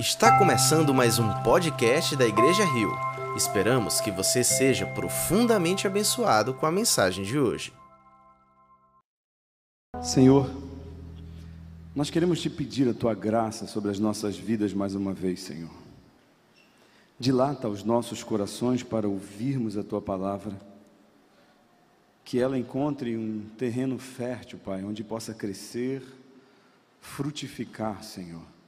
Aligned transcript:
Está 0.00 0.38
começando 0.38 0.94
mais 0.94 1.18
um 1.18 1.28
podcast 1.42 2.16
da 2.16 2.26
Igreja 2.26 2.64
Rio. 2.64 2.90
Esperamos 3.36 4.00
que 4.00 4.10
você 4.10 4.42
seja 4.42 4.86
profundamente 4.86 5.86
abençoado 5.86 6.54
com 6.54 6.64
a 6.64 6.72
mensagem 6.72 7.22
de 7.22 7.38
hoje. 7.38 7.70
Senhor, 10.00 10.50
nós 11.94 12.08
queremos 12.08 12.40
te 12.40 12.48
pedir 12.48 12.88
a 12.88 12.94
tua 12.94 13.12
graça 13.12 13.66
sobre 13.66 13.90
as 13.90 13.98
nossas 13.98 14.38
vidas 14.38 14.72
mais 14.72 14.94
uma 14.94 15.12
vez, 15.12 15.40
Senhor. 15.40 15.70
Dilata 17.18 17.68
os 17.68 17.84
nossos 17.84 18.22
corações 18.22 18.82
para 18.82 19.06
ouvirmos 19.06 19.76
a 19.76 19.84
tua 19.84 20.00
palavra, 20.00 20.58
que 22.24 22.40
ela 22.40 22.58
encontre 22.58 23.18
um 23.18 23.44
terreno 23.58 23.98
fértil, 23.98 24.58
Pai, 24.64 24.82
onde 24.82 25.04
possa 25.04 25.34
crescer, 25.34 26.02
frutificar, 27.02 28.02
Senhor 28.02 28.59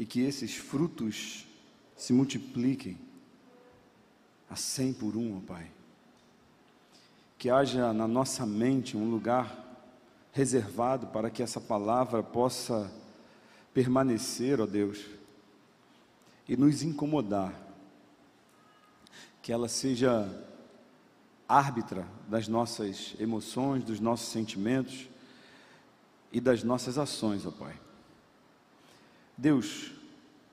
e 0.00 0.06
que 0.06 0.22
esses 0.22 0.56
frutos 0.56 1.46
se 1.94 2.10
multipliquem 2.14 2.98
a 4.48 4.56
cem 4.56 4.94
por 4.94 5.14
um, 5.14 5.36
ó 5.36 5.40
Pai. 5.46 5.70
Que 7.36 7.50
haja 7.50 7.92
na 7.92 8.08
nossa 8.08 8.46
mente 8.46 8.96
um 8.96 9.10
lugar 9.10 9.54
reservado 10.32 11.08
para 11.08 11.28
que 11.28 11.42
essa 11.42 11.60
palavra 11.60 12.22
possa 12.22 12.90
permanecer, 13.74 14.58
ó 14.58 14.64
Deus, 14.64 15.04
e 16.48 16.56
nos 16.56 16.82
incomodar. 16.82 17.52
Que 19.42 19.52
ela 19.52 19.68
seja 19.68 20.26
árbitra 21.46 22.08
das 22.26 22.48
nossas 22.48 23.14
emoções, 23.20 23.84
dos 23.84 24.00
nossos 24.00 24.30
sentimentos 24.30 25.10
e 26.32 26.40
das 26.40 26.64
nossas 26.64 26.96
ações, 26.96 27.44
ó 27.44 27.50
Pai. 27.50 27.89
Deus, 29.40 29.90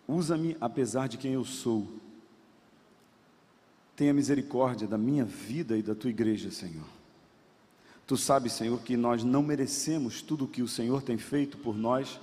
usa-me 0.07 0.55
apesar 0.61 1.07
de 1.09 1.17
quem 1.17 1.33
eu 1.33 1.43
sou. 1.43 1.85
Tenha 3.97 4.13
misericórdia 4.13 4.87
da 4.87 4.97
minha 4.97 5.25
vida 5.25 5.77
e 5.77 5.83
da 5.83 5.93
tua 5.93 6.09
igreja, 6.09 6.49
Senhor. 6.49 6.87
Tu 8.05 8.15
sabes, 8.15 8.53
Senhor, 8.53 8.79
que 8.79 8.95
nós 8.95 9.25
não 9.25 9.43
merecemos 9.43 10.21
tudo 10.21 10.45
o 10.45 10.47
que 10.47 10.61
o 10.61 10.69
Senhor 10.69 11.01
tem 11.01 11.17
feito 11.17 11.57
por 11.57 11.75
nós, 11.75 12.17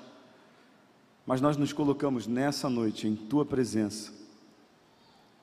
mas 1.26 1.38
nós 1.38 1.58
nos 1.58 1.70
colocamos 1.70 2.26
nessa 2.26 2.70
noite 2.70 3.06
em 3.06 3.14
tua 3.14 3.44
presença, 3.44 4.10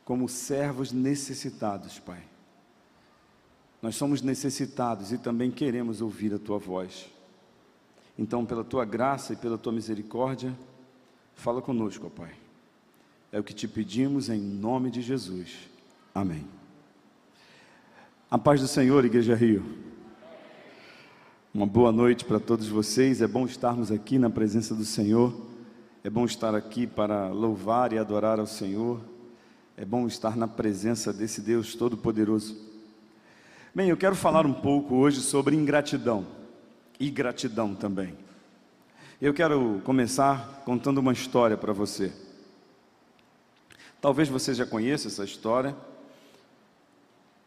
como 0.04 0.28
servos 0.28 0.92
necessitados, 0.92 2.00
Pai. 2.00 2.24
Nós 3.80 3.96
somos 3.96 4.24
necessitados 4.24 5.12
e 5.12 5.20
também 5.20 5.52
queremos 5.52 6.02
ouvir 6.02 6.34
a 6.34 6.40
tua 6.40 6.58
voz. 6.58 7.08
Então, 8.18 8.44
pela 8.44 8.64
tua 8.64 8.86
graça 8.86 9.34
e 9.34 9.36
pela 9.36 9.58
tua 9.58 9.72
misericórdia, 9.72 10.58
Fala 11.42 11.60
conosco, 11.60 12.06
ó 12.06 12.10
Pai. 12.10 12.30
É 13.32 13.40
o 13.40 13.44
que 13.44 13.52
te 13.52 13.68
pedimos 13.68 14.30
em 14.30 14.40
nome 14.40 14.92
de 14.92 15.02
Jesus. 15.02 15.72
Amém. 16.14 16.46
A 18.30 18.38
paz 18.38 18.62
do 18.62 18.68
Senhor, 18.68 19.04
Igreja 19.04 19.34
Rio. 19.34 19.66
Uma 21.52 21.66
boa 21.66 21.92
noite 21.92 22.26
para 22.26 22.40
todos 22.40 22.68
vocês. 22.68 23.24
É 23.24 23.28
bom 23.28 23.44
estarmos 23.46 23.92
aqui 23.92 24.20
na 24.20 24.30
presença 24.30 24.76
do 24.76 24.86
Senhor. 24.86 25.34
É 26.04 26.12
bom 26.12 26.26
estar 26.26 26.54
aqui 26.54 26.86
para 26.86 27.30
louvar 27.30 27.92
e 27.92 27.98
adorar 27.98 28.40
ao 28.40 28.46
Senhor. 28.46 29.02
É 29.76 29.84
bom 29.84 30.06
estar 30.06 30.38
na 30.38 30.48
presença 30.48 31.12
desse 31.12 31.42
Deus 31.42 31.74
Todo-Poderoso. 31.74 32.56
Bem, 33.74 33.90
eu 33.90 33.98
quero 33.98 34.14
falar 34.14 34.46
um 34.46 34.54
pouco 34.54 34.94
hoje 34.94 35.22
sobre 35.22 35.56
ingratidão 35.56 36.24
e 37.00 37.10
gratidão 37.10 37.74
também. 37.74 38.16
Eu 39.22 39.36
quero 39.36 39.80
começar 39.84 40.64
contando 40.66 40.98
uma 40.98 41.14
história 41.14 41.56
para 41.56 41.72
você. 41.72 42.12
Talvez 44.02 44.28
você 44.28 44.52
já 44.52 44.66
conheça 44.66 45.10
essa 45.10 45.24
história 45.24 45.78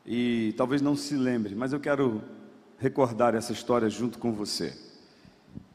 e 0.06 0.54
talvez 0.56 0.80
não 0.80 0.94
se 0.94 1.16
lembre, 1.16 1.52
mas 1.52 1.72
eu 1.72 1.80
quero 1.80 2.22
recordar 2.78 3.34
essa 3.34 3.52
história 3.52 3.90
junto 3.90 4.20
com 4.20 4.32
você. 4.32 4.72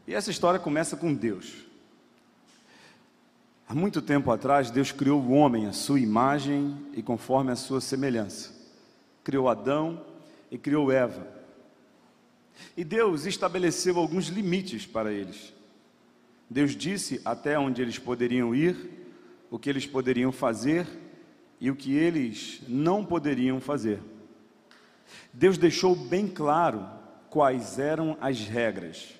E 0.08 0.16
essa 0.16 0.32
história 0.32 0.58
começa 0.58 0.96
com 0.96 1.14
Deus. 1.14 1.66
Há 3.68 3.76
muito 3.76 4.02
tempo 4.02 4.32
atrás, 4.32 4.72
Deus 4.72 4.94
criou 4.94 5.22
o 5.22 5.32
homem 5.32 5.68
à 5.68 5.74
sua 5.74 6.00
imagem 6.00 6.78
e 6.94 7.04
conforme 7.04 7.52
a 7.52 7.58
sua 7.58 7.82
semelhança. 7.82 8.54
Criou 9.22 9.50
Adão 9.50 10.02
e 10.50 10.58
criou 10.58 10.94
Eva. 10.94 11.28
E 12.78 12.86
Deus 12.86 13.26
estabeleceu 13.26 13.98
alguns 14.00 14.28
limites 14.28 14.86
para 14.86 15.12
eles. 15.12 15.59
Deus 16.50 16.76
disse 16.76 17.22
até 17.24 17.60
onde 17.60 17.82
eles 17.82 18.00
poderiam 18.00 18.56
ir, 18.56 18.76
o 19.52 19.60
que 19.60 19.70
eles 19.70 19.86
poderiam 19.86 20.32
fazer 20.32 20.88
e 21.60 21.70
o 21.70 21.76
que 21.76 21.96
eles 21.96 22.62
não 22.68 23.06
poderiam 23.06 23.60
fazer. 23.60 24.00
Deus 25.34 25.58
deixou 25.58 25.96
bem 25.96 26.28
claro 26.28 26.88
quais 27.30 27.78
eram 27.78 28.18
as 28.20 28.40
regras. 28.40 29.16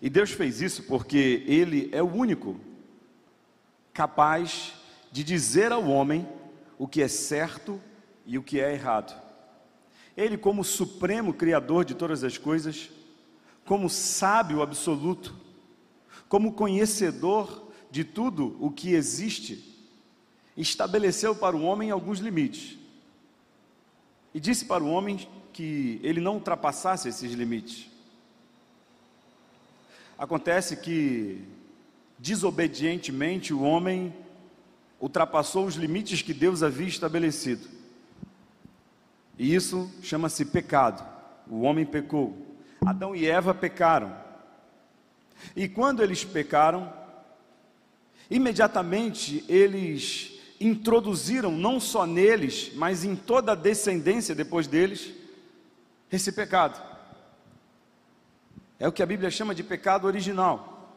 E 0.00 0.08
Deus 0.08 0.30
fez 0.30 0.60
isso 0.60 0.84
porque 0.84 1.44
Ele 1.46 1.88
é 1.92 2.02
o 2.02 2.12
único 2.12 2.58
capaz 3.92 4.74
de 5.10 5.24
dizer 5.24 5.72
ao 5.72 5.88
homem 5.88 6.26
o 6.78 6.86
que 6.86 7.02
é 7.02 7.08
certo 7.08 7.80
e 8.24 8.38
o 8.38 8.42
que 8.42 8.60
é 8.60 8.72
errado. 8.72 9.20
Ele, 10.16 10.36
como 10.36 10.64
supremo 10.64 11.34
Criador 11.34 11.84
de 11.84 11.94
todas 11.94 12.22
as 12.22 12.38
coisas, 12.38 12.90
como 13.64 13.88
sábio 13.88 14.62
absoluto, 14.62 15.34
como 16.28 16.52
conhecedor 16.52 17.68
de 17.90 18.04
tudo 18.04 18.56
o 18.60 18.70
que 18.70 18.92
existe, 18.92 19.64
estabeleceu 20.56 21.34
para 21.34 21.56
o 21.56 21.62
homem 21.62 21.90
alguns 21.90 22.18
limites. 22.18 22.76
E 24.34 24.40
disse 24.40 24.64
para 24.64 24.84
o 24.84 24.90
homem 24.90 25.28
que 25.52 26.00
ele 26.02 26.20
não 26.20 26.34
ultrapassasse 26.34 27.08
esses 27.08 27.32
limites. 27.32 27.88
Acontece 30.18 30.76
que, 30.76 31.44
desobedientemente, 32.18 33.54
o 33.54 33.62
homem 33.62 34.14
ultrapassou 35.00 35.64
os 35.64 35.76
limites 35.76 36.22
que 36.22 36.34
Deus 36.34 36.62
havia 36.62 36.88
estabelecido. 36.88 37.68
E 39.38 39.54
isso 39.54 39.90
chama-se 40.02 40.44
pecado. 40.44 41.06
O 41.48 41.60
homem 41.60 41.86
pecou. 41.86 42.36
Adão 42.84 43.14
e 43.14 43.26
Eva 43.26 43.54
pecaram. 43.54 44.27
E 45.54 45.68
quando 45.68 46.02
eles 46.02 46.24
pecaram, 46.24 46.92
imediatamente 48.30 49.44
eles 49.48 50.38
introduziram, 50.60 51.52
não 51.52 51.78
só 51.78 52.06
neles, 52.06 52.72
mas 52.74 53.04
em 53.04 53.14
toda 53.14 53.52
a 53.52 53.54
descendência 53.54 54.34
depois 54.34 54.66
deles, 54.66 55.12
esse 56.10 56.32
pecado. 56.32 56.82
É 58.78 58.86
o 58.86 58.92
que 58.92 59.02
a 59.02 59.06
Bíblia 59.06 59.30
chama 59.30 59.54
de 59.54 59.62
pecado 59.62 60.06
original. 60.06 60.96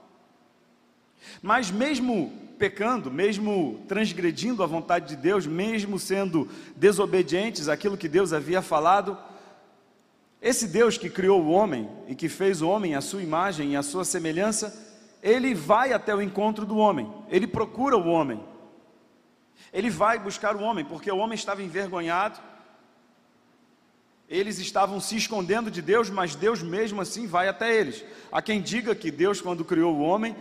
Mas 1.41 1.69
mesmo 1.69 2.31
pecando, 2.57 3.09
mesmo 3.09 3.83
transgredindo 3.87 4.61
a 4.61 4.67
vontade 4.67 5.09
de 5.09 5.15
Deus, 5.15 5.47
mesmo 5.47 5.97
sendo 5.97 6.47
desobedientes 6.75 7.67
àquilo 7.67 7.97
que 7.97 8.07
Deus 8.07 8.33
havia 8.33 8.61
falado, 8.61 9.17
esse 10.41 10.67
Deus 10.67 10.97
que 10.97 11.09
criou 11.09 11.41
o 11.41 11.51
homem 11.51 11.87
e 12.07 12.15
que 12.15 12.27
fez 12.27 12.61
o 12.61 12.69
homem 12.69 12.95
à 12.95 13.01
sua 13.01 13.21
imagem 13.21 13.73
e 13.73 13.75
à 13.75 13.83
sua 13.83 14.03
semelhança, 14.03 14.89
ele 15.21 15.53
vai 15.53 15.93
até 15.93 16.15
o 16.15 16.21
encontro 16.21 16.65
do 16.65 16.77
homem, 16.77 17.11
ele 17.29 17.45
procura 17.45 17.95
o 17.95 18.07
homem, 18.07 18.43
ele 19.71 19.89
vai 19.89 20.17
buscar 20.17 20.55
o 20.55 20.61
homem, 20.61 20.83
porque 20.83 21.11
o 21.11 21.17
homem 21.17 21.35
estava 21.35 21.61
envergonhado, 21.61 22.39
eles 24.27 24.57
estavam 24.57 24.99
se 24.99 25.15
escondendo 25.15 25.69
de 25.69 25.81
Deus, 25.81 26.09
mas 26.09 26.35
Deus 26.35 26.63
mesmo 26.63 27.01
assim 27.01 27.27
vai 27.27 27.47
até 27.47 27.75
eles. 27.75 28.03
Há 28.31 28.41
quem 28.41 28.61
diga 28.61 28.95
que 28.95 29.11
Deus, 29.11 29.41
quando 29.41 29.65
criou 29.65 29.93
o 29.93 30.01
homem, 30.01 30.35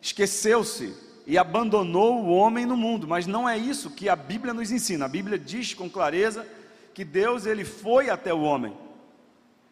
esqueceu-se 0.00 0.94
e 1.26 1.38
abandonou 1.38 2.22
o 2.22 2.30
homem 2.30 2.66
no 2.66 2.76
mundo, 2.76 3.08
mas 3.08 3.26
não 3.26 3.48
é 3.48 3.56
isso 3.56 3.90
que 3.90 4.08
a 4.08 4.14
Bíblia 4.14 4.52
nos 4.52 4.70
ensina. 4.70 5.06
A 5.06 5.08
Bíblia 5.08 5.38
diz 5.38 5.72
com 5.72 5.88
clareza 5.88 6.46
que 6.92 7.04
Deus 7.04 7.46
ele 7.46 7.64
foi 7.64 8.10
até 8.10 8.32
o 8.32 8.42
homem. 8.42 8.76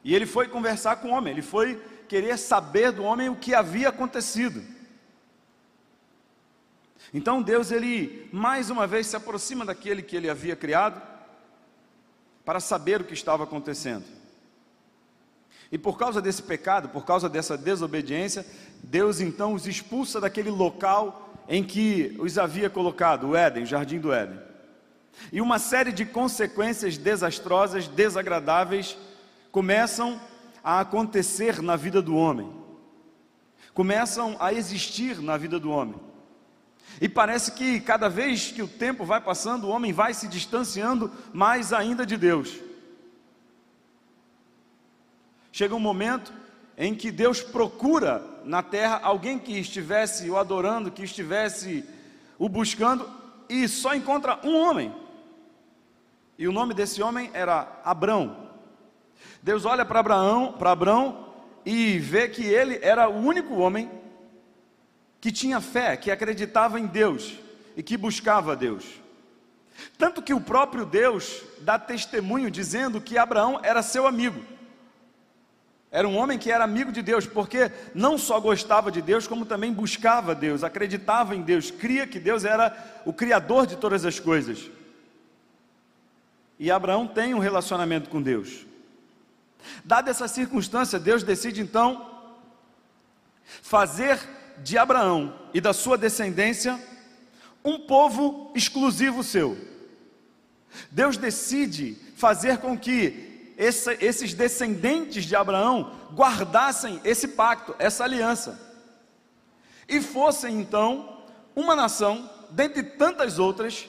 E 0.09 0.15
ele 0.15 0.25
foi 0.25 0.49
conversar 0.49 0.97
com 0.97 1.09
o 1.09 1.13
homem, 1.13 1.35
ele 1.35 1.43
foi 1.43 1.79
querer 2.09 2.39
saber 2.39 2.93
do 2.93 3.03
homem 3.03 3.29
o 3.29 3.37
que 3.37 3.55
havia 3.55 3.91
acontecido. 3.91 4.65
Então 7.13 7.43
Deus, 7.43 7.71
ele 7.71 8.27
mais 8.33 8.71
uma 8.71 8.87
vez 8.87 9.07
se 9.07 9.17
aproxima 9.17 9.67
daquele 9.67 10.01
que 10.01 10.17
ele 10.17 10.31
havia 10.31 10.57
criado, 10.57 10.99
para 12.43 12.59
saber 12.59 13.03
o 13.03 13.05
que 13.05 13.13
estava 13.13 13.45
acontecendo. 13.45 14.07
E 15.71 15.77
por 15.77 15.99
causa 15.99 16.23
desse 16.23 16.43
pecado, 16.43 16.89
por 16.89 17.05
causa 17.05 17.29
dessa 17.29 17.59
desobediência, 17.59 18.47
Deus 18.83 19.21
então 19.21 19.53
os 19.53 19.67
expulsa 19.67 20.19
daquele 20.19 20.49
local 20.49 21.35
em 21.47 21.63
que 21.63 22.17
os 22.19 22.39
havia 22.39 22.71
colocado, 22.71 23.29
o 23.29 23.37
Éden, 23.37 23.65
o 23.65 23.67
jardim 23.67 23.99
do 23.99 24.11
Éden. 24.11 24.41
E 25.31 25.43
uma 25.43 25.59
série 25.59 25.93
de 25.93 26.07
consequências 26.07 26.97
desastrosas, 26.97 27.87
desagradáveis, 27.87 28.97
começam 29.59 30.21
a 30.63 30.79
acontecer 30.79 31.61
na 31.61 31.75
vida 31.75 32.01
do 32.01 32.15
homem, 32.15 32.49
começam 33.75 34.37
a 34.39 34.55
existir 34.55 35.21
na 35.21 35.37
vida 35.37 35.59
do 35.59 35.69
homem. 35.73 35.97
E 37.01 37.09
parece 37.09 37.51
que 37.51 37.81
cada 37.81 38.09
vez 38.09 38.53
que 38.53 38.63
o 38.63 38.69
tempo 38.69 39.05
vai 39.05 39.21
passando, 39.21 39.67
o 39.67 39.71
homem 39.71 39.93
vai 39.93 40.15
se 40.15 40.29
distanciando 40.29 41.11
mais 41.33 41.73
ainda 41.73 42.07
de 42.07 42.17
Deus. 42.17 42.57
Chega 45.51 45.75
um 45.75 45.81
momento 45.81 46.33
em 46.77 46.95
que 46.95 47.11
Deus 47.11 47.43
procura 47.43 48.25
na 48.45 48.63
terra 48.63 49.01
alguém 49.03 49.41
que 49.41 49.59
estivesse 49.59 50.31
o 50.31 50.37
adorando, 50.37 50.89
que 50.89 51.03
estivesse 51.03 51.85
o 52.39 52.49
buscando, 52.49 53.11
e 53.49 53.67
só 53.67 53.93
encontra 53.93 54.39
um 54.45 54.57
homem. 54.57 54.95
E 56.39 56.47
o 56.47 56.53
nome 56.53 56.75
desse 56.75 57.03
homem 57.03 57.29
era 57.35 57.81
Abrão. 57.85 58.48
Deus 59.43 59.65
olha 59.65 59.85
para 59.85 60.01
Abraão, 60.01 60.53
para 60.53 60.73
Abrão 60.73 61.29
e 61.65 61.99
vê 61.99 62.29
que 62.29 62.45
ele 62.45 62.79
era 62.83 63.09
o 63.09 63.17
único 63.17 63.55
homem 63.55 63.91
que 65.21 65.33
tinha 65.33 65.61
fé, 65.61 65.97
que 65.97 66.11
acreditava 66.11 66.79
em 66.79 66.87
Deus 66.87 67.35
e 67.77 67.83
que 67.83 67.97
buscava 67.97 68.57
Deus. 68.57 68.85
Tanto 69.97 70.23
que 70.23 70.35
o 70.35 70.41
próprio 70.41 70.85
Deus 70.85 71.43
dá 71.61 71.79
testemunho 71.79 72.51
dizendo 72.51 73.01
que 73.01 73.19
Abraão 73.19 73.61
era 73.63 73.83
seu 73.83 74.07
amigo. 74.07 74.43
Era 75.91 76.07
um 76.07 76.17
homem 76.17 76.39
que 76.39 76.51
era 76.51 76.65
amigo 76.65 76.93
de 76.93 77.01
Deus, 77.01 77.27
porque 77.27 77.73
não 77.95 78.19
só 78.19 78.39
gostava 78.39 78.91
de 78.91 79.01
Deus, 79.01 79.27
como 79.27 79.47
também 79.47 79.73
buscava 79.73 80.35
Deus, 80.35 80.63
acreditava 80.63 81.35
em 81.35 81.41
Deus, 81.41 81.71
cria 81.71 82.07
que 82.07 82.21
Deus 82.21 82.45
era 82.45 82.77
o 83.07 83.13
criador 83.13 83.67
de 83.67 83.77
todas 83.77 84.05
as 84.05 84.21
coisas. 84.21 84.71
E 86.59 86.71
Abraão 86.71 87.07
tem 87.07 87.33
um 87.33 87.39
relacionamento 87.39 88.11
com 88.11 88.21
Deus. 88.21 88.67
Dada 89.85 90.11
essa 90.11 90.29
circunstância, 90.29 90.99
Deus 90.99 91.23
decide 91.23 91.61
então 91.61 92.09
fazer 93.63 94.19
de 94.59 94.77
Abraão 94.77 95.35
e 95.55 95.61
da 95.61 95.73
sua 95.73 95.97
descendência 95.97 96.79
um 97.65 97.81
povo 97.87 98.53
exclusivo 98.55 99.23
seu. 99.23 99.57
Deus 100.91 101.17
decide 101.17 101.97
fazer 102.17 102.59
com 102.59 102.79
que 102.79 103.55
esse, 103.57 103.97
esses 104.01 104.35
descendentes 104.35 105.25
de 105.25 105.35
Abraão 105.35 105.93
guardassem 106.15 107.01
esse 107.05 107.29
pacto, 107.29 107.75
essa 107.79 108.05
aliança, 108.05 108.61
e 109.89 110.01
fossem 110.01 110.61
então 110.61 111.23
uma 111.57 111.75
nação, 111.75 112.31
dentre 112.51 112.83
tantas 112.83 113.39
outras, 113.39 113.89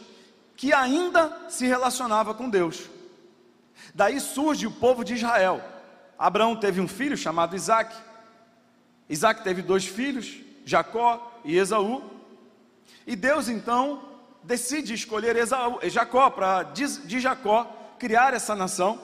que 0.55 0.73
ainda 0.73 1.49
se 1.49 1.65
relacionava 1.65 2.33
com 2.33 2.49
Deus. 2.49 2.89
Daí 3.93 4.19
surge 4.19 4.67
o 4.67 4.71
povo 4.71 5.03
de 5.03 5.15
Israel. 5.15 5.61
Abraão 6.17 6.55
teve 6.55 6.81
um 6.81 6.87
filho 6.87 7.17
chamado 7.17 7.55
Isaac. 7.55 7.95
Isaac 9.07 9.43
teve 9.43 9.61
dois 9.61 9.85
filhos, 9.85 10.37
Jacó 10.65 11.39
e 11.43 11.57
Esaú. 11.57 12.03
E 13.07 13.15
Deus 13.15 13.47
então 13.47 14.03
decide 14.43 14.93
escolher 14.93 15.35
Esaú, 15.35 15.79
Jacó 15.83 16.29
para 16.29 16.63
de 16.63 17.19
Jacó 17.19 17.95
criar 17.97 18.33
essa 18.33 18.55
nação. 18.55 18.99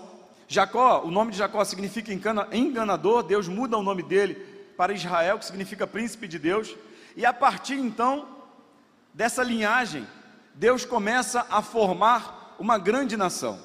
Jacó, 0.48 1.02
o 1.04 1.10
nome 1.10 1.32
de 1.32 1.38
Jacó 1.38 1.64
significa 1.64 2.14
enganador, 2.54 3.24
Deus 3.24 3.48
muda 3.48 3.78
o 3.78 3.84
nome 3.84 4.04
dele 4.04 4.36
para 4.78 4.94
Israel, 4.94 5.40
que 5.40 5.46
significa 5.46 5.88
príncipe 5.88 6.28
de 6.28 6.38
Deus. 6.38 6.76
E 7.16 7.26
a 7.26 7.34
partir 7.34 7.76
então 7.76 8.28
dessa 9.14 9.42
linhagem, 9.42 10.08
Deus 10.54 10.86
começa 10.86 11.46
a 11.50 11.62
formar 11.62 12.56
uma 12.60 12.78
grande 12.78 13.18
nação. 13.18 13.60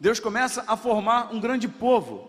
Deus 0.00 0.18
começa 0.18 0.64
a 0.66 0.78
formar 0.78 1.30
um 1.30 1.38
grande 1.38 1.68
povo. 1.68 2.26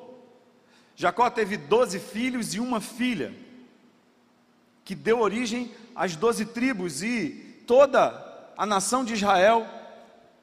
Jacó 0.93 1.29
teve 1.29 1.55
doze 1.55 1.99
filhos 1.99 2.53
e 2.53 2.59
uma 2.59 2.81
filha 2.81 3.33
que 4.83 4.93
deu 4.93 5.21
origem 5.21 5.71
às 5.95 6.17
doze 6.17 6.45
tribos, 6.45 7.01
e 7.01 7.63
toda 7.65 8.53
a 8.57 8.65
nação 8.65 9.05
de 9.05 9.13
Israel 9.13 9.65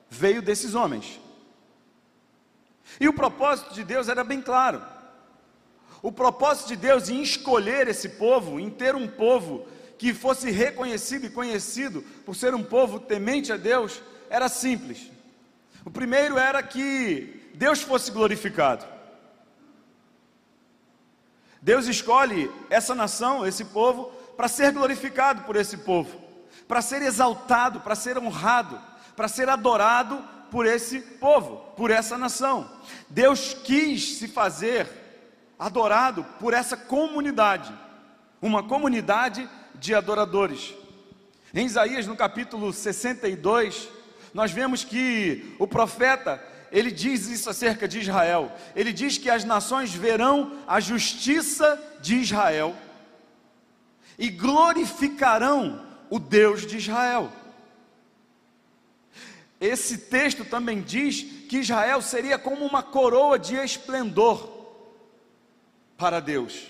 veio 0.08 0.40
desses 0.40 0.74
homens. 0.74 1.20
E 2.98 3.06
o 3.06 3.12
propósito 3.12 3.74
de 3.74 3.84
Deus 3.84 4.08
era 4.08 4.24
bem 4.24 4.40
claro. 4.40 4.82
O 6.00 6.10
propósito 6.10 6.68
de 6.68 6.76
Deus 6.76 7.10
em 7.10 7.20
escolher 7.20 7.88
esse 7.88 8.08
povo, 8.10 8.58
em 8.58 8.70
ter 8.70 8.94
um 8.94 9.06
povo 9.06 9.66
que 9.98 10.14
fosse 10.14 10.50
reconhecido 10.50 11.26
e 11.26 11.30
conhecido 11.30 12.02
por 12.24 12.34
ser 12.34 12.54
um 12.54 12.62
povo 12.62 12.98
temente 12.98 13.52
a 13.52 13.56
Deus, 13.58 14.00
era 14.30 14.48
simples. 14.48 15.10
O 15.88 15.90
primeiro 15.90 16.36
era 16.36 16.62
que 16.62 17.50
Deus 17.54 17.80
fosse 17.80 18.10
glorificado. 18.10 18.84
Deus 21.62 21.86
escolhe 21.86 22.50
essa 22.68 22.94
nação, 22.94 23.46
esse 23.46 23.64
povo, 23.64 24.12
para 24.36 24.48
ser 24.48 24.70
glorificado 24.72 25.44
por 25.44 25.56
esse 25.56 25.78
povo, 25.78 26.20
para 26.68 26.82
ser 26.82 27.00
exaltado, 27.00 27.80
para 27.80 27.94
ser 27.94 28.18
honrado, 28.18 28.78
para 29.16 29.28
ser 29.28 29.48
adorado 29.48 30.22
por 30.50 30.66
esse 30.66 31.00
povo, 31.00 31.56
por 31.74 31.90
essa 31.90 32.18
nação. 32.18 32.70
Deus 33.08 33.54
quis 33.54 34.18
se 34.18 34.28
fazer 34.28 34.86
adorado 35.58 36.22
por 36.38 36.52
essa 36.52 36.76
comunidade, 36.76 37.72
uma 38.42 38.62
comunidade 38.62 39.48
de 39.74 39.94
adoradores. 39.94 40.74
Em 41.54 41.64
Isaías, 41.64 42.06
no 42.06 42.14
capítulo 42.14 42.74
62, 42.74 43.96
nós 44.32 44.50
vemos 44.50 44.84
que 44.84 45.54
o 45.58 45.66
profeta, 45.66 46.42
ele 46.70 46.90
diz 46.90 47.28
isso 47.28 47.48
acerca 47.48 47.88
de 47.88 48.00
Israel. 48.00 48.52
Ele 48.74 48.92
diz 48.92 49.18
que 49.18 49.30
as 49.30 49.44
nações 49.44 49.92
verão 49.92 50.58
a 50.66 50.80
justiça 50.80 51.80
de 52.00 52.16
Israel 52.16 52.76
e 54.18 54.28
glorificarão 54.28 55.84
o 56.10 56.18
Deus 56.18 56.66
de 56.66 56.76
Israel. 56.76 57.32
Esse 59.60 59.98
texto 59.98 60.44
também 60.44 60.80
diz 60.80 61.22
que 61.48 61.58
Israel 61.58 62.00
seria 62.00 62.38
como 62.38 62.64
uma 62.64 62.82
coroa 62.82 63.38
de 63.38 63.56
esplendor 63.56 64.56
para 65.96 66.20
Deus. 66.20 66.66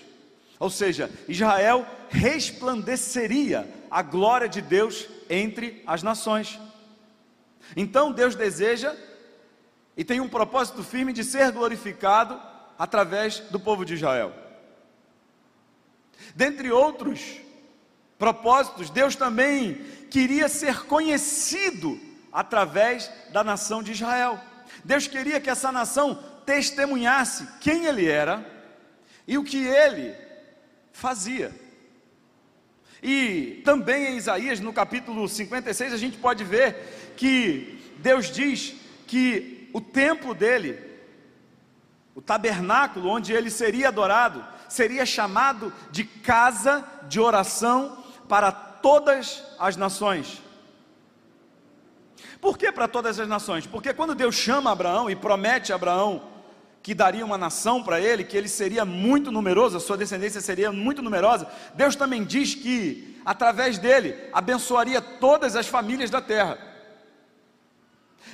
Ou 0.59 0.69
seja, 0.69 1.09
Israel 1.27 1.85
resplandeceria 2.09 3.67
a 3.89 4.01
glória 4.01 4.49
de 4.49 4.61
Deus 4.61 5.07
entre 5.29 5.81
as 5.85 6.01
nações. 6.01 6.59
Então 7.75 8.11
Deus 8.11 8.35
deseja 8.35 8.95
e 9.95 10.03
tem 10.03 10.19
um 10.19 10.29
propósito 10.29 10.83
firme 10.83 11.13
de 11.13 11.23
ser 11.23 11.51
glorificado 11.51 12.39
através 12.77 13.39
do 13.39 13.59
povo 13.59 13.83
de 13.83 13.95
Israel. 13.95 14.33
Dentre 16.35 16.71
outros 16.71 17.41
propósitos, 18.17 18.89
Deus 18.89 19.15
também 19.15 19.75
queria 20.09 20.47
ser 20.47 20.85
conhecido 20.85 21.99
através 22.31 23.11
da 23.31 23.43
nação 23.43 23.81
de 23.81 23.91
Israel. 23.91 24.39
Deus 24.83 25.07
queria 25.07 25.39
que 25.39 25.49
essa 25.49 25.71
nação 25.71 26.23
testemunhasse 26.45 27.47
quem 27.59 27.85
ele 27.85 28.07
era 28.07 28.45
e 29.27 29.37
o 29.37 29.43
que 29.43 29.65
ele 29.65 30.15
fazia. 30.91 31.53
E 33.01 33.61
também 33.63 34.07
em 34.07 34.17
Isaías, 34.17 34.59
no 34.59 34.73
capítulo 34.73 35.27
56, 35.27 35.93
a 35.93 35.97
gente 35.97 36.17
pode 36.17 36.43
ver 36.43 36.98
que 37.19 37.77
Deus 37.97 38.31
diz 38.31 38.73
que 39.05 39.69
o 39.73 39.81
templo 39.81 40.33
dele, 40.33 40.79
o 42.15 42.21
tabernáculo 42.21 43.09
onde 43.09 43.33
ele 43.33 43.49
seria 43.49 43.89
adorado, 43.89 44.41
seria 44.69 45.05
chamado 45.05 45.73
de 45.91 46.05
casa 46.05 46.81
de 47.09 47.19
oração 47.19 48.05
para 48.29 48.53
todas 48.53 49.43
as 49.59 49.75
nações. 49.75 50.41
Por 52.39 52.57
que 52.57 52.71
para 52.71 52.87
todas 52.87 53.19
as 53.19 53.27
nações? 53.27 53.67
Porque 53.67 53.93
quando 53.93 54.15
Deus 54.15 54.35
chama 54.35 54.71
Abraão 54.71 55.09
e 55.09 55.15
promete 55.15 55.73
a 55.73 55.75
Abraão 55.75 56.23
que 56.81 56.95
daria 56.95 57.25
uma 57.25 57.37
nação 57.37 57.83
para 57.83 57.99
ele, 57.99 58.23
que 58.23 58.37
ele 58.37 58.47
seria 58.47 58.85
muito 58.85 59.29
numeroso, 59.29 59.75
a 59.75 59.81
sua 59.81 59.97
descendência 59.97 60.39
seria 60.39 60.71
muito 60.71 61.01
numerosa, 61.01 61.49
Deus 61.75 61.97
também 61.97 62.23
diz 62.23 62.55
que 62.55 63.19
através 63.25 63.77
dele 63.77 64.15
abençoaria 64.31 65.01
todas 65.01 65.57
as 65.57 65.67
famílias 65.67 66.09
da 66.09 66.21
terra. 66.21 66.68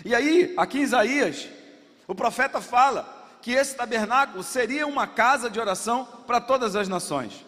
E 0.03 0.13
aí, 0.13 0.53
aqui 0.57 0.79
em 0.79 0.83
Isaías, 0.83 1.47
o 2.07 2.15
profeta 2.15 2.61
fala 2.61 3.37
que 3.41 3.51
esse 3.51 3.75
tabernáculo 3.75 4.43
seria 4.43 4.87
uma 4.87 5.05
casa 5.05 5.49
de 5.49 5.59
oração 5.59 6.05
para 6.25 6.41
todas 6.41 6.75
as 6.75 6.87
nações. 6.87 7.45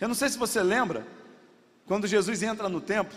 Eu 0.00 0.08
não 0.08 0.14
sei 0.14 0.28
se 0.28 0.38
você 0.38 0.62
lembra, 0.62 1.06
quando 1.86 2.06
Jesus 2.06 2.42
entra 2.42 2.68
no 2.68 2.80
templo 2.80 3.16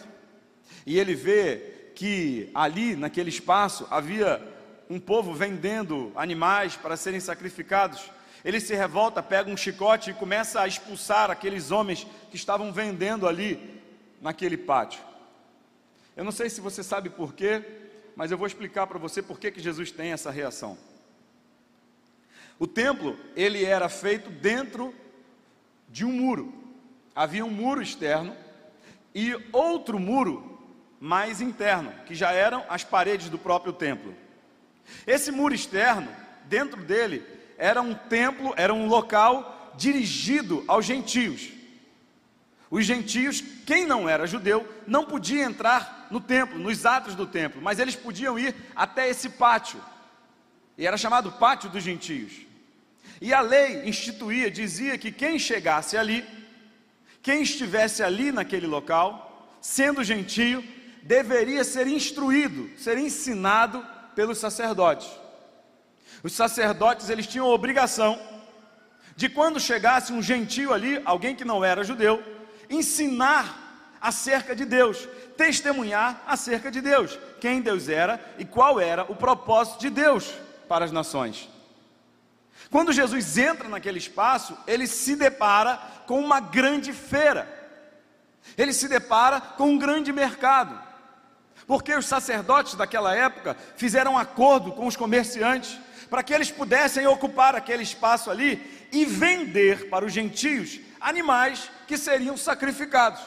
e 0.86 0.98
ele 0.98 1.14
vê 1.14 1.92
que 1.96 2.50
ali, 2.54 2.96
naquele 2.96 3.30
espaço, 3.30 3.86
havia 3.92 4.42
um 4.90 5.00
povo 5.00 5.34
vendendo 5.34 6.12
animais 6.16 6.76
para 6.76 6.98
serem 6.98 7.20
sacrificados, 7.20 8.10
ele 8.44 8.60
se 8.60 8.74
revolta, 8.74 9.22
pega 9.22 9.52
um 9.52 9.58
chicote 9.58 10.12
e 10.12 10.14
começa 10.14 10.62
a 10.62 10.68
expulsar 10.68 11.30
aqueles 11.30 11.72
homens 11.72 12.08
que 12.32 12.38
estavam 12.38 12.72
vendendo 12.72 13.28
ali 13.28 13.82
naquele 14.22 14.58
pátio. 14.58 15.02
Eu 16.16 16.24
não 16.24 16.32
sei 16.32 16.50
se 16.50 16.62
você 16.62 16.82
sabe 16.84 17.10
por 17.10 17.34
quê, 17.34 17.64
mas 18.20 18.32
eu 18.32 18.38
vou 18.38 18.46
explicar 18.46 18.86
para 18.86 19.00
você 19.00 19.22
por 19.22 19.40
que, 19.40 19.50
que 19.50 19.62
Jesus 19.62 19.92
tem 19.92 20.12
essa 20.12 20.30
reação. 20.30 20.78
O 22.60 22.68
templo, 22.68 23.18
ele 23.34 23.64
era 23.64 23.88
feito 23.88 24.30
dentro 24.30 24.94
de 25.88 26.04
um 26.04 26.12
muro. 26.12 26.54
Havia 27.16 27.46
um 27.46 27.50
muro 27.50 27.82
externo 27.82 28.36
e 29.16 29.34
outro 29.54 29.98
muro 29.98 30.60
mais 31.00 31.40
interno, 31.40 31.94
que 32.06 32.14
já 32.14 32.34
eram 32.34 32.66
as 32.68 32.84
paredes 32.84 33.30
do 33.30 33.38
próprio 33.38 33.72
templo. 33.72 34.14
Esse 35.08 35.32
muro 35.32 35.56
externo, 35.56 36.14
dentro 36.44 36.84
dele, 36.84 37.26
era 37.58 37.82
um 37.82 37.94
templo, 37.94 38.54
era 38.58 38.74
um 38.74 38.90
local 38.90 39.72
dirigido 39.78 40.66
aos 40.68 40.86
gentios. 40.86 41.54
Os 42.72 42.86
gentios, 42.86 43.44
quem 43.66 43.86
não 43.86 44.08
era 44.08 44.28
judeu, 44.28 44.68
não 44.86 45.04
podia 45.04 45.44
entrar 45.44 46.08
no 46.12 46.20
templo, 46.20 46.60
nos 46.60 46.86
atos 46.86 47.16
do 47.16 47.26
templo, 47.26 47.62
mas 47.62 47.80
eles 47.80 47.96
podiam 47.96 48.38
ir 48.38 48.56
até 48.76 49.10
esse 49.10 49.30
pátio. 49.30 49.82
E 50.78 50.86
era 50.86 50.98
chamado 50.98 51.32
pátio 51.32 51.70
dos 51.70 51.84
gentios. 51.84 52.32
E 53.20 53.34
a 53.34 53.42
lei 53.42 53.88
instituía, 53.90 54.50
dizia 54.52 54.98
que 54.98 55.12
quem 55.12 55.40
chegasse 55.40 55.98
ali, 55.98 56.26
quem 57.22 57.42
estivesse 57.42 58.04
ali 58.04 58.32
naquele 58.32 58.68
local, 58.68 59.58
sendo 59.60 60.04
gentio, 60.04 60.64
deveria 61.02 61.64
ser 61.64 61.88
instruído, 61.88 62.70
ser 62.78 62.98
ensinado 62.98 63.86
pelos 64.16 64.38
sacerdotes. 64.38 65.10
Os 66.24 66.34
sacerdotes, 66.34 67.10
eles 67.10 67.28
tinham 67.28 67.48
a 67.48 67.54
obrigação 67.54 68.20
de 69.16 69.28
quando 69.28 69.60
chegasse 69.60 70.14
um 70.14 70.22
gentio 70.22 70.74
ali, 70.74 71.02
alguém 71.04 71.36
que 71.36 71.44
não 71.44 71.64
era 71.64 71.84
judeu, 71.84 72.24
ensinar 72.70 73.70
acerca 74.02 74.56
de 74.56 74.66
Deus, 74.66 75.08
testemunhar 75.36 76.24
acerca 76.28 76.72
de 76.72 76.82
Deus, 76.82 77.18
quem 77.40 77.62
Deus 77.62 77.90
era 77.90 78.20
e 78.38 78.46
qual 78.46 78.80
era 78.80 79.04
o 79.04 79.16
propósito 79.16 79.80
de 79.80 79.90
Deus 79.90 80.34
para 80.68 80.86
as 80.86 80.92
nações. 80.92 81.50
Quando 82.70 82.94
Jesus 82.94 83.38
entra 83.38 83.68
naquele 83.68 83.98
espaço, 83.98 84.58
ele 84.68 84.86
se 84.86 85.16
depara 85.16 85.78
com 86.06 86.20
uma 86.20 86.40
grande 86.40 86.94
feira, 86.94 87.48
ele 88.58 88.74
se 88.74 88.88
depara 88.88 89.42
com 89.42 89.72
um 89.72 89.78
grande 89.78 90.12
mercado, 90.12 90.80
porque 91.66 91.94
os 91.96 92.06
sacerdotes 92.06 92.76
daquela 92.76 93.16
época 93.16 93.56
fizeram 93.76 94.14
um 94.14 94.18
acordo 94.18 94.72
com 94.72 94.88
os 94.88 94.96
comerciantes 94.96 95.80
para 96.10 96.24
que 96.24 96.34
eles 96.34 96.50
pudessem 96.50 97.06
ocupar 97.06 97.56
aquele 97.56 97.84
espaço 97.84 98.32
ali 98.32 98.88
e 98.92 99.06
vender 99.06 99.90
para 99.90 100.06
os 100.06 100.12
gentios 100.12 100.80
animais 101.00 101.70
que 101.90 101.98
seriam 101.98 102.38
sacrificados. 102.38 103.20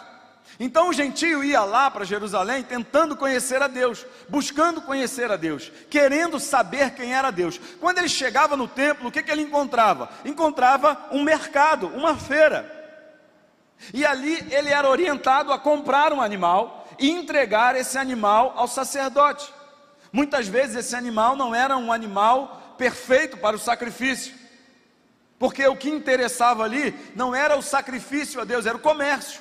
Então 0.60 0.88
o 0.88 0.92
gentio 0.92 1.42
ia 1.42 1.64
lá 1.64 1.90
para 1.90 2.04
Jerusalém 2.04 2.62
tentando 2.62 3.16
conhecer 3.16 3.60
a 3.60 3.66
Deus, 3.66 4.06
buscando 4.28 4.80
conhecer 4.80 5.32
a 5.32 5.36
Deus, 5.36 5.72
querendo 5.90 6.38
saber 6.38 6.92
quem 6.92 7.12
era 7.12 7.32
Deus. 7.32 7.58
Quando 7.80 7.98
ele 7.98 8.08
chegava 8.08 8.56
no 8.56 8.68
templo, 8.68 9.08
o 9.08 9.10
que, 9.10 9.20
que 9.20 9.32
ele 9.32 9.42
encontrava? 9.42 10.08
Encontrava 10.24 11.08
um 11.10 11.24
mercado, 11.24 11.88
uma 11.88 12.16
feira. 12.16 12.70
E 13.92 14.06
ali 14.06 14.46
ele 14.52 14.68
era 14.68 14.88
orientado 14.88 15.52
a 15.52 15.58
comprar 15.58 16.12
um 16.12 16.22
animal 16.22 16.86
e 17.00 17.10
entregar 17.10 17.74
esse 17.74 17.98
animal 17.98 18.52
ao 18.54 18.68
sacerdote. 18.68 19.52
Muitas 20.12 20.46
vezes 20.46 20.76
esse 20.76 20.94
animal 20.94 21.34
não 21.34 21.52
era 21.52 21.76
um 21.76 21.92
animal 21.92 22.76
perfeito 22.78 23.36
para 23.38 23.56
o 23.56 23.58
sacrifício. 23.58 24.41
Porque 25.42 25.66
o 25.66 25.74
que 25.74 25.90
interessava 25.90 26.62
ali 26.62 26.94
não 27.16 27.34
era 27.34 27.58
o 27.58 27.62
sacrifício 27.62 28.40
a 28.40 28.44
Deus, 28.44 28.64
era 28.64 28.76
o 28.76 28.80
comércio. 28.80 29.40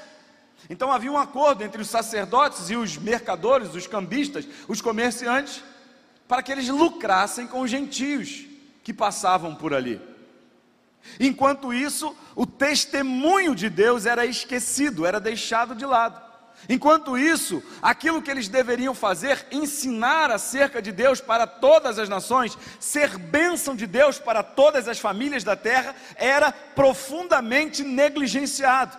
Então 0.67 0.91
havia 0.91 1.11
um 1.11 1.17
acordo 1.17 1.63
entre 1.63 1.79
os 1.79 1.89
sacerdotes 1.89 2.71
e 2.71 2.75
os 2.75 2.97
mercadores, 2.97 3.75
os 3.75 3.85
cambistas, 3.85 4.47
os 4.67 4.81
comerciantes, 4.81 5.63
para 6.27 6.41
que 6.41 6.51
eles 6.51 6.69
lucrassem 6.69 7.45
com 7.45 7.61
os 7.61 7.69
gentios 7.69 8.47
que 8.81 8.91
passavam 8.91 9.53
por 9.53 9.75
ali. 9.75 10.01
Enquanto 11.19 11.71
isso, 11.71 12.17
o 12.35 12.47
testemunho 12.47 13.53
de 13.53 13.69
Deus 13.69 14.07
era 14.07 14.25
esquecido, 14.25 15.05
era 15.05 15.19
deixado 15.19 15.75
de 15.75 15.85
lado. 15.85 16.19
Enquanto 16.69 17.17
isso, 17.17 17.63
aquilo 17.81 18.21
que 18.21 18.29
eles 18.29 18.47
deveriam 18.47 18.93
fazer, 18.93 19.45
ensinar 19.51 20.31
acerca 20.31 20.81
de 20.81 20.91
Deus 20.91 21.19
para 21.19 21.47
todas 21.47 21.97
as 21.97 22.07
nações, 22.07 22.57
ser 22.79 23.17
bênção 23.17 23.75
de 23.75 23.87
Deus 23.87 24.19
para 24.19 24.43
todas 24.43 24.87
as 24.87 24.99
famílias 24.99 25.43
da 25.43 25.55
terra, 25.55 25.95
era 26.15 26.51
profundamente 26.51 27.83
negligenciado. 27.83 28.97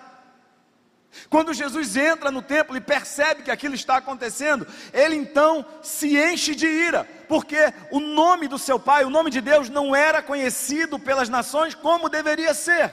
Quando 1.29 1.53
Jesus 1.53 1.97
entra 1.97 2.31
no 2.31 2.41
templo 2.41 2.77
e 2.77 2.81
percebe 2.81 3.43
que 3.43 3.51
aquilo 3.51 3.75
está 3.75 3.97
acontecendo, 3.97 4.67
ele 4.93 5.15
então 5.15 5.65
se 5.83 6.17
enche 6.17 6.55
de 6.55 6.67
ira, 6.67 7.07
porque 7.29 7.73
o 7.91 8.01
nome 8.01 8.49
do 8.49 8.59
seu 8.59 8.79
pai, 8.79 9.05
o 9.05 9.11
nome 9.11 9.31
de 9.31 9.41
Deus, 9.41 9.69
não 9.69 9.95
era 9.95 10.23
conhecido 10.23 10.99
pelas 10.99 11.29
nações 11.29 11.75
como 11.75 12.09
deveria 12.09 12.55
ser. 12.55 12.93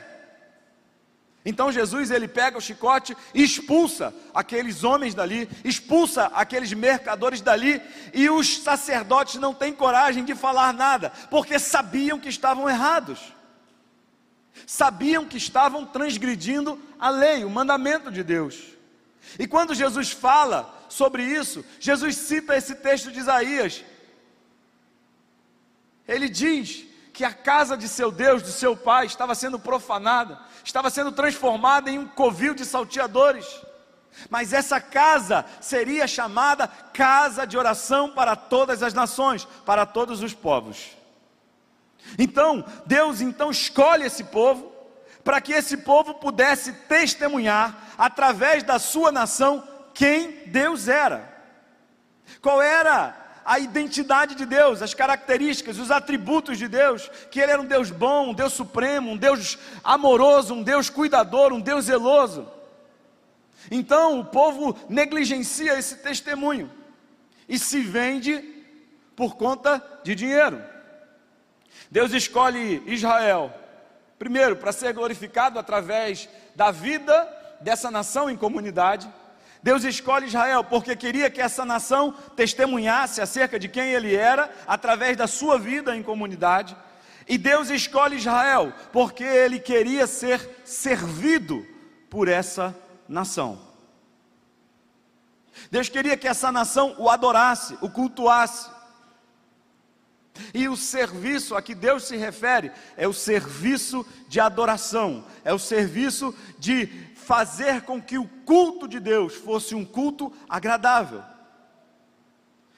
Então 1.46 1.72
Jesus 1.72 2.12
ele 2.12 2.28
pega 2.28 2.58
o 2.58 2.62
chicote 2.62 3.16
e 3.34 3.44
expulsa 3.44 4.14
aqueles 4.34 4.84
homens 4.84 5.16
dali, 5.16 5.50
expulsa 5.64 6.26
aqueles 6.34 6.74
mercadores 6.74 7.42
dali, 7.42 7.82
e 8.14 8.30
os 8.30 8.58
sacerdotes 8.60 9.36
não 9.36 9.54
têm 9.54 9.74
coragem 9.74 10.26
de 10.26 10.36
falar 10.36 10.74
nada, 10.74 11.12
porque 11.30 11.58
sabiam 11.58 12.20
que 12.20 12.30
estavam 12.30 12.70
errados. 12.70 13.34
Sabiam 14.68 15.26
que 15.26 15.38
estavam 15.38 15.86
transgredindo 15.86 16.78
a 17.00 17.10
lei, 17.10 17.46
o 17.46 17.50
mandamento 17.50 18.12
de 18.12 18.24
Deus. 18.24 18.58
E 19.38 19.48
quando 19.48 19.74
Jesus 19.74 20.12
fala 20.12 20.86
sobre 20.90 21.24
isso, 21.24 21.64
Jesus 21.80 22.18
cita 22.18 22.58
esse 22.58 22.76
texto 22.76 23.12
de 23.12 23.20
Isaías. 23.20 23.84
Ele 26.08 26.28
diz 26.28 26.86
que 27.14 27.24
a 27.24 27.34
casa 27.34 27.78
de 27.78 27.88
seu 27.88 28.12
Deus, 28.12 28.42
de 28.42 28.52
seu 28.52 28.76
pai, 28.76 29.06
estava 29.06 29.36
sendo 29.36 29.60
profanada, 29.60 30.40
estava 30.70 30.90
sendo 30.92 31.12
transformada 31.12 31.90
em 31.90 31.98
um 31.98 32.08
covil 32.08 32.54
de 32.54 32.64
salteadores. 32.64 33.46
Mas 34.30 34.54
essa 34.54 34.80
casa 34.80 35.46
seria 35.60 36.08
chamada 36.08 36.68
casa 36.68 37.46
de 37.46 37.58
oração 37.58 38.12
para 38.12 38.36
todas 38.36 38.84
as 38.84 38.94
nações, 38.94 39.46
para 39.66 39.86
todos 39.86 40.22
os 40.22 40.34
povos. 40.34 40.92
Então, 42.18 42.64
Deus 42.86 43.20
então 43.20 43.50
escolhe 43.50 44.06
esse 44.06 44.24
povo 44.26 44.72
para 45.24 45.42
que 45.42 45.54
esse 45.54 45.78
povo 45.78 46.14
pudesse 46.16 46.72
testemunhar 46.72 47.76
através 47.98 48.64
da 48.64 48.78
sua 48.78 49.12
nação 49.12 49.68
quem 49.94 50.44
Deus 50.48 50.88
era. 50.88 51.38
Qual 52.42 52.62
era 52.62 53.19
a 53.50 53.58
identidade 53.58 54.36
de 54.36 54.46
Deus, 54.46 54.80
as 54.80 54.94
características, 54.94 55.80
os 55.80 55.90
atributos 55.90 56.56
de 56.56 56.68
Deus, 56.68 57.10
que 57.32 57.40
Ele 57.40 57.52
era 57.52 57.60
um 57.60 57.66
Deus 57.66 57.90
bom, 57.90 58.30
um 58.30 58.34
Deus 58.34 58.54
supremo, 58.54 59.10
um 59.10 59.18
Deus 59.18 59.58
amoroso, 59.84 60.54
um 60.54 60.62
Deus 60.62 60.88
cuidador, 60.88 61.52
um 61.52 61.60
Deus 61.60 61.86
zeloso. 61.86 62.48
Então 63.72 64.20
o 64.20 64.26
povo 64.26 64.78
negligencia 64.88 65.80
esse 65.80 65.96
testemunho 65.96 66.70
e 67.48 67.58
se 67.58 67.82
vende 67.82 68.40
por 69.16 69.36
conta 69.36 69.84
de 70.04 70.14
dinheiro. 70.14 70.62
Deus 71.90 72.14
escolhe 72.14 72.84
Israel, 72.86 73.52
primeiro, 74.20 74.58
para 74.58 74.72
ser 74.72 74.94
glorificado 74.94 75.58
através 75.58 76.30
da 76.56 76.70
vida 76.70 77.28
dessa 77.62 77.90
nação 77.90 78.30
em 78.30 78.38
comunidade. 78.38 79.12
Deus 79.62 79.84
escolhe 79.84 80.28
Israel 80.28 80.64
porque 80.64 80.96
queria 80.96 81.30
que 81.30 81.42
essa 81.42 81.66
nação 81.66 82.14
testemunhasse 82.36 83.22
acerca 83.22 83.60
de 83.60 83.68
quem 83.68 83.92
ele 83.92 84.16
era 84.16 84.50
através 84.66 85.18
da 85.18 85.28
sua 85.28 85.60
vida 85.60 85.96
em 85.96 86.04
comunidade. 86.04 86.76
E 87.28 87.38
Deus 87.38 87.70
escolhe 87.70 88.16
Israel 88.16 88.74
porque 88.92 89.24
ele 89.24 89.60
queria 89.60 90.08
ser 90.08 90.62
servido 90.64 91.68
por 92.10 92.28
essa 92.28 92.76
nação. 93.08 93.70
Deus 95.70 95.90
queria 95.90 96.16
que 96.16 96.28
essa 96.28 96.52
nação 96.52 96.96
o 96.98 97.10
adorasse, 97.10 97.78
o 97.82 97.90
cultuasse. 97.90 98.70
E 100.54 100.70
o 100.70 100.78
serviço 100.78 101.56
a 101.56 101.62
que 101.62 101.76
Deus 101.76 102.04
se 102.04 102.16
refere 102.16 102.72
é 102.96 103.08
o 103.08 103.14
serviço 103.14 104.06
de 104.30 104.40
adoração, 104.40 105.26
é 105.44 105.54
o 105.54 105.60
serviço 105.60 106.36
de 106.58 106.88
fazer 107.16 107.82
com 107.82 108.02
que 108.02 108.18
o 108.18 108.28
culto 108.46 108.88
de 108.88 109.00
Deus 109.00 109.36
fosse 109.36 109.76
um 109.76 109.86
culto 109.86 110.34
agradável. 110.48 111.24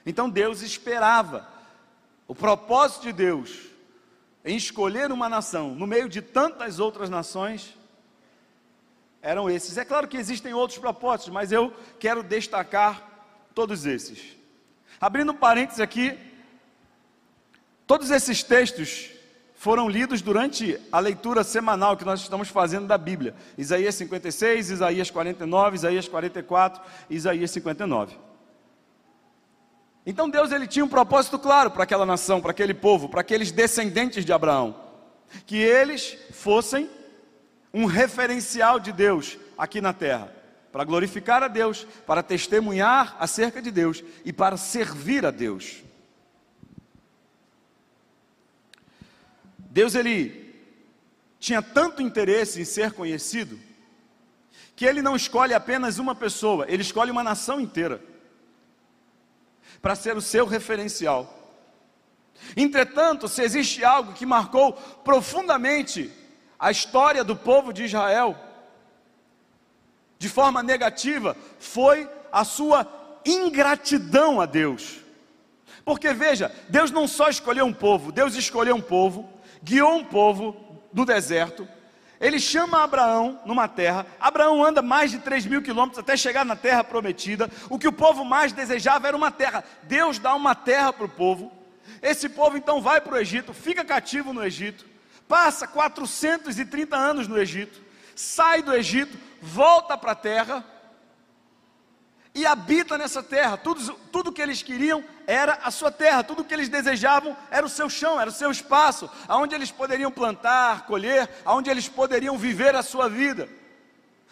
Então 0.04 0.28
Deus 0.28 0.62
esperava, 0.62 1.48
o 2.26 2.34
propósito 2.34 3.02
de 3.02 3.12
Deus 3.12 3.58
em 4.44 4.56
escolher 4.56 5.12
uma 5.12 5.28
nação 5.28 5.74
no 5.74 5.86
meio 5.86 6.08
de 6.08 6.20
tantas 6.20 6.78
outras 6.80 7.08
nações 7.08 7.76
eram 9.20 9.48
esses. 9.48 9.78
É 9.78 9.84
claro 9.84 10.08
que 10.08 10.16
existem 10.16 10.52
outros 10.52 10.78
propósitos, 10.78 11.32
mas 11.32 11.52
eu 11.52 11.72
quero 11.98 12.22
destacar 12.22 13.08
todos 13.54 13.86
esses. 13.86 14.36
Abrindo 15.00 15.32
parênteses 15.32 15.80
aqui, 15.80 16.18
Todos 17.92 18.10
esses 18.10 18.42
textos 18.42 19.10
foram 19.62 19.88
lidos 19.88 20.20
durante 20.20 20.76
a 20.90 20.98
leitura 20.98 21.44
semanal 21.44 21.96
que 21.96 22.04
nós 22.04 22.20
estamos 22.20 22.48
fazendo 22.48 22.88
da 22.88 22.98
Bíblia. 22.98 23.32
Isaías 23.56 23.94
56, 23.94 24.70
Isaías 24.70 25.08
49, 25.08 25.76
Isaías 25.76 26.08
44, 26.08 26.82
Isaías 27.08 27.48
59. 27.52 28.18
Então 30.04 30.28
Deus 30.28 30.50
ele 30.50 30.66
tinha 30.66 30.84
um 30.84 30.88
propósito 30.88 31.38
claro 31.38 31.70
para 31.70 31.84
aquela 31.84 32.04
nação, 32.04 32.40
para 32.40 32.50
aquele 32.50 32.74
povo, 32.74 33.08
para 33.08 33.20
aqueles 33.20 33.52
descendentes 33.52 34.24
de 34.24 34.32
Abraão, 34.32 34.74
que 35.46 35.58
eles 35.58 36.18
fossem 36.32 36.90
um 37.72 37.84
referencial 37.84 38.80
de 38.80 38.90
Deus 38.90 39.38
aqui 39.56 39.80
na 39.80 39.92
terra. 39.92 40.28
para 40.72 40.84
glorificar 40.84 41.42
a 41.42 41.48
Deus, 41.48 41.86
para 42.04 42.22
testemunhar 42.22 43.14
acerca 43.20 43.62
de 43.62 43.70
Deus 43.70 44.02
e 44.24 44.32
para 44.32 44.56
servir 44.56 45.24
a 45.24 45.30
Deus. 45.30 45.84
Deus 49.72 49.94
ele 49.94 50.54
tinha 51.40 51.62
tanto 51.62 52.02
interesse 52.02 52.60
em 52.60 52.64
ser 52.64 52.92
conhecido 52.92 53.58
que 54.76 54.84
ele 54.84 55.00
não 55.00 55.16
escolhe 55.16 55.54
apenas 55.54 55.98
uma 55.98 56.14
pessoa, 56.14 56.66
ele 56.68 56.82
escolhe 56.82 57.10
uma 57.10 57.22
nação 57.22 57.58
inteira 57.58 58.02
para 59.80 59.94
ser 59.94 60.14
o 60.14 60.20
seu 60.20 60.44
referencial. 60.44 61.38
Entretanto, 62.54 63.28
se 63.28 63.42
existe 63.42 63.82
algo 63.82 64.12
que 64.12 64.26
marcou 64.26 64.74
profundamente 64.74 66.12
a 66.58 66.70
história 66.70 67.24
do 67.24 67.34
povo 67.34 67.72
de 67.72 67.84
Israel, 67.84 68.36
de 70.18 70.28
forma 70.28 70.62
negativa, 70.62 71.34
foi 71.58 72.06
a 72.30 72.44
sua 72.44 72.86
ingratidão 73.24 74.38
a 74.38 74.44
Deus. 74.44 74.98
Porque 75.82 76.12
veja, 76.12 76.54
Deus 76.68 76.90
não 76.90 77.08
só 77.08 77.30
escolheu 77.30 77.64
um 77.64 77.72
povo, 77.72 78.12
Deus 78.12 78.36
escolheu 78.36 78.76
um 78.76 78.82
povo, 78.82 79.32
guiou 79.62 79.96
um 79.96 80.04
povo 80.04 80.82
do 80.92 81.04
deserto, 81.04 81.66
ele 82.20 82.38
chama 82.38 82.84
Abraão 82.84 83.40
numa 83.44 83.66
terra. 83.66 84.06
Abraão 84.20 84.64
anda 84.64 84.80
mais 84.80 85.10
de 85.10 85.18
3 85.18 85.44
mil 85.46 85.60
quilômetros 85.60 85.98
até 85.98 86.16
chegar 86.16 86.44
na 86.44 86.54
terra 86.54 86.84
prometida. 86.84 87.50
O 87.68 87.78
que 87.78 87.88
o 87.88 87.92
povo 87.92 88.24
mais 88.24 88.52
desejava 88.52 89.08
era 89.08 89.16
uma 89.16 89.32
terra. 89.32 89.64
Deus 89.82 90.20
dá 90.20 90.32
uma 90.34 90.54
terra 90.54 90.92
para 90.92 91.04
o 91.04 91.08
povo. 91.08 91.50
Esse 92.00 92.28
povo 92.28 92.56
então 92.56 92.80
vai 92.80 93.00
para 93.00 93.14
o 93.14 93.18
Egito, 93.18 93.52
fica 93.52 93.84
cativo 93.84 94.32
no 94.32 94.44
Egito, 94.44 94.84
passa 95.28 95.66
430 95.66 96.96
anos 96.96 97.28
no 97.28 97.38
Egito, 97.38 97.80
sai 98.14 98.62
do 98.62 98.72
Egito, 98.72 99.16
volta 99.40 99.96
para 99.96 100.12
a 100.12 100.16
terra 100.16 100.64
e 102.34 102.46
habita 102.46 102.96
nessa 102.96 103.22
terra. 103.22 103.56
Tudo, 103.56 103.94
tudo 104.10 104.32
que 104.32 104.40
eles 104.40 104.62
queriam 104.62 105.04
era 105.26 105.58
a 105.62 105.70
sua 105.70 105.90
terra, 105.90 106.24
tudo 106.24 106.44
que 106.44 106.54
eles 106.54 106.68
desejavam 106.68 107.36
era 107.50 107.64
o 107.64 107.68
seu 107.68 107.88
chão, 107.90 108.20
era 108.20 108.30
o 108.30 108.32
seu 108.32 108.50
espaço, 108.50 109.10
aonde 109.28 109.54
eles 109.54 109.70
poderiam 109.70 110.10
plantar, 110.10 110.86
colher, 110.86 111.28
aonde 111.44 111.70
eles 111.70 111.88
poderiam 111.88 112.38
viver 112.38 112.74
a 112.74 112.82
sua 112.82 113.08
vida. 113.08 113.48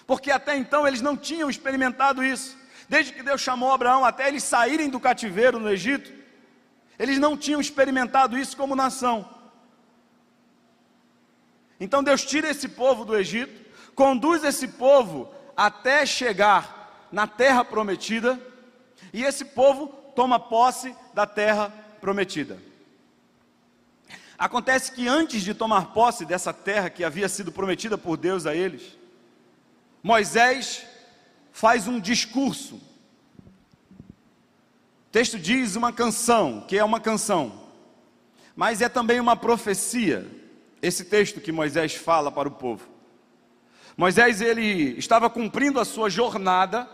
Porque 0.07 0.31
até 0.31 0.57
então 0.57 0.87
eles 0.87 1.01
não 1.01 1.17
tinham 1.17 1.51
experimentado 1.51 2.25
isso. 2.25 2.59
Desde 2.89 3.13
que 3.13 3.23
Deus 3.23 3.41
chamou 3.41 3.73
Abraão 3.73 4.05
até 4.05 4.27
eles 4.29 4.43
saírem 4.43 4.89
do 4.89 4.99
cativeiro 4.99 5.61
no 5.61 5.71
Egito, 5.71 6.13
eles 6.99 7.19
não 7.19 7.37
tinham 7.37 7.61
experimentado 7.61 8.37
isso 8.37 8.57
como 8.57 8.75
nação. 8.75 9.29
Então 11.79 12.03
Deus 12.03 12.25
tira 12.25 12.51
esse 12.51 12.69
povo 12.69 13.05
do 13.05 13.17
Egito, 13.17 13.71
conduz 13.95 14.43
esse 14.43 14.69
povo 14.69 15.33
até 15.57 16.05
chegar 16.05 16.80
na 17.11 17.27
terra 17.27 17.65
prometida, 17.65 18.41
e 19.13 19.25
esse 19.25 19.45
povo 19.45 19.89
toma 20.15 20.39
posse 20.39 20.95
da 21.15 21.27
terra 21.27 21.73
prometida. 22.01 22.59
Acontece 24.39 24.93
que 24.93 25.07
antes 25.07 25.43
de 25.43 25.53
tomar 25.53 25.93
posse 25.93 26.25
dessa 26.25 26.53
terra 26.53 26.89
que 26.89 27.05
havia 27.05 27.29
sido 27.29 27.53
prometida 27.53 27.99
por 27.99 28.17
Deus 28.17 28.47
a 28.47 28.55
eles, 28.55 28.97
Moisés 30.03 30.87
faz 31.53 31.87
um 31.87 32.01
discurso 32.01 32.81
o 35.11 35.13
texto 35.13 35.41
diz 35.41 35.75
uma 35.75 35.93
canção, 35.93 36.61
que 36.69 36.79
é 36.79 36.85
uma 36.85 37.01
canção, 37.01 37.65
mas 38.55 38.81
é 38.81 38.89
também 38.89 39.19
uma 39.19 39.35
profecia. 39.35 40.25
Esse 40.81 41.05
texto 41.05 41.41
que 41.41 41.51
Moisés 41.51 41.97
fala 41.97 42.31
para 42.31 42.47
o 42.47 42.53
povo. 42.53 42.89
Moisés 43.97 44.41
ele 44.41 44.97
estava 44.97 45.29
cumprindo 45.29 45.81
a 45.81 45.85
sua 45.85 46.09
jornada 46.09 46.89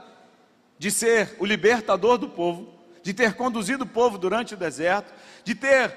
de 0.78 0.90
ser 0.90 1.36
o 1.39 1.45
libertador 1.45 2.19
do 2.19 2.28
povo, 2.28 2.73
de 3.02 3.15
ter 3.15 3.34
conduzido 3.34 3.84
o 3.84 3.89
povo 3.89 4.19
durante 4.19 4.54
o 4.54 4.56
deserto, 4.56 5.12
de 5.45 5.54
ter 5.54 5.95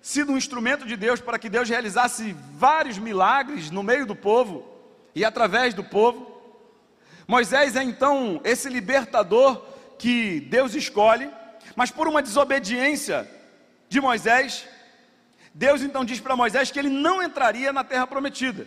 sido 0.00 0.32
um 0.32 0.36
instrumento 0.36 0.84
de 0.84 0.96
Deus 0.96 1.20
para 1.20 1.38
que 1.38 1.48
Deus 1.48 1.68
realizasse 1.68 2.34
vários 2.54 2.98
milagres 2.98 3.70
no 3.70 3.82
meio 3.82 4.04
do 4.04 4.16
povo 4.16 4.66
e 5.14 5.24
através 5.24 5.74
do 5.74 5.84
povo. 5.84 6.30
Moisés 7.26 7.76
é 7.76 7.82
então 7.82 8.40
esse 8.44 8.68
libertador 8.68 9.64
que 9.98 10.40
Deus 10.40 10.74
escolhe 10.74 11.30
mas 11.74 11.90
por 11.90 12.08
uma 12.08 12.22
desobediência 12.22 13.28
de 13.88 14.00
Moisés, 14.00 14.66
Deus 15.54 15.82
então 15.82 16.04
diz 16.04 16.20
para 16.20 16.36
Moisés 16.36 16.70
que 16.70 16.78
ele 16.78 16.88
não 16.88 17.22
entraria 17.22 17.72
na 17.72 17.84
terra 17.84 18.06
prometida. 18.06 18.66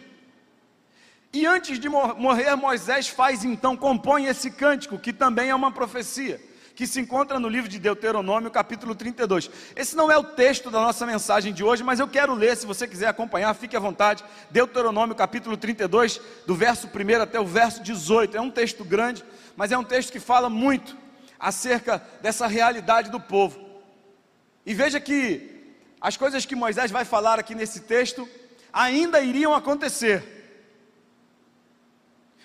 E 1.36 1.46
antes 1.46 1.78
de 1.78 1.90
morrer, 1.90 2.56
Moisés 2.56 3.10
faz 3.10 3.44
então, 3.44 3.76
compõe 3.76 4.28
esse 4.28 4.50
cântico, 4.50 4.98
que 4.98 5.12
também 5.12 5.50
é 5.50 5.56
uma 5.56 5.70
profecia, 5.70 6.40
que 6.74 6.88
se 6.88 7.02
encontra 7.02 7.38
no 7.38 7.50
livro 7.50 7.70
de 7.70 7.78
Deuteronômio, 7.78 8.50
capítulo 8.50 8.96
32. 8.96 9.52
Esse 9.76 9.98
não 9.98 10.10
é 10.10 10.18
o 10.18 10.24
texto 10.24 10.72
da 10.72 10.80
nossa 10.80 11.06
mensagem 11.06 11.54
de 11.54 11.62
hoje, 11.62 11.84
mas 11.84 12.00
eu 12.00 12.08
quero 12.08 12.34
ler, 12.34 12.56
se 12.56 12.66
você 12.66 12.88
quiser 12.88 13.08
acompanhar, 13.08 13.54
fique 13.54 13.76
à 13.76 13.82
vontade. 13.82 14.24
Deuteronômio, 14.50 15.14
capítulo 15.14 15.58
32, 15.58 16.22
do 16.48 16.56
verso 16.56 16.88
1 16.88 17.22
até 17.22 17.38
o 17.38 17.46
verso 17.46 17.84
18. 17.84 18.38
É 18.38 18.40
um 18.40 18.50
texto 18.50 18.86
grande, 18.86 19.22
mas 19.58 19.74
é 19.74 19.78
um 19.78 19.84
texto 19.84 20.14
que 20.14 20.22
fala 20.22 20.50
muito 20.50 20.96
acerca 21.38 22.02
dessa 22.22 22.48
realidade 22.48 23.12
do 23.12 23.20
povo. 23.20 23.60
E 24.66 24.74
veja 24.74 25.02
que 25.02 25.74
as 26.00 26.16
coisas 26.16 26.46
que 26.46 26.56
Moisés 26.56 26.92
vai 26.92 27.04
falar 27.04 27.40
aqui 27.40 27.54
nesse 27.54 27.82
texto 27.82 28.26
ainda 28.72 29.20
iriam 29.20 29.54
acontecer. 29.54 30.35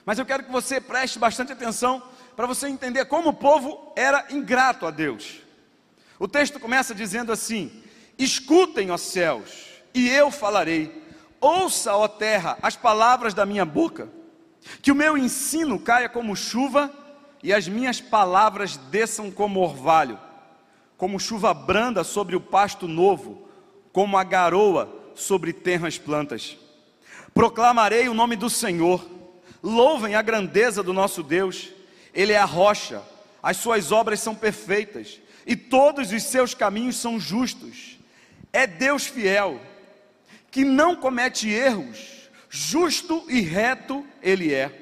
Mas 0.04 0.18
eu 0.18 0.26
quero 0.26 0.44
que 0.44 0.50
você 0.50 0.80
preste 0.80 1.18
bastante 1.18 1.52
atenção 1.52 2.02
para 2.36 2.46
você 2.46 2.68
entender 2.68 3.04
como 3.04 3.30
o 3.30 3.34
povo 3.34 3.92
era 3.96 4.26
ingrato 4.30 4.86
a 4.86 4.90
Deus. 4.90 5.40
O 6.18 6.28
texto 6.28 6.58
começa 6.58 6.94
dizendo 6.94 7.32
assim: 7.32 7.82
Escutem, 8.18 8.90
ó 8.90 8.96
céus, 8.96 9.66
e 9.94 10.08
eu 10.08 10.30
falarei. 10.30 11.00
Ouça, 11.40 11.94
ó 11.94 12.06
terra, 12.06 12.58
as 12.60 12.76
palavras 12.76 13.32
da 13.32 13.46
minha 13.46 13.64
boca. 13.64 14.08
Que 14.82 14.92
o 14.92 14.94
meu 14.94 15.16
ensino 15.16 15.80
caia 15.80 16.08
como 16.08 16.36
chuva 16.36 16.92
e 17.42 17.52
as 17.52 17.66
minhas 17.66 18.00
palavras 18.00 18.76
desçam 18.76 19.30
como 19.30 19.60
orvalho, 19.60 20.18
como 20.98 21.18
chuva 21.18 21.54
branda 21.54 22.04
sobre 22.04 22.36
o 22.36 22.40
pasto 22.40 22.86
novo, 22.86 23.48
como 23.92 24.18
a 24.18 24.24
garoa 24.24 25.12
sobre 25.14 25.52
tenras 25.52 25.98
plantas. 25.98 26.58
Proclamarei 27.32 28.08
o 28.08 28.14
nome 28.14 28.36
do 28.36 28.50
Senhor, 28.50 29.02
louvem 29.62 30.14
a 30.14 30.22
grandeza 30.22 30.82
do 30.82 30.92
nosso 30.92 31.22
Deus, 31.22 31.70
Ele 32.14 32.32
é 32.32 32.38
a 32.38 32.44
rocha, 32.44 33.02
as 33.42 33.56
suas 33.56 33.92
obras 33.92 34.20
são 34.20 34.34
perfeitas, 34.34 35.20
e 35.46 35.56
todos 35.56 36.12
os 36.12 36.22
seus 36.24 36.54
caminhos 36.54 36.96
são 36.96 37.18
justos. 37.18 37.98
É 38.52 38.66
Deus 38.66 39.06
fiel, 39.06 39.60
que 40.50 40.64
não 40.64 40.96
comete 40.96 41.48
erros, 41.48 42.30
justo 42.48 43.24
e 43.28 43.40
reto 43.40 44.04
Ele 44.22 44.52
é. 44.52 44.72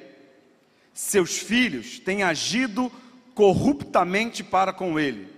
Seus 0.95 1.39
filhos 1.39 1.99
têm 2.01 2.23
agido 2.23 2.91
corruptamente 3.35 4.43
para 4.43 4.73
com 4.73 4.99
ele, 4.99 5.29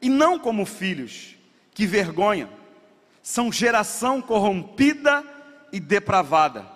e 0.00 0.08
não 0.08 0.38
como 0.38 0.64
filhos, 0.64 1.36
que 1.74 1.86
vergonha, 1.86 2.48
são 3.22 3.52
geração 3.52 4.22
corrompida 4.22 5.22
e 5.70 5.78
depravada. 5.78 6.66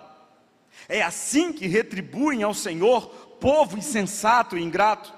É 0.87 1.01
assim 1.01 1.51
que 1.51 1.67
retribuem 1.67 2.43
ao 2.43 2.53
Senhor 2.53 3.07
povo 3.39 3.77
insensato 3.77 4.57
e 4.57 4.61
ingrato. 4.61 5.13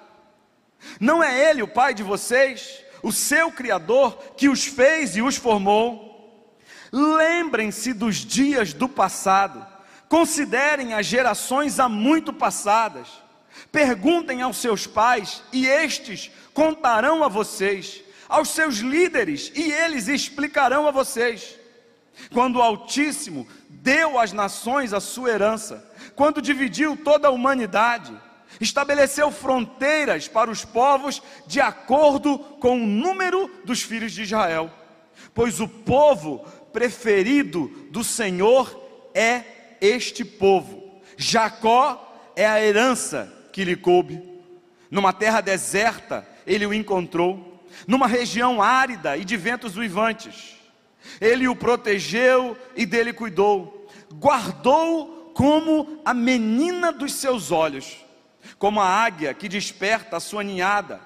Não 1.00 1.24
é 1.24 1.50
Ele 1.50 1.62
o 1.62 1.68
Pai 1.68 1.94
de 1.94 2.04
vocês, 2.04 2.84
o 3.02 3.12
seu 3.12 3.52
Criador, 3.52 4.18
que 4.36 4.50
os 4.50 4.66
fez 4.66 5.16
e 5.16 5.22
os 5.22 5.36
formou? 5.36 6.48
Lembrem-se 6.92 7.94
dos 7.94 8.18
dias 8.18 8.74
do 8.74 8.88
passado 8.88 9.66
Considerem 10.10 10.94
as 10.94 11.06
gerações 11.06 11.80
há 11.80 11.90
muito 11.90 12.32
passadas. 12.32 13.08
Perguntem 13.72 14.42
aos 14.42 14.58
seus 14.58 14.88
pais, 14.88 15.44
e 15.52 15.68
estes 15.68 16.32
contarão 16.54 17.24
a 17.24 17.28
vocês, 17.28 18.02
aos 18.30 18.50
seus 18.50 18.78
líderes, 18.78 19.52
e 19.56 19.72
eles 19.72 20.08
explicarão 20.08 20.88
a 20.88 20.92
vocês. 20.92 21.60
Quando 22.32 22.58
o 22.58 22.62
Altíssimo 22.62 23.48
deu 23.82 24.20
às 24.20 24.32
nações 24.32 24.94
a 24.94 25.00
sua 25.00 25.30
herança, 25.30 25.86
quando 26.16 26.42
dividiu 26.42 26.98
toda 26.98 27.28
a 27.28 27.32
humanidade, 27.32 28.14
estabeleceu 28.60 29.32
fronteiras 29.32 30.28
para 30.28 30.50
os 30.50 30.66
povos 30.66 31.22
de 31.46 31.60
acordo 31.60 32.40
com 32.40 32.82
o 32.82 32.88
número 32.88 33.50
dos 33.64 33.82
filhos 33.82 34.12
de 34.12 34.24
Israel, 34.24 34.72
pois 35.34 35.60
o 35.60 35.68
povo 35.68 36.40
preferido 36.74 37.68
do 37.92 38.04
Senhor 38.04 39.10
é 39.14 39.44
este 39.80 40.26
povo. 40.26 41.02
Jacó 41.16 42.32
é 42.36 42.46
a 42.46 42.64
herança 42.64 43.32
que 43.52 43.64
lhe 43.64 43.76
coube. 43.76 44.22
Numa 44.90 45.12
terra 45.12 45.42
deserta, 45.42 46.28
ele 46.46 46.66
o 46.66 46.74
encontrou. 46.74 47.64
Numa 47.88 48.08
região 48.08 48.62
árida 48.62 49.18
e 49.18 49.26
de 49.26 49.36
ventos 49.36 49.76
uivantes. 49.76 50.57
Ele 51.20 51.48
o 51.48 51.56
protegeu 51.56 52.58
e 52.76 52.86
dele 52.86 53.14
cuidou. 53.14 53.88
Guardou 54.14 55.32
como 55.34 56.02
a 56.04 56.14
menina 56.14 56.92
dos 56.92 57.14
seus 57.14 57.52
olhos. 57.52 58.06
como 58.58 58.80
a 58.80 58.88
águia 58.88 59.34
que 59.34 59.50
desperta 59.50 60.18
a 60.18 60.20
sua 60.20 60.44
ninhada, 60.44 61.02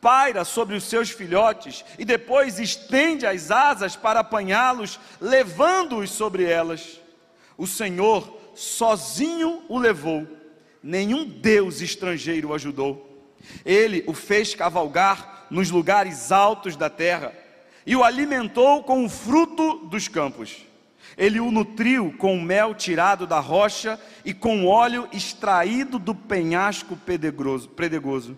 paira 0.00 0.44
sobre 0.44 0.74
os 0.74 0.84
seus 0.84 1.10
filhotes 1.10 1.84
e 1.98 2.04
depois 2.04 2.58
estende 2.58 3.26
as 3.26 3.50
asas 3.50 3.96
para 3.96 4.20
apanhá-los, 4.20 4.98
levando-os 5.20 6.10
sobre 6.10 6.44
elas. 6.44 7.00
O 7.56 7.66
Senhor 7.66 8.38
sozinho 8.54 9.62
o 9.68 9.78
levou, 9.78 10.26
nenhum 10.82 11.24
Deus 11.24 11.80
estrangeiro 11.80 12.48
o 12.48 12.54
ajudou. 12.54 13.26
Ele 13.64 14.02
o 14.06 14.14
fez 14.14 14.54
cavalgar 14.54 15.46
nos 15.50 15.70
lugares 15.70 16.32
altos 16.32 16.76
da 16.76 16.90
terra 16.90 17.32
e 17.86 17.94
o 17.94 18.02
alimentou 18.02 18.82
com 18.82 19.04
o 19.04 19.08
fruto 19.08 19.86
dos 19.86 20.08
campos. 20.08 20.66
Ele 21.16 21.38
o 21.38 21.50
nutriu 21.50 22.12
com 22.18 22.38
mel 22.40 22.74
tirado 22.74 23.26
da 23.26 23.38
rocha 23.38 23.98
e 24.24 24.34
com 24.34 24.66
óleo 24.66 25.08
extraído 25.12 25.98
do 25.98 26.14
penhasco 26.14 26.96
predegoso, 26.96 28.36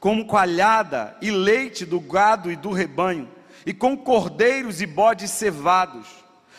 com 0.00 0.24
coalhada 0.24 1.16
e 1.20 1.30
leite 1.30 1.84
do 1.84 2.00
gado 2.00 2.50
e 2.50 2.56
do 2.56 2.70
rebanho, 2.70 3.28
e 3.66 3.74
com 3.74 3.96
cordeiros 3.96 4.80
e 4.80 4.86
bodes 4.86 5.30
cevados, 5.30 6.08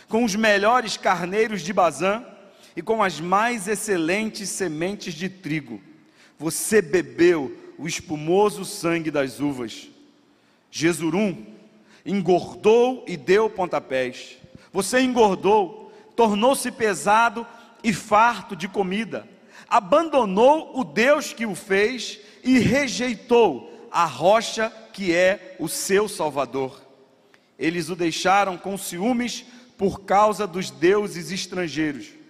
com 0.07 0.23
os 0.23 0.35
melhores 0.35 0.95
carneiros 0.95 1.61
de 1.61 1.73
Bazã 1.73 2.23
e 2.75 2.81
com 2.81 3.01
as 3.01 3.19
mais 3.19 3.67
excelentes 3.67 4.47
sementes 4.49 5.13
de 5.13 5.27
trigo. 5.27 5.81
Você 6.37 6.81
bebeu 6.81 7.57
o 7.77 7.87
espumoso 7.87 8.63
sangue 8.63 9.09
das 9.09 9.39
uvas. 9.39 9.89
Jesurum 10.69 11.60
engordou 12.05 13.03
e 13.07 13.15
deu 13.17 13.49
pontapés. 13.49 14.37
Você 14.71 15.01
engordou, 15.01 15.91
tornou-se 16.15 16.71
pesado 16.71 17.45
e 17.83 17.93
farto 17.93 18.55
de 18.55 18.67
comida. 18.67 19.27
Abandonou 19.67 20.77
o 20.79 20.83
Deus 20.83 21.33
que 21.33 21.45
o 21.45 21.55
fez 21.55 22.19
e 22.43 22.59
rejeitou 22.59 23.89
a 23.91 24.05
rocha 24.05 24.71
que 24.93 25.13
é 25.13 25.55
o 25.59 25.67
seu 25.67 26.07
Salvador. 26.07 26.81
Eles 27.57 27.89
o 27.89 27.95
deixaram 27.95 28.57
com 28.57 28.77
ciúmes 28.77 29.45
por 29.77 30.01
causa 30.01 30.47
dos 30.47 30.69
deuses 30.69 31.31
estrangeiros 31.31 32.21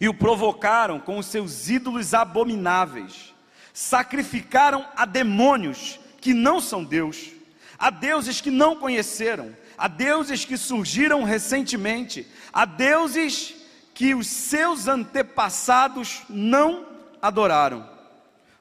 e 0.00 0.08
o 0.08 0.14
provocaram 0.14 1.00
com 1.00 1.18
os 1.18 1.26
seus 1.26 1.68
ídolos 1.68 2.14
abomináveis. 2.14 3.34
Sacrificaram 3.72 4.86
a 4.96 5.04
demônios 5.04 5.98
que 6.20 6.34
não 6.34 6.60
são 6.60 6.84
Deus, 6.84 7.30
a 7.78 7.90
deuses 7.90 8.40
que 8.40 8.50
não 8.50 8.76
conheceram, 8.76 9.54
a 9.76 9.86
deuses 9.86 10.44
que 10.44 10.56
surgiram 10.56 11.22
recentemente, 11.22 12.26
a 12.52 12.64
deuses 12.64 13.54
que 13.94 14.14
os 14.14 14.26
seus 14.26 14.88
antepassados 14.88 16.22
não 16.28 16.86
adoraram. 17.22 17.88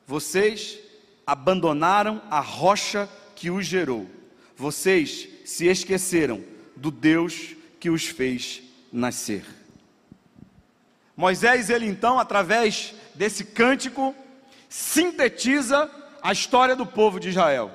Vocês 0.05 0.77
abandonaram 1.25 2.21
a 2.29 2.39
rocha 2.39 3.09
que 3.35 3.49
os 3.49 3.65
gerou. 3.65 4.07
Vocês 4.55 5.27
se 5.45 5.65
esqueceram 5.67 6.43
do 6.75 6.91
Deus 6.91 7.55
que 7.79 7.89
os 7.89 8.05
fez 8.05 8.61
nascer. 8.91 9.43
Moisés, 11.15 11.69
ele 11.69 11.87
então, 11.87 12.19
através 12.19 12.93
desse 13.15 13.43
cântico, 13.43 14.15
sintetiza 14.69 15.89
a 16.21 16.31
história 16.31 16.75
do 16.75 16.85
povo 16.85 17.19
de 17.19 17.29
Israel. 17.29 17.71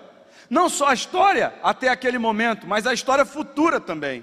Não 0.52 0.68
só 0.68 0.88
a 0.88 0.92
história 0.92 1.54
até 1.62 1.88
aquele 1.88 2.18
momento, 2.18 2.66
mas 2.66 2.86
a 2.86 2.92
história 2.92 3.24
futura 3.24 3.80
também. 3.80 4.22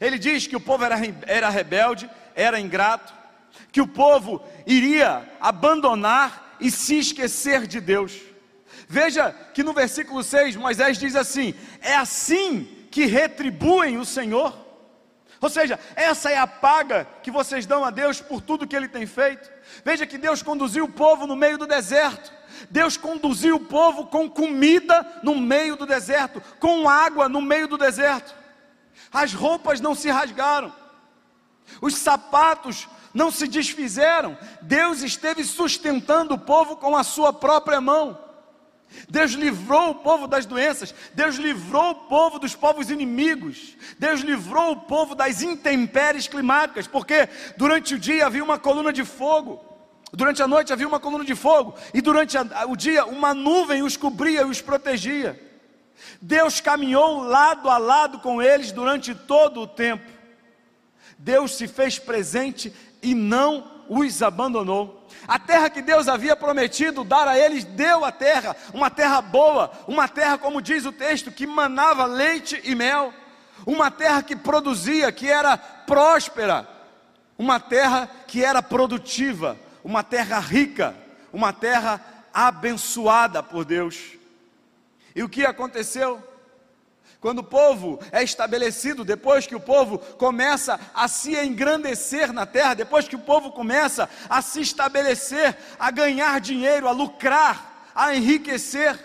Ele 0.00 0.18
diz 0.18 0.46
que 0.46 0.56
o 0.56 0.60
povo 0.60 0.82
era, 0.82 0.96
era 1.26 1.50
rebelde, 1.50 2.08
era 2.34 2.58
ingrato, 2.58 3.12
que 3.70 3.78
o 3.78 3.86
povo 3.86 4.42
iria 4.66 5.30
abandonar 5.38 6.56
e 6.58 6.70
se 6.70 6.98
esquecer 6.98 7.66
de 7.66 7.82
Deus. 7.82 8.18
Veja 8.88 9.30
que 9.52 9.62
no 9.62 9.74
versículo 9.74 10.22
6, 10.22 10.56
Moisés 10.56 10.96
diz 10.96 11.14
assim: 11.14 11.54
É 11.82 11.96
assim 11.96 12.64
que 12.90 13.04
retribuem 13.04 13.98
o 13.98 14.06
Senhor. 14.06 14.56
Ou 15.38 15.50
seja, 15.50 15.78
essa 15.94 16.30
é 16.30 16.38
a 16.38 16.46
paga 16.46 17.06
que 17.22 17.30
vocês 17.30 17.66
dão 17.66 17.84
a 17.84 17.90
Deus 17.90 18.22
por 18.22 18.40
tudo 18.40 18.66
que 18.66 18.74
Ele 18.74 18.88
tem 18.88 19.04
feito. 19.04 19.50
Veja 19.84 20.06
que 20.06 20.16
Deus 20.16 20.42
conduziu 20.42 20.86
o 20.86 20.92
povo 20.92 21.26
no 21.26 21.36
meio 21.36 21.58
do 21.58 21.66
deserto. 21.66 22.32
Deus 22.72 22.96
conduziu 22.96 23.56
o 23.56 23.60
povo 23.60 24.06
com 24.06 24.30
comida 24.30 25.20
no 25.22 25.36
meio 25.36 25.76
do 25.76 25.84
deserto, 25.84 26.42
com 26.58 26.88
água 26.88 27.28
no 27.28 27.42
meio 27.42 27.68
do 27.68 27.76
deserto. 27.76 28.34
As 29.12 29.34
roupas 29.34 29.78
não 29.78 29.94
se 29.94 30.10
rasgaram, 30.10 30.72
os 31.82 31.94
sapatos 31.94 32.88
não 33.12 33.30
se 33.30 33.46
desfizeram. 33.46 34.38
Deus 34.62 35.02
esteve 35.02 35.44
sustentando 35.44 36.32
o 36.32 36.38
povo 36.38 36.76
com 36.76 36.96
a 36.96 37.04
sua 37.04 37.30
própria 37.30 37.78
mão. 37.78 38.18
Deus 39.06 39.32
livrou 39.32 39.90
o 39.90 39.94
povo 39.96 40.26
das 40.26 40.46
doenças, 40.46 40.94
Deus 41.12 41.36
livrou 41.36 41.90
o 41.90 41.94
povo 41.94 42.38
dos 42.38 42.54
povos 42.54 42.90
inimigos, 42.90 43.76
Deus 43.98 44.20
livrou 44.20 44.72
o 44.72 44.80
povo 44.80 45.14
das 45.14 45.42
intempéries 45.42 46.26
climáticas, 46.26 46.86
porque 46.86 47.28
durante 47.56 47.94
o 47.94 47.98
dia 47.98 48.26
havia 48.26 48.44
uma 48.44 48.58
coluna 48.58 48.92
de 48.92 49.04
fogo, 49.04 49.71
durante 50.12 50.42
a 50.42 50.46
noite 50.46 50.72
havia 50.72 50.86
uma 50.86 51.00
coluna 51.00 51.24
de 51.24 51.34
fogo, 51.34 51.74
e 51.94 52.00
durante 52.00 52.36
a, 52.36 52.44
o 52.68 52.76
dia 52.76 53.04
uma 53.06 53.32
nuvem 53.32 53.82
os 53.82 53.96
cobria 53.96 54.42
e 54.42 54.44
os 54.44 54.60
protegia. 54.60 55.40
Deus 56.20 56.60
caminhou 56.60 57.22
lado 57.22 57.68
a 57.68 57.78
lado 57.78 58.18
com 58.18 58.42
eles 58.42 58.72
durante 58.72 59.14
todo 59.14 59.60
o 59.60 59.66
tempo. 59.66 60.10
Deus 61.18 61.56
se 61.56 61.68
fez 61.68 61.98
presente 61.98 62.72
e 63.02 63.14
não 63.14 63.82
os 63.88 64.22
abandonou. 64.22 65.06
A 65.26 65.38
terra 65.38 65.70
que 65.70 65.80
Deus 65.80 66.08
havia 66.08 66.34
prometido 66.34 67.04
dar 67.04 67.28
a 67.28 67.38
eles, 67.38 67.64
deu 67.64 68.04
a 68.04 68.10
terra, 68.10 68.56
uma 68.74 68.90
terra 68.90 69.20
boa, 69.20 69.70
uma 69.86 70.08
terra, 70.08 70.36
como 70.36 70.60
diz 70.60 70.84
o 70.84 70.92
texto, 70.92 71.30
que 71.30 71.46
manava 71.46 72.06
leite 72.06 72.60
e 72.64 72.74
mel, 72.74 73.12
uma 73.64 73.90
terra 73.90 74.22
que 74.22 74.34
produzia, 74.34 75.12
que 75.12 75.28
era 75.28 75.56
próspera, 75.56 76.68
uma 77.38 77.60
terra 77.60 78.08
que 78.26 78.44
era 78.44 78.62
produtiva, 78.62 79.56
uma 79.84 80.02
terra 80.02 80.38
rica, 80.38 80.94
uma 81.32 81.52
terra 81.52 82.00
abençoada 82.32 83.42
por 83.42 83.64
Deus. 83.64 84.12
E 85.14 85.22
o 85.22 85.28
que 85.28 85.44
aconteceu? 85.44 86.22
Quando 87.20 87.38
o 87.38 87.44
povo 87.44 88.00
é 88.10 88.20
estabelecido, 88.22 89.04
depois 89.04 89.46
que 89.46 89.54
o 89.54 89.60
povo 89.60 89.98
começa 89.98 90.80
a 90.92 91.06
se 91.06 91.36
engrandecer 91.36 92.32
na 92.32 92.44
terra, 92.44 92.74
depois 92.74 93.06
que 93.06 93.14
o 93.14 93.20
povo 93.20 93.52
começa 93.52 94.10
a 94.28 94.42
se 94.42 94.60
estabelecer, 94.60 95.56
a 95.78 95.90
ganhar 95.92 96.40
dinheiro, 96.40 96.88
a 96.88 96.90
lucrar, 96.90 97.92
a 97.94 98.12
enriquecer, 98.16 98.98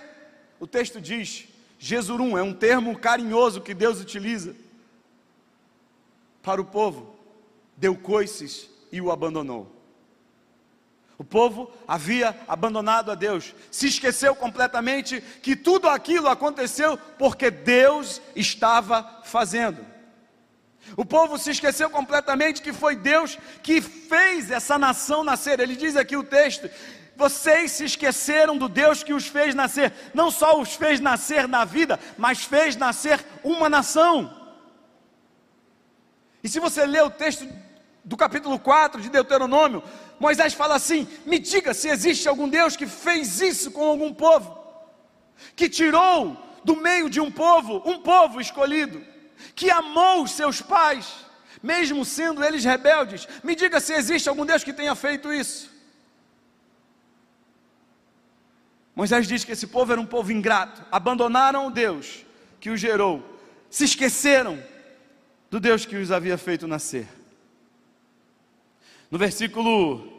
o 0.59 0.65
texto 0.65 0.99
diz: 0.99 1.47
Jesurum 1.77 2.35
é 2.35 2.41
um 2.41 2.55
termo 2.55 2.97
carinhoso 2.97 3.61
que 3.61 3.75
Deus 3.75 4.01
utiliza 4.01 4.55
para 6.41 6.59
o 6.59 6.65
povo, 6.65 7.15
deu 7.75 7.95
coices 7.95 8.67
e 8.91 8.99
o 8.99 9.11
abandonou. 9.11 9.76
O 11.17 11.23
povo 11.23 11.71
havia 11.87 12.37
abandonado 12.47 13.11
a 13.11 13.15
Deus, 13.15 13.55
se 13.71 13.87
esqueceu 13.87 14.35
completamente 14.35 15.19
que 15.41 15.55
tudo 15.55 15.89
aquilo 15.89 16.27
aconteceu 16.27 16.97
porque 17.17 17.49
Deus 17.49 18.21
estava 18.35 19.21
fazendo. 19.23 19.83
O 20.95 21.03
povo 21.03 21.37
se 21.37 21.51
esqueceu 21.51 21.89
completamente 21.89 22.61
que 22.61 22.71
foi 22.71 22.95
Deus 22.95 23.37
que 23.63 23.81
fez 23.81 24.51
essa 24.51 24.77
nação 24.77 25.23
nascer. 25.23 25.59
Ele 25.59 25.75
diz 25.75 25.95
aqui 25.95 26.15
o 26.15 26.23
texto: 26.23 26.69
vocês 27.15 27.71
se 27.71 27.85
esqueceram 27.85 28.55
do 28.55 28.69
Deus 28.69 29.03
que 29.03 29.13
os 29.13 29.27
fez 29.27 29.55
nascer, 29.55 29.91
não 30.13 30.29
só 30.29 30.61
os 30.61 30.75
fez 30.75 30.99
nascer 30.99 31.47
na 31.47 31.65
vida, 31.65 31.99
mas 32.15 32.43
fez 32.43 32.75
nascer 32.75 33.25
uma 33.43 33.67
nação. 33.67 34.33
E 36.43 36.47
se 36.47 36.59
você 36.59 36.85
ler 36.85 37.03
o 37.03 37.09
texto 37.09 37.47
do 38.05 38.15
capítulo 38.15 38.57
4 38.57 39.01
de 39.01 39.09
Deuteronômio, 39.09 39.83
Moisés 40.19 40.53
fala 40.53 40.75
assim: 40.75 41.07
me 41.25 41.39
diga 41.39 41.73
se 41.73 41.89
existe 41.89 42.27
algum 42.27 42.47
Deus 42.47 42.75
que 42.75 42.87
fez 42.87 43.41
isso 43.41 43.71
com 43.71 43.83
algum 43.83 44.13
povo, 44.13 44.57
que 45.55 45.69
tirou 45.69 46.35
do 46.63 46.75
meio 46.75 47.09
de 47.09 47.19
um 47.19 47.31
povo, 47.31 47.81
um 47.85 47.99
povo 47.99 48.41
escolhido, 48.41 49.03
que 49.55 49.69
amou 49.69 50.23
os 50.23 50.31
seus 50.31 50.61
pais, 50.61 51.07
mesmo 51.61 52.03
sendo 52.03 52.43
eles 52.43 52.63
rebeldes. 52.63 53.27
Me 53.43 53.55
diga 53.55 53.79
se 53.79 53.93
existe 53.93 54.27
algum 54.27 54.45
Deus 54.45 54.63
que 54.63 54.73
tenha 54.73 54.95
feito 54.95 55.31
isso. 55.31 55.75
Moisés 58.95 59.27
diz 59.27 59.43
que 59.43 59.51
esse 59.51 59.67
povo 59.67 59.91
era 59.91 60.01
um 60.01 60.05
povo 60.07 60.31
ingrato, 60.31 60.83
abandonaram 60.91 61.67
o 61.67 61.71
Deus 61.71 62.25
que 62.59 62.71
os 62.71 62.79
gerou, 62.79 63.23
se 63.69 63.85
esqueceram 63.85 64.61
do 65.51 65.59
Deus 65.59 65.85
que 65.85 65.95
os 65.95 66.11
havia 66.11 66.37
feito 66.37 66.67
nascer. 66.67 67.07
No 69.09 69.17
versículo 69.17 70.13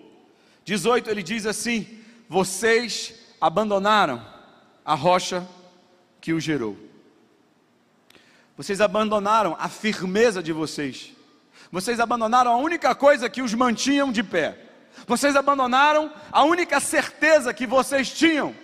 18 0.64 1.11
ele 1.11 1.22
diz 1.22 1.46
assim: 1.46 2.01
Vocês 2.29 3.14
abandonaram 3.40 4.24
a 4.85 4.94
rocha 4.94 5.46
que 6.20 6.33
o 6.33 6.40
gerou. 6.40 6.77
Vocês 8.57 8.81
abandonaram 8.81 9.57
a 9.59 9.68
firmeza 9.68 10.42
de 10.42 10.53
vocês. 10.53 11.12
Vocês 11.70 12.01
abandonaram 12.01 12.53
a 12.53 12.57
única 12.57 12.94
coisa 12.94 13.29
que 13.29 13.42
os 13.42 13.55
mantinham 13.55 14.11
de 14.11 14.22
pé. 14.22 14.59
Vocês 15.07 15.37
abandonaram 15.37 16.12
a 16.33 16.42
única 16.44 16.81
certeza 16.81 17.55
que 17.55 17.66
vocês 17.66 18.11
tinham 18.11 18.55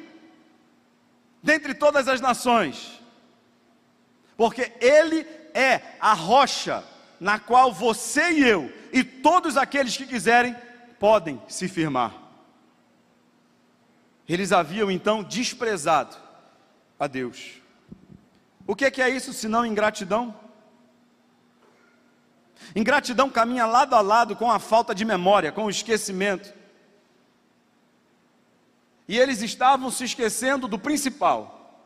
dentre 1.42 1.74
todas 1.74 2.08
as 2.08 2.22
nações, 2.22 3.00
porque 4.34 4.72
Ele 4.80 5.26
é 5.52 5.80
a 6.00 6.14
rocha 6.14 6.82
na 7.20 7.38
qual 7.38 7.72
você 7.72 8.32
e 8.32 8.48
eu 8.48 8.72
e 8.94 9.02
todos 9.02 9.56
aqueles 9.56 9.96
que 9.96 10.06
quiserem 10.06 10.56
podem 11.00 11.42
se 11.48 11.66
firmar. 11.66 12.14
Eles 14.28 14.52
haviam 14.52 14.88
então 14.88 15.24
desprezado 15.24 16.16
a 16.98 17.08
Deus. 17.08 17.60
O 18.64 18.76
que 18.76 19.02
é 19.02 19.08
isso 19.08 19.32
senão 19.32 19.66
ingratidão? 19.66 20.38
Ingratidão 22.74 23.28
caminha 23.28 23.66
lado 23.66 23.96
a 23.96 24.00
lado 24.00 24.36
com 24.36 24.48
a 24.48 24.60
falta 24.60 24.94
de 24.94 25.04
memória, 25.04 25.50
com 25.50 25.64
o 25.64 25.70
esquecimento. 25.70 26.54
E 29.08 29.18
eles 29.18 29.42
estavam 29.42 29.90
se 29.90 30.04
esquecendo 30.04 30.68
do 30.68 30.78
principal. 30.78 31.82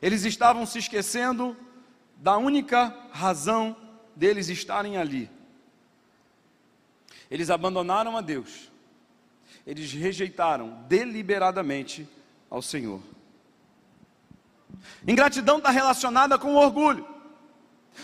Eles 0.00 0.24
estavam 0.24 0.64
se 0.64 0.78
esquecendo 0.78 1.56
da 2.16 2.36
única 2.36 2.96
razão 3.10 3.76
deles 4.14 4.48
estarem 4.48 4.96
ali. 4.96 5.33
Eles 7.34 7.50
abandonaram 7.50 8.16
a 8.16 8.20
Deus. 8.20 8.70
Eles 9.66 9.92
rejeitaram 9.92 10.84
deliberadamente 10.86 12.08
ao 12.48 12.62
Senhor. 12.62 13.02
Ingratidão 15.04 15.58
está 15.58 15.70
relacionada 15.70 16.38
com 16.38 16.54
orgulho. 16.54 17.04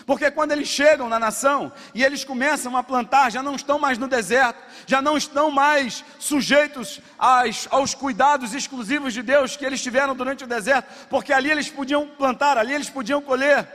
Porque 0.05 0.29
quando 0.29 0.51
eles 0.51 0.67
chegam 0.67 1.07
na 1.07 1.17
nação 1.17 1.71
e 1.95 2.03
eles 2.03 2.25
começam 2.25 2.75
a 2.75 2.83
plantar, 2.83 3.31
já 3.31 3.41
não 3.41 3.55
estão 3.55 3.79
mais 3.79 3.97
no 3.97 4.05
deserto, 4.05 4.61
já 4.85 5.01
não 5.01 5.15
estão 5.15 5.49
mais 5.49 6.03
sujeitos 6.19 6.99
aos, 7.17 7.69
aos, 7.71 7.95
cuidados 7.95 8.53
exclusivos 8.53 9.13
de 9.13 9.23
Deus 9.23 9.55
que 9.55 9.65
eles 9.65 9.81
tiveram 9.81 10.13
durante 10.13 10.43
o 10.43 10.47
deserto, 10.47 11.07
porque 11.07 11.31
ali 11.31 11.49
eles 11.49 11.69
podiam 11.69 12.05
plantar, 12.05 12.57
ali 12.57 12.73
eles 12.73 12.89
podiam 12.89 13.21
colher. 13.21 13.65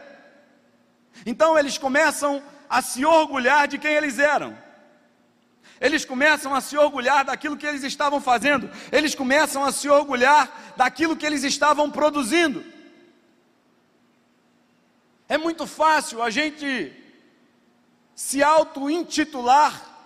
Então 1.24 1.58
eles 1.58 1.78
começam 1.78 2.42
a 2.68 2.82
se 2.82 3.06
orgulhar 3.06 3.66
de 3.66 3.78
quem 3.78 3.94
eles 3.94 4.18
eram. 4.18 4.65
Eles 5.80 6.04
começam 6.04 6.54
a 6.54 6.60
se 6.60 6.76
orgulhar 6.76 7.24
daquilo 7.24 7.56
que 7.56 7.66
eles 7.66 7.82
estavam 7.82 8.20
fazendo, 8.20 8.70
eles 8.90 9.14
começam 9.14 9.64
a 9.64 9.72
se 9.72 9.88
orgulhar 9.88 10.74
daquilo 10.76 11.16
que 11.16 11.26
eles 11.26 11.44
estavam 11.44 11.90
produzindo. 11.90 12.64
É 15.28 15.36
muito 15.36 15.66
fácil 15.66 16.22
a 16.22 16.30
gente 16.30 16.92
se 18.14 18.42
auto-intitular 18.42 19.96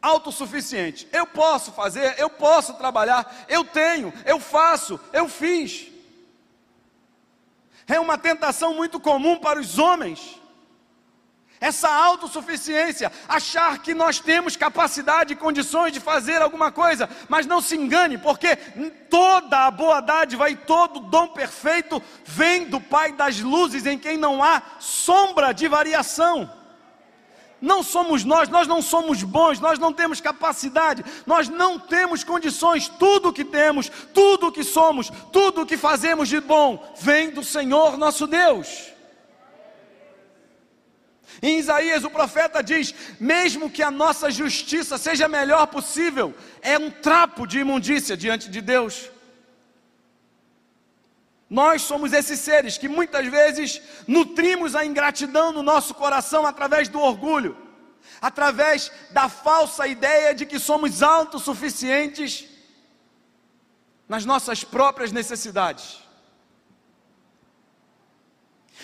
autossuficiente. 0.00 1.08
Eu 1.12 1.26
posso 1.26 1.72
fazer, 1.72 2.18
eu 2.18 2.30
posso 2.30 2.74
trabalhar, 2.74 3.46
eu 3.48 3.64
tenho, 3.64 4.12
eu 4.24 4.38
faço, 4.38 4.98
eu 5.12 5.28
fiz. 5.28 5.88
É 7.86 7.98
uma 7.98 8.16
tentação 8.16 8.74
muito 8.74 9.00
comum 9.00 9.38
para 9.38 9.58
os 9.58 9.78
homens 9.78 10.40
essa 11.60 11.90
autossuficiência, 11.90 13.12
achar 13.28 13.80
que 13.80 13.92
nós 13.92 14.18
temos 14.18 14.56
capacidade 14.56 15.34
e 15.34 15.36
condições 15.36 15.92
de 15.92 16.00
fazer 16.00 16.40
alguma 16.40 16.72
coisa, 16.72 17.08
mas 17.28 17.46
não 17.46 17.60
se 17.60 17.76
engane, 17.76 18.16
porque 18.16 18.56
toda 19.10 19.66
a 19.66 19.70
boa 19.70 20.00
dádiva 20.00 20.48
e 20.48 20.56
todo 20.56 21.00
dom 21.00 21.28
perfeito 21.28 22.02
vem 22.24 22.64
do 22.64 22.80
Pai 22.80 23.12
das 23.12 23.40
luzes, 23.40 23.84
em 23.84 23.98
quem 23.98 24.16
não 24.16 24.42
há 24.42 24.62
sombra 24.78 25.52
de 25.52 25.68
variação. 25.68 26.50
Não 27.60 27.82
somos 27.82 28.24
nós, 28.24 28.48
nós 28.48 28.66
não 28.66 28.80
somos 28.80 29.22
bons, 29.22 29.60
nós 29.60 29.78
não 29.78 29.92
temos 29.92 30.18
capacidade, 30.18 31.04
nós 31.26 31.46
não 31.46 31.78
temos 31.78 32.24
condições, 32.24 32.88
tudo 32.88 33.28
o 33.28 33.32
que 33.34 33.44
temos, 33.44 33.90
tudo 34.14 34.46
o 34.46 34.52
que 34.52 34.64
somos, 34.64 35.12
tudo 35.30 35.60
o 35.60 35.66
que 35.66 35.76
fazemos 35.76 36.26
de 36.26 36.40
bom, 36.40 36.94
vem 36.98 37.30
do 37.30 37.44
Senhor 37.44 37.98
nosso 37.98 38.26
Deus. 38.26 38.98
Em 41.42 41.58
Isaías, 41.58 42.04
o 42.04 42.10
profeta 42.10 42.62
diz: 42.62 42.94
mesmo 43.18 43.70
que 43.70 43.82
a 43.82 43.90
nossa 43.90 44.30
justiça 44.30 44.98
seja 44.98 45.26
a 45.26 45.28
melhor 45.28 45.66
possível, 45.66 46.34
é 46.60 46.78
um 46.78 46.90
trapo 46.90 47.46
de 47.46 47.60
imundícia 47.60 48.16
diante 48.16 48.50
de 48.50 48.60
Deus. 48.60 49.10
Nós 51.48 51.82
somos 51.82 52.12
esses 52.12 52.38
seres 52.38 52.78
que 52.78 52.88
muitas 52.88 53.26
vezes 53.26 53.82
nutrimos 54.06 54.76
a 54.76 54.84
ingratidão 54.86 55.50
no 55.50 55.64
nosso 55.64 55.94
coração 55.94 56.46
através 56.46 56.88
do 56.88 57.00
orgulho, 57.00 57.56
através 58.20 58.92
da 59.10 59.28
falsa 59.28 59.88
ideia 59.88 60.32
de 60.32 60.46
que 60.46 60.60
somos 60.60 61.02
autossuficientes 61.02 62.46
nas 64.08 64.24
nossas 64.24 64.62
próprias 64.62 65.10
necessidades. 65.10 65.98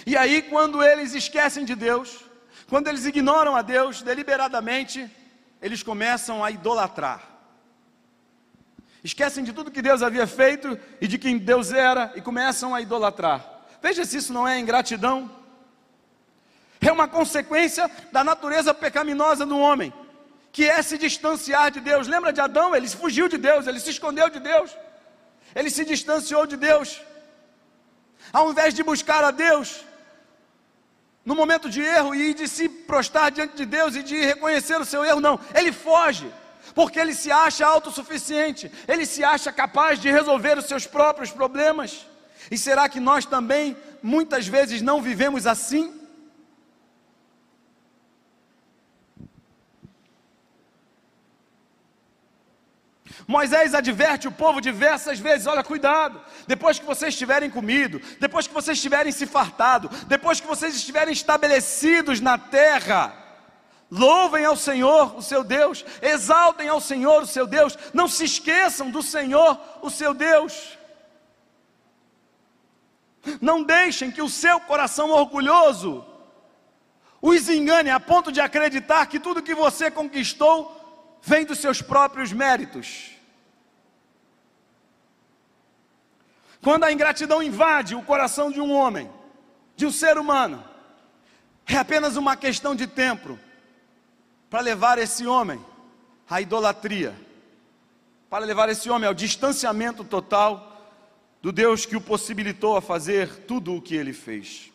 E 0.04 0.16
aí, 0.16 0.42
quando 0.42 0.82
eles 0.82 1.14
esquecem 1.14 1.64
de 1.64 1.74
Deus, 1.74 2.25
quando 2.68 2.88
eles 2.88 3.06
ignoram 3.06 3.54
a 3.54 3.62
Deus 3.62 4.02
deliberadamente, 4.02 5.08
eles 5.62 5.82
começam 5.82 6.44
a 6.44 6.50
idolatrar. 6.50 7.22
Esquecem 9.04 9.44
de 9.44 9.52
tudo 9.52 9.70
que 9.70 9.80
Deus 9.80 10.02
havia 10.02 10.26
feito 10.26 10.76
e 11.00 11.06
de 11.06 11.16
quem 11.16 11.38
Deus 11.38 11.72
era 11.72 12.12
e 12.16 12.20
começam 12.20 12.74
a 12.74 12.80
idolatrar. 12.80 13.40
Veja 13.80 14.04
se 14.04 14.16
isso 14.16 14.32
não 14.32 14.48
é 14.48 14.58
ingratidão. 14.58 15.30
É 16.80 16.90
uma 16.90 17.06
consequência 17.06 17.88
da 18.10 18.24
natureza 18.24 18.74
pecaminosa 18.74 19.46
do 19.46 19.58
homem, 19.58 19.92
que 20.50 20.68
é 20.68 20.82
se 20.82 20.98
distanciar 20.98 21.70
de 21.70 21.80
Deus. 21.80 22.08
Lembra 22.08 22.32
de 22.32 22.40
Adão? 22.40 22.74
Ele 22.74 22.88
fugiu 22.88 23.28
de 23.28 23.38
Deus, 23.38 23.68
ele 23.68 23.78
se 23.78 23.90
escondeu 23.90 24.28
de 24.28 24.40
Deus, 24.40 24.76
ele 25.54 25.70
se 25.70 25.84
distanciou 25.84 26.44
de 26.44 26.56
Deus. 26.56 27.00
Ao 28.32 28.50
invés 28.50 28.74
de 28.74 28.82
buscar 28.82 29.22
a 29.22 29.30
Deus, 29.30 29.84
no 31.26 31.34
momento 31.34 31.68
de 31.68 31.82
erro 31.82 32.14
e 32.14 32.32
de 32.32 32.46
se 32.46 32.68
prostrar 32.68 33.32
diante 33.32 33.56
de 33.56 33.66
Deus 33.66 33.96
e 33.96 34.02
de 34.02 34.16
reconhecer 34.16 34.80
o 34.80 34.84
seu 34.84 35.04
erro, 35.04 35.20
não, 35.20 35.40
ele 35.52 35.72
foge, 35.72 36.32
porque 36.72 37.00
ele 37.00 37.12
se 37.12 37.32
acha 37.32 37.66
autossuficiente, 37.66 38.70
ele 38.86 39.04
se 39.04 39.24
acha 39.24 39.52
capaz 39.52 40.00
de 40.00 40.08
resolver 40.08 40.56
os 40.56 40.66
seus 40.66 40.86
próprios 40.86 41.32
problemas. 41.32 42.06
E 42.48 42.56
será 42.56 42.88
que 42.88 43.00
nós 43.00 43.26
também 43.26 43.76
muitas 44.00 44.46
vezes 44.46 44.80
não 44.80 45.02
vivemos 45.02 45.48
assim? 45.48 45.95
Moisés 53.26 53.74
adverte 53.74 54.28
o 54.28 54.32
povo 54.32 54.60
diversas 54.60 55.18
vezes: 55.18 55.46
olha, 55.46 55.64
cuidado, 55.64 56.20
depois 56.46 56.78
que 56.78 56.84
vocês 56.84 57.16
tiverem 57.16 57.50
comido, 57.50 58.00
depois 58.20 58.46
que 58.46 58.54
vocês 58.54 58.80
tiverem 58.80 59.10
se 59.10 59.26
fartado, 59.26 59.88
depois 60.06 60.40
que 60.40 60.46
vocês 60.46 60.76
estiverem 60.76 61.12
estabelecidos 61.12 62.20
na 62.20 62.38
terra, 62.38 63.12
louvem 63.90 64.44
ao 64.44 64.56
Senhor, 64.56 65.16
o 65.16 65.22
seu 65.22 65.42
Deus, 65.42 65.84
exaltem 66.00 66.68
ao 66.68 66.80
Senhor, 66.80 67.22
o 67.22 67.26
seu 67.26 67.46
Deus, 67.46 67.76
não 67.92 68.06
se 68.06 68.24
esqueçam 68.24 68.90
do 68.90 69.02
Senhor, 69.02 69.58
o 69.82 69.90
seu 69.90 70.14
Deus. 70.14 70.78
Não 73.40 73.64
deixem 73.64 74.12
que 74.12 74.22
o 74.22 74.28
seu 74.28 74.60
coração 74.60 75.10
orgulhoso 75.10 76.06
os 77.20 77.48
engane 77.48 77.90
a 77.90 77.98
ponto 77.98 78.30
de 78.30 78.40
acreditar 78.40 79.06
que 79.06 79.18
tudo 79.18 79.42
que 79.42 79.54
você 79.54 79.90
conquistou 79.90 81.18
vem 81.20 81.44
dos 81.44 81.58
seus 81.58 81.82
próprios 81.82 82.32
méritos. 82.32 83.15
Quando 86.62 86.84
a 86.84 86.92
ingratidão 86.92 87.42
invade 87.42 87.94
o 87.94 88.02
coração 88.02 88.50
de 88.50 88.60
um 88.60 88.72
homem, 88.72 89.10
de 89.76 89.86
um 89.86 89.90
ser 89.90 90.18
humano, 90.18 90.64
é 91.66 91.76
apenas 91.76 92.16
uma 92.16 92.36
questão 92.36 92.74
de 92.74 92.86
tempo 92.86 93.38
para 94.48 94.60
levar 94.60 94.98
esse 94.98 95.26
homem 95.26 95.64
à 96.28 96.40
idolatria, 96.40 97.14
para 98.30 98.44
levar 98.44 98.68
esse 98.68 98.88
homem 98.88 99.06
ao 99.06 99.14
distanciamento 99.14 100.04
total 100.04 100.72
do 101.42 101.52
Deus 101.52 101.84
que 101.84 101.96
o 101.96 102.00
possibilitou 102.00 102.76
a 102.76 102.82
fazer 102.82 103.44
tudo 103.44 103.74
o 103.74 103.82
que 103.82 103.94
ele 103.94 104.12
fez. 104.12 104.72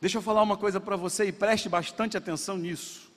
Deixa 0.00 0.18
eu 0.18 0.22
falar 0.22 0.42
uma 0.42 0.56
coisa 0.56 0.80
para 0.80 0.96
você 0.96 1.26
e 1.26 1.32
preste 1.32 1.68
bastante 1.68 2.16
atenção 2.16 2.56
nisso. 2.56 3.09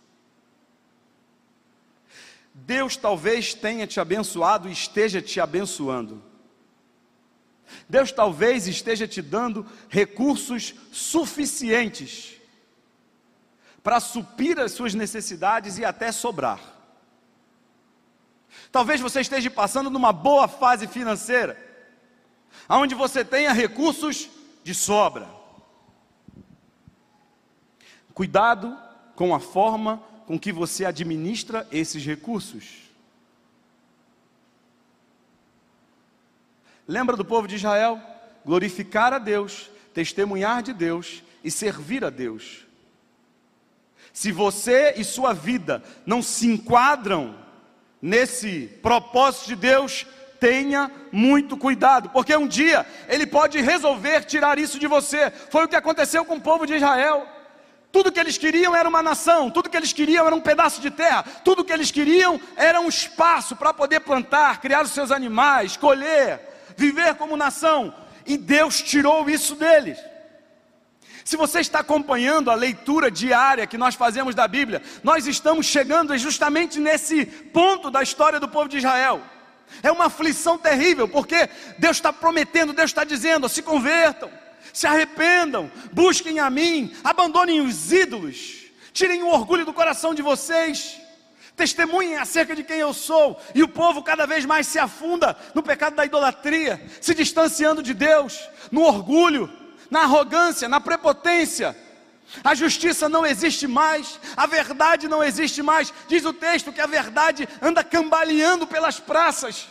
Deus 2.54 2.96
talvez 2.96 3.54
tenha 3.54 3.88
te 3.88 4.00
abençoado 4.00 4.70
e 4.70 4.72
esteja 4.72 5.22
te 5.22 5.40
abençoando. 5.40 6.24
Deus 7.90 8.12
talvez 8.12 8.68
esteja 8.68 9.08
te 9.08 9.22
dando 9.22 9.66
recursos 9.90 10.76
suficientes 10.92 12.34
para 13.82 14.00
suprir 14.00 14.60
as 14.60 14.72
suas 14.72 14.94
necessidades 14.94 15.78
e 15.78 15.84
até 15.84 16.12
sobrar. 16.12 16.60
Talvez 18.72 19.02
você 19.02 19.22
esteja 19.22 19.50
passando 19.50 19.90
numa 19.90 20.14
boa 20.14 20.48
fase 20.48 20.88
financeira, 20.88 21.58
onde 22.70 22.94
você 22.94 23.26
tenha 23.26 23.52
recursos 23.52 24.30
de 24.64 24.74
sobra. 24.76 25.28
Cuidado 28.14 28.78
com 29.16 29.34
a 29.34 29.40
forma 29.40 30.02
com 30.26 30.40
que 30.40 30.52
você 30.52 30.86
administra 30.86 31.68
esses 31.72 32.06
recursos. 32.06 32.84
Lembra 36.88 37.16
do 37.16 37.26
povo 37.26 37.48
de 37.48 37.56
Israel? 37.56 38.02
Glorificar 38.46 39.14
a 39.14 39.20
Deus, 39.20 39.70
testemunhar 39.94 40.62
de 40.62 40.74
Deus 40.74 41.24
e 41.44 41.50
servir 41.50 42.04
a 42.04 42.10
Deus. 42.10 42.66
Se 44.12 44.32
você 44.32 44.94
e 44.98 45.04
sua 45.04 45.34
vida 45.34 45.84
não 46.06 46.22
se 46.22 46.48
enquadram 46.48 47.36
nesse 48.02 48.68
propósito 48.82 49.48
de 49.48 49.56
Deus, 49.56 50.06
tenha 50.40 50.92
muito 51.10 51.56
cuidado, 51.56 52.10
porque 52.10 52.36
um 52.36 52.46
dia 52.46 52.86
ele 53.08 53.26
pode 53.26 53.62
resolver 53.62 54.26
tirar 54.26 54.60
isso 54.60 54.78
de 54.78 54.88
você. 54.88 55.32
Foi 55.32 55.64
o 55.64 55.68
que 55.70 55.76
aconteceu 55.76 56.26
com 56.26 56.36
o 56.36 56.42
povo 56.42 56.68
de 56.68 56.76
Israel. 56.76 57.26
Tudo 57.94 58.12
que 58.12 58.20
eles 58.20 58.40
queriam 58.40 58.76
era 58.76 58.90
uma 58.90 59.04
nação, 59.04 59.52
tudo 59.52 59.70
que 59.70 59.78
eles 59.78 59.94
queriam 59.94 60.26
era 60.26 60.36
um 60.36 60.42
pedaço 60.42 60.82
de 60.82 60.90
terra, 60.90 61.24
tudo 61.46 61.64
que 61.64 61.72
eles 61.72 61.92
queriam 61.92 62.42
era 62.56 62.82
um 62.82 62.90
espaço 62.90 63.56
para 63.56 63.72
poder 63.72 64.00
plantar, 64.00 64.60
criar 64.60 64.82
os 64.82 64.90
seus 64.90 65.12
animais, 65.12 65.78
colher, 65.78 66.42
viver 66.76 67.14
como 67.14 67.38
nação, 67.38 67.94
e 68.26 68.36
Deus 68.36 68.82
tirou 68.82 69.30
isso 69.30 69.54
deles. 69.54 70.00
Se 71.24 71.38
você 71.38 71.60
está 71.60 71.82
acompanhando 71.82 72.50
a 72.50 72.56
leitura 72.56 73.12
diária 73.12 73.68
que 73.68 73.78
nós 73.78 73.94
fazemos 73.94 74.34
da 74.34 74.48
Bíblia, 74.48 74.82
nós 75.04 75.28
estamos 75.28 75.68
chegando 75.68 76.18
justamente 76.18 76.80
nesse 76.80 77.28
ponto 77.28 77.92
da 77.92 78.02
história 78.02 78.40
do 78.40 78.50
povo 78.50 78.68
de 78.68 78.78
Israel. 78.78 79.22
É 79.84 79.92
uma 79.92 80.06
aflição 80.06 80.58
terrível, 80.58 81.08
porque 81.08 81.48
Deus 81.78 81.98
está 81.98 82.12
prometendo, 82.12 82.74
Deus 82.74 82.90
está 82.90 83.04
dizendo: 83.04 83.48
se 83.48 83.62
convertam, 83.62 84.32
se 84.74 84.88
arrependam, 84.88 85.72
busquem 85.94 86.40
a 86.40 86.50
mim, 86.50 86.94
abandonem 87.04 87.62
os 87.62 87.94
ídolos, 87.94 88.64
tirem 88.92 89.22
o 89.22 89.28
orgulho 89.28 89.66
do 89.66 89.72
coração 89.72 90.16
de 90.16 90.24
vocês, 90.24 91.00
testemunhem 91.56 92.18
acerca 92.18 92.56
de 92.56 92.64
quem 92.64 92.80
eu 92.80 92.94
sou. 92.94 93.40
E 93.54 93.62
o 93.62 93.68
povo 93.68 94.02
cada 94.02 94.26
vez 94.26 94.46
mais 94.46 94.66
se 94.66 94.80
afunda 94.80 95.38
no 95.54 95.62
pecado 95.62 95.96
da 95.96 96.06
idolatria, 96.06 96.82
se 97.00 97.14
distanciando 97.14 97.84
de 97.84 97.94
Deus, 97.94 98.50
no 98.72 98.82
orgulho, 98.82 99.48
na 99.92 100.02
arrogância, 100.02 100.68
na 100.68 100.82
prepotência. 100.82 101.78
A 102.44 102.56
justiça 102.56 103.08
não 103.08 103.24
existe 103.24 103.68
mais, 103.68 104.20
a 104.36 104.48
verdade 104.48 105.08
não 105.08 105.24
existe 105.24 105.62
mais. 105.62 105.94
Diz 106.08 106.26
o 106.26 106.34
texto 106.34 106.74
que 106.74 106.82
a 106.82 106.88
verdade 106.88 107.48
anda 107.62 107.84
cambaleando 107.84 108.66
pelas 108.66 109.00
praças. 109.00 109.68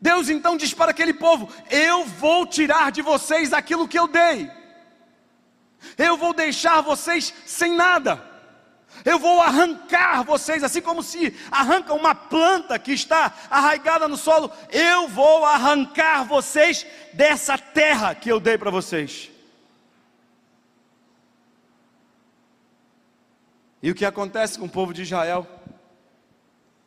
Deus 0.00 0.28
então 0.28 0.56
diz 0.56 0.72
para 0.72 0.92
aquele 0.92 1.12
povo: 1.12 1.52
Eu 1.70 2.04
vou 2.04 2.46
tirar 2.46 2.92
de 2.92 3.02
vocês 3.02 3.52
aquilo 3.52 3.88
que 3.88 3.98
eu 3.98 4.06
dei, 4.06 4.50
eu 5.96 6.16
vou 6.16 6.32
deixar 6.32 6.80
vocês 6.80 7.34
sem 7.44 7.74
nada, 7.74 8.22
eu 9.04 9.18
vou 9.18 9.40
arrancar 9.40 10.22
vocês, 10.22 10.62
assim 10.62 10.80
como 10.80 11.02
se 11.02 11.34
arranca 11.50 11.94
uma 11.94 12.14
planta 12.14 12.78
que 12.78 12.92
está 12.92 13.34
arraigada 13.50 14.06
no 14.06 14.16
solo, 14.16 14.52
eu 14.70 15.08
vou 15.08 15.44
arrancar 15.44 16.24
vocês 16.24 16.86
dessa 17.12 17.58
terra 17.58 18.14
que 18.14 18.30
eu 18.30 18.38
dei 18.38 18.56
para 18.56 18.70
vocês. 18.70 19.30
E 23.82 23.90
o 23.90 23.94
que 23.94 24.04
acontece 24.04 24.58
com 24.58 24.66
o 24.66 24.70
povo 24.70 24.92
de 24.92 25.02
Israel? 25.02 25.46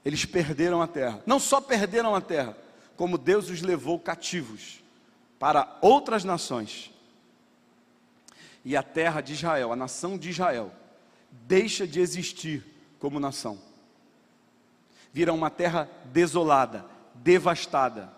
Eles 0.04 0.26
perderam 0.26 0.82
a 0.82 0.88
terra. 0.88 1.22
Não 1.26 1.40
só 1.40 1.62
perderam 1.62 2.14
a 2.14 2.20
terra, 2.20 2.58
como 3.02 3.18
Deus 3.18 3.50
os 3.50 3.64
levou 3.64 4.00
cativos 4.00 4.84
para 5.40 5.76
outras 5.82 6.24
nações. 6.24 6.92
E 8.64 8.78
a 8.78 8.84
terra 8.84 9.22
de 9.22 9.34
Israel, 9.34 9.72
a 9.72 9.76
nação 9.76 10.20
de 10.20 10.30
Israel, 10.30 10.72
deixa 11.32 11.88
de 11.88 12.00
existir 12.00 12.64
como 13.00 13.20
nação. 13.20 13.60
Vira 15.12 15.34
uma 15.34 15.50
terra 15.50 15.90
desolada, 16.14 16.86
devastada. 17.16 18.16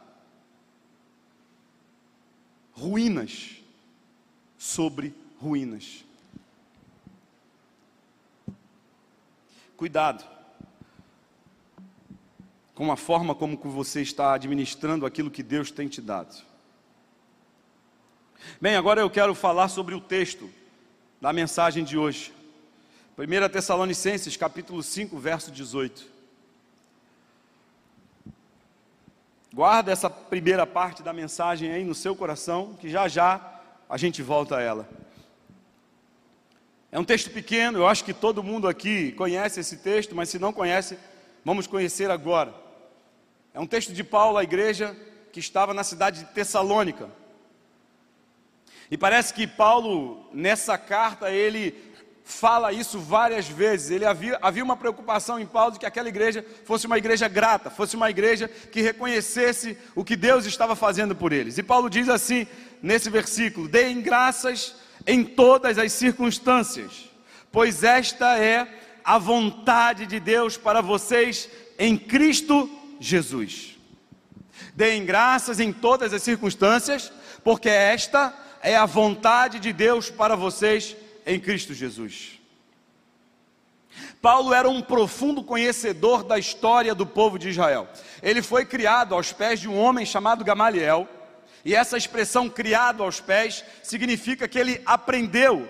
Ruínas 2.73 3.63
sobre 4.57 5.15
ruínas. 5.39 6.03
Cuidado 9.77 10.32
com 12.75 12.91
a 12.91 12.97
forma 12.97 13.35
como 13.35 13.57
você 13.57 14.01
está 14.01 14.33
administrando 14.33 15.05
aquilo 15.05 15.29
que 15.29 15.43
Deus 15.43 15.69
tem 15.69 15.87
te 15.87 16.01
dado. 16.01 16.35
Bem, 18.59 18.75
agora 18.75 19.01
eu 19.01 19.09
quero 19.09 19.33
falar 19.35 19.67
sobre 19.69 19.95
o 19.95 20.01
texto 20.01 20.49
da 21.21 21.31
mensagem 21.31 21.83
de 21.83 21.97
hoje. 21.97 22.33
1 23.17 23.49
Tessalonicenses, 23.49 24.35
capítulo 24.35 24.81
5, 24.81 25.17
verso 25.19 25.51
18. 25.51 26.11
Guarda 29.53 29.91
essa 29.91 30.09
primeira 30.09 30.65
parte 30.65 31.03
da 31.03 31.13
mensagem 31.13 31.71
aí 31.71 31.83
no 31.85 31.93
seu 31.93 32.15
coração, 32.15 32.73
que 32.79 32.89
já 32.89 33.07
já 33.07 33.61
a 33.87 33.97
gente 33.97 34.23
volta 34.23 34.57
a 34.57 34.61
ela. 34.61 34.89
É 36.91 36.99
um 36.99 37.05
texto 37.05 37.29
pequeno, 37.29 37.79
eu 37.79 37.87
acho 37.87 38.03
que 38.03 38.13
todo 38.13 38.43
mundo 38.43 38.67
aqui 38.67 39.11
conhece 39.11 39.59
esse 39.59 39.77
texto, 39.77 40.15
mas 40.15 40.29
se 40.29 40.39
não 40.39 40.51
conhece, 40.51 40.97
vamos 41.45 41.67
conhecer 41.67 42.09
agora. 42.09 42.62
É 43.53 43.59
um 43.59 43.67
texto 43.67 43.93
de 43.93 44.03
Paulo 44.03 44.37
à 44.37 44.43
igreja 44.43 44.97
que 45.31 45.39
estava 45.39 45.75
na 45.75 45.83
cidade 45.83 46.21
de 46.21 46.25
Tessalônica. 46.31 47.07
E 48.89 48.97
parece 48.97 49.31
que 49.31 49.45
Paulo, 49.45 50.27
nessa 50.33 50.75
carta, 50.75 51.29
ele 51.29 51.93
fala 52.23 52.73
isso 52.73 52.97
várias 52.99 53.47
vezes. 53.47 53.91
Ele 53.91 54.05
havia, 54.05 54.39
havia 54.41 54.63
uma 54.63 54.75
preocupação 54.75 55.39
em 55.39 55.45
Paulo 55.45 55.73
de 55.73 55.79
que 55.79 55.85
aquela 55.85 56.09
igreja 56.09 56.43
fosse 56.65 56.87
uma 56.87 56.97
igreja 56.97 57.27
grata, 57.27 57.69
fosse 57.69 57.95
uma 57.95 58.09
igreja 58.09 58.47
que 58.47 58.81
reconhecesse 58.81 59.77
o 59.95 60.03
que 60.03 60.15
Deus 60.15 60.45
estava 60.45 60.75
fazendo 60.75 61.15
por 61.15 61.31
eles. 61.31 61.57
E 61.59 61.63
Paulo 61.63 61.91
diz 61.91 62.09
assim 62.09 62.47
nesse 62.81 63.09
versículo: 63.09 63.67
Deem 63.67 64.01
graças 64.01 64.75
em 65.05 65.23
todas 65.23 65.77
as 65.77 65.91
circunstâncias, 65.91 67.07
pois 67.51 67.83
esta 67.83 68.35
é 68.39 68.67
a 69.03 69.19
vontade 69.19 70.07
de 70.07 70.19
Deus 70.19 70.57
para 70.57 70.81
vocês 70.81 71.47
em 71.77 71.97
Cristo 71.97 72.79
Jesus. 72.99 73.77
Deem 74.75 75.05
graças 75.05 75.59
em 75.59 75.71
todas 75.71 76.13
as 76.13 76.23
circunstâncias, 76.23 77.11
porque 77.43 77.69
esta 77.69 78.33
é 78.61 78.75
a 78.75 78.85
vontade 78.85 79.59
de 79.59 79.73
Deus 79.73 80.09
para 80.09 80.35
vocês 80.35 80.95
em 81.25 81.39
Cristo 81.39 81.73
Jesus. 81.73 82.39
Paulo 84.21 84.53
era 84.53 84.69
um 84.69 84.81
profundo 84.81 85.43
conhecedor 85.43 86.23
da 86.23 86.39
história 86.39 86.95
do 86.95 87.05
povo 87.05 87.37
de 87.37 87.49
Israel. 87.49 87.87
Ele 88.21 88.41
foi 88.41 88.65
criado 88.65 89.13
aos 89.13 89.33
pés 89.33 89.59
de 89.59 89.67
um 89.67 89.77
homem 89.77 90.05
chamado 90.05 90.43
Gamaliel 90.43 91.07
e 91.65 91.75
essa 91.75 91.97
expressão 91.97 92.49
criado 92.49 93.03
aos 93.03 93.19
pés 93.19 93.63
significa 93.83 94.47
que 94.47 94.57
ele 94.57 94.81
aprendeu 94.85 95.67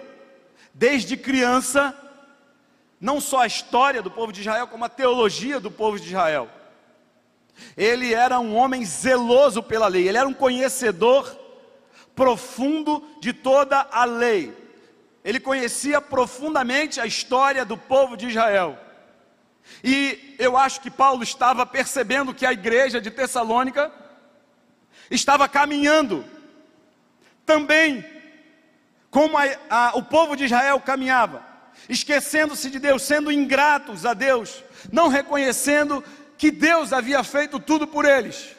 desde 0.73 1.17
criança 1.17 1.95
não 2.99 3.19
só 3.19 3.41
a 3.41 3.47
história 3.47 4.01
do 4.01 4.09
povo 4.09 4.31
de 4.31 4.41
Israel, 4.41 4.67
como 4.67 4.85
a 4.85 4.89
teologia 4.89 5.59
do 5.59 5.69
povo 5.69 5.99
de 5.99 6.07
Israel. 6.07 6.49
Ele 7.77 8.13
era 8.13 8.39
um 8.39 8.55
homem 8.55 8.85
zeloso 8.85 9.61
pela 9.61 9.87
lei, 9.87 10.07
ele 10.07 10.17
era 10.17 10.27
um 10.27 10.33
conhecedor 10.33 11.39
profundo 12.15 13.03
de 13.19 13.33
toda 13.33 13.87
a 13.91 14.05
lei. 14.05 14.55
Ele 15.23 15.39
conhecia 15.39 16.01
profundamente 16.01 16.99
a 16.99 17.05
história 17.05 17.63
do 17.63 17.77
povo 17.77 18.17
de 18.17 18.27
Israel. 18.27 18.77
E 19.83 20.35
eu 20.37 20.57
acho 20.57 20.81
que 20.81 20.91
Paulo 20.91 21.23
estava 21.23 21.65
percebendo 21.65 22.33
que 22.33 22.45
a 22.45 22.51
igreja 22.51 22.99
de 22.99 23.09
Tessalônica 23.09 23.91
estava 25.09 25.47
caminhando 25.47 26.25
também 27.45 28.03
como 29.09 29.37
a, 29.37 29.43
a, 29.69 29.91
o 29.95 30.03
povo 30.03 30.35
de 30.35 30.45
Israel 30.45 30.79
caminhava, 30.79 31.45
esquecendo-se 31.87 32.69
de 32.69 32.79
Deus, 32.79 33.03
sendo 33.03 33.31
ingratos 33.31 34.05
a 34.05 34.13
Deus, 34.13 34.63
não 34.91 35.07
reconhecendo 35.07 36.03
que 36.43 36.51
Deus 36.51 36.91
havia 36.91 37.23
feito 37.23 37.57
tudo 37.57 37.87
por 37.87 38.03
eles. 38.03 38.49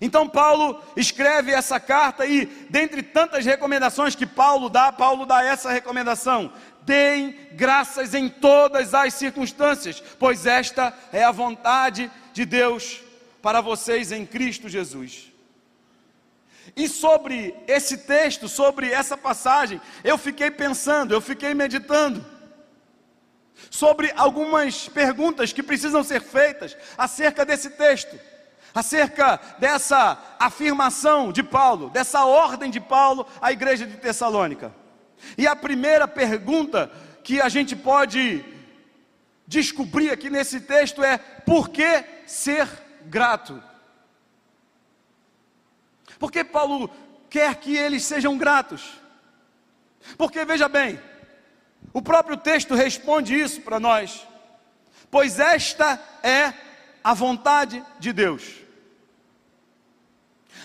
Então 0.00 0.28
Paulo 0.28 0.80
escreve 0.96 1.50
essa 1.50 1.80
carta 1.80 2.24
e, 2.24 2.46
dentre 2.70 3.02
tantas 3.02 3.44
recomendações 3.44 4.14
que 4.14 4.24
Paulo 4.24 4.68
dá, 4.68 4.92
Paulo 4.92 5.26
dá 5.26 5.42
essa 5.42 5.72
recomendação: 5.72 6.52
deem 6.82 7.36
graças 7.54 8.14
em 8.14 8.28
todas 8.28 8.94
as 8.94 9.12
circunstâncias, 9.14 10.00
pois 10.20 10.46
esta 10.46 10.96
é 11.12 11.24
a 11.24 11.32
vontade 11.32 12.08
de 12.32 12.44
Deus 12.44 13.00
para 13.42 13.60
vocês 13.60 14.12
em 14.12 14.24
Cristo 14.24 14.68
Jesus. 14.68 15.32
E 16.76 16.86
sobre 16.86 17.56
esse 17.66 17.98
texto, 17.98 18.46
sobre 18.46 18.92
essa 18.92 19.16
passagem, 19.16 19.80
eu 20.04 20.16
fiquei 20.16 20.48
pensando, 20.48 21.12
eu 21.12 21.20
fiquei 21.20 21.54
meditando 21.54 22.24
sobre 23.68 24.12
algumas 24.16 24.88
perguntas 24.88 25.52
que 25.52 25.62
precisam 25.62 26.02
ser 26.02 26.20
feitas 26.20 26.76
acerca 26.96 27.44
desse 27.44 27.70
texto, 27.70 28.18
acerca 28.74 29.40
dessa 29.58 30.18
afirmação 30.38 31.32
de 31.32 31.42
Paulo, 31.42 31.90
dessa 31.90 32.24
ordem 32.24 32.70
de 32.70 32.80
Paulo 32.80 33.26
à 33.40 33.52
igreja 33.52 33.86
de 33.86 33.96
Tessalônica. 33.96 34.72
E 35.36 35.46
a 35.46 35.54
primeira 35.54 36.08
pergunta 36.08 36.90
que 37.22 37.40
a 37.40 37.48
gente 37.48 37.76
pode 37.76 38.44
descobrir 39.46 40.10
aqui 40.10 40.30
nesse 40.30 40.60
texto 40.60 41.02
é 41.02 41.18
por 41.18 41.68
que 41.68 42.04
ser 42.26 42.68
grato. 43.06 43.60
Porque 46.18 46.44
Paulo 46.44 46.90
quer 47.28 47.56
que 47.56 47.76
eles 47.76 48.04
sejam 48.04 48.36
gratos. 48.36 49.00
Porque 50.16 50.44
veja 50.44 50.68
bem, 50.68 51.00
o 51.92 52.00
próprio 52.00 52.36
texto 52.36 52.74
responde 52.74 53.38
isso 53.38 53.60
para 53.62 53.80
nós. 53.80 54.26
Pois 55.10 55.40
esta 55.40 56.00
é 56.22 56.52
a 57.02 57.14
vontade 57.14 57.84
de 57.98 58.12
Deus. 58.12 58.60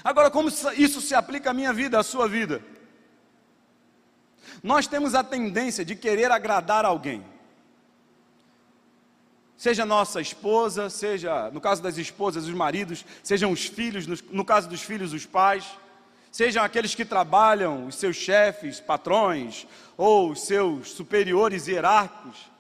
Agora, 0.04 0.30
como 0.30 0.50
isso 0.50 1.02
se 1.02 1.16
aplica 1.16 1.50
à 1.50 1.54
minha 1.54 1.74
vida, 1.74 2.00
à 2.00 2.04
sua 2.04 2.28
vida? 2.28 2.62
Nós 4.62 4.86
temos 4.86 5.16
a 5.16 5.24
tendência 5.24 5.84
de 5.84 5.96
querer 5.96 6.32
agradar 6.32 6.86
alguém. 6.86 7.26
Seja 9.58 9.86
nossa 9.86 10.20
esposa, 10.20 10.90
seja, 10.90 11.50
no 11.52 11.62
caso 11.62 11.82
das 11.82 11.98
esposas, 11.98 12.46
os 12.46 12.54
maridos, 12.54 13.06
sejam 13.24 13.52
os 13.52 13.66
filhos, 13.66 14.06
no, 14.06 14.46
caso 14.46 14.68
dos 14.68 14.82
filhos, 14.82 15.14
os 15.14 15.26
pais, 15.26 15.66
sejam 16.36 16.62
aqueles 16.66 16.94
que 16.94 17.06
trabalham, 17.06 17.88
os 17.88 17.96
seus 17.96 18.18
chefes, 18.18 18.82
patrões, 18.82 19.66
ou 19.96 20.32
os 20.32 20.42
seus 20.42 20.92
superiores 20.92 21.66
hierárquicos, 21.66 22.52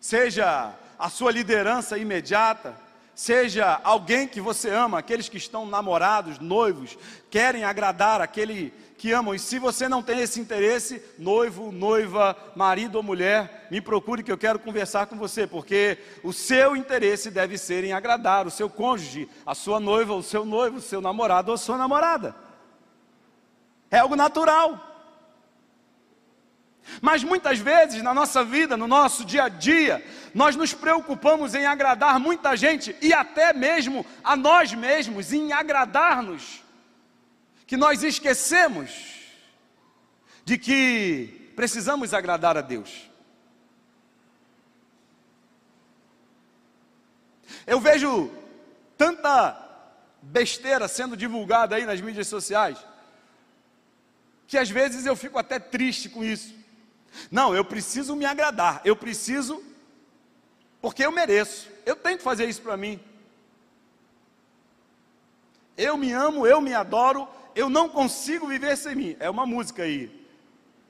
seja 0.00 0.74
a 0.98 1.08
sua 1.08 1.30
liderança 1.30 1.96
imediata, 1.96 2.74
seja 3.14 3.80
alguém 3.84 4.26
que 4.26 4.40
você 4.40 4.68
ama, 4.68 4.98
aqueles 4.98 5.28
que 5.28 5.36
estão 5.36 5.64
namorados, 5.64 6.40
noivos, 6.40 6.98
querem 7.30 7.62
agradar 7.62 8.20
aquele 8.20 8.74
que 8.98 9.12
amam. 9.12 9.32
E 9.32 9.38
se 9.38 9.60
você 9.60 9.88
não 9.88 10.02
tem 10.02 10.18
esse 10.18 10.40
interesse, 10.40 11.00
noivo, 11.16 11.70
noiva, 11.70 12.36
marido 12.56 12.96
ou 12.96 13.02
mulher, 13.04 13.68
me 13.70 13.80
procure 13.80 14.24
que 14.24 14.32
eu 14.32 14.38
quero 14.38 14.58
conversar 14.58 15.06
com 15.06 15.16
você, 15.16 15.46
porque 15.46 15.98
o 16.24 16.32
seu 16.32 16.74
interesse 16.74 17.30
deve 17.30 17.58
ser 17.58 17.84
em 17.84 17.92
agradar 17.92 18.44
o 18.44 18.50
seu 18.50 18.68
cônjuge, 18.68 19.28
a 19.46 19.54
sua 19.54 19.78
noiva, 19.78 20.14
o 20.14 20.22
seu 20.22 20.44
noivo, 20.44 20.78
o 20.78 20.82
seu 20.82 21.00
namorado 21.00 21.52
ou 21.52 21.54
a 21.54 21.58
sua 21.58 21.78
namorada. 21.78 22.42
É 23.94 24.00
algo 24.00 24.16
natural. 24.16 24.68
Mas 27.00 27.22
muitas 27.22 27.60
vezes 27.60 28.02
na 28.02 28.12
nossa 28.12 28.42
vida, 28.42 28.76
no 28.76 28.88
nosso 28.88 29.24
dia 29.24 29.44
a 29.44 29.48
dia, 29.48 30.04
nós 30.34 30.56
nos 30.56 30.74
preocupamos 30.74 31.54
em 31.54 31.64
agradar 31.64 32.18
muita 32.18 32.56
gente 32.56 32.96
e 33.00 33.12
até 33.12 33.52
mesmo 33.52 34.04
a 34.24 34.34
nós 34.34 34.74
mesmos, 34.74 35.32
em 35.32 35.52
agradar-nos, 35.52 36.60
que 37.68 37.76
nós 37.76 38.02
esquecemos 38.02 38.90
de 40.44 40.58
que 40.58 41.52
precisamos 41.54 42.12
agradar 42.12 42.56
a 42.56 42.62
Deus. 42.62 43.08
Eu 47.64 47.78
vejo 47.78 48.28
tanta 48.98 49.56
besteira 50.20 50.88
sendo 50.88 51.16
divulgada 51.16 51.76
aí 51.76 51.86
nas 51.86 52.00
mídias 52.00 52.26
sociais, 52.26 52.76
que 54.46 54.58
às 54.58 54.70
vezes 54.70 55.06
eu 55.06 55.16
fico 55.16 55.38
até 55.38 55.58
triste 55.58 56.08
com 56.08 56.24
isso. 56.24 56.54
Não, 57.30 57.54
eu 57.54 57.64
preciso 57.64 58.16
me 58.16 58.24
agradar, 58.24 58.80
eu 58.84 58.96
preciso, 58.96 59.62
porque 60.80 61.04
eu 61.04 61.12
mereço, 61.12 61.68
eu 61.86 61.96
tenho 61.96 62.18
que 62.18 62.24
fazer 62.24 62.48
isso 62.48 62.62
para 62.62 62.76
mim. 62.76 63.00
Eu 65.76 65.96
me 65.96 66.12
amo, 66.12 66.46
eu 66.46 66.60
me 66.60 66.74
adoro, 66.74 67.28
eu 67.54 67.68
não 67.68 67.88
consigo 67.88 68.46
viver 68.46 68.76
sem 68.76 68.94
mim. 68.94 69.16
É 69.18 69.28
uma 69.28 69.46
música 69.46 69.82
aí, 69.82 70.26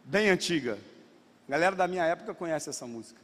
bem 0.05 0.31
antiga. 0.31 0.79
A 1.49 1.53
galera 1.53 1.77
da 1.77 1.87
minha 1.87 2.05
época 2.05 2.35
conhece 2.35 2.71
essa 2.71 2.87
música. 2.87 3.21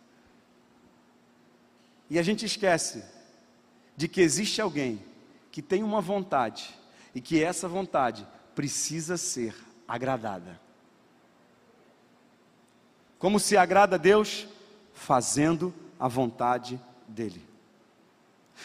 E 2.09 2.19
a 2.19 2.23
gente 2.23 2.45
esquece 2.45 3.05
de 3.97 4.09
que 4.09 4.21
existe 4.21 4.61
alguém 4.61 5.03
que 5.51 5.63
tem 5.63 5.83
uma 5.83 6.01
vontade 6.01 6.75
e 7.15 7.21
que 7.21 7.43
essa 7.43 7.69
vontade 7.69 8.27
precisa 8.55 9.17
ser 9.17 9.55
agradada. 9.91 10.61
Como 13.19 13.41
se 13.41 13.57
agrada 13.57 13.97
a 13.97 13.99
Deus? 13.99 14.47
Fazendo 14.95 15.75
a 15.99 16.07
vontade 16.07 16.81
dEle. 17.09 17.45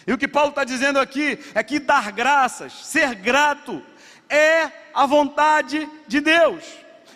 E 0.06 0.14
o 0.14 0.18
que 0.20 0.28
Paulo 0.28 0.50
está 0.50 0.64
dizendo 0.64 1.00
aqui 1.00 1.40
é 1.56 1.64
que 1.64 1.80
dar 1.80 2.12
graças, 2.12 2.86
ser 2.86 3.16
grato, 3.16 3.82
é 4.30 4.72
a 4.94 5.08
vontade 5.08 5.90
de 6.08 6.22
Deus. 6.22 6.64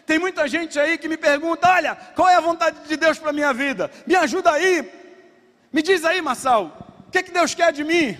Tem 0.08 0.18
muita 0.18 0.48
gente 0.48 0.80
aí 0.80 0.98
que 0.98 1.08
me 1.08 1.18
pergunta: 1.18 1.70
olha, 1.70 1.96
qual 2.16 2.30
é 2.30 2.36
a 2.36 2.42
vontade 2.42 2.88
de 2.88 2.98
Deus 2.98 3.20
para 3.20 3.30
a 3.30 3.34
minha 3.34 3.54
vida? 3.54 3.92
Me 4.08 4.16
ajuda 4.16 4.54
aí. 4.54 4.92
Me 5.72 5.84
diz 5.84 6.04
aí, 6.04 6.20
Marçal, 6.20 6.96
o 7.08 7.12
que, 7.12 7.22
que 7.22 7.32
Deus 7.32 7.54
quer 7.54 7.72
de 7.72 7.84
mim? 7.84 8.18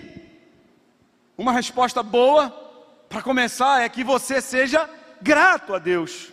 Uma 1.36 1.52
resposta 1.52 2.00
boa, 2.00 2.48
para 3.08 3.22
começar, 3.22 3.82
é 3.82 3.88
que 3.88 4.04
você 4.04 4.40
seja 4.40 4.88
grato 5.20 5.74
a 5.74 5.78
Deus. 5.78 6.32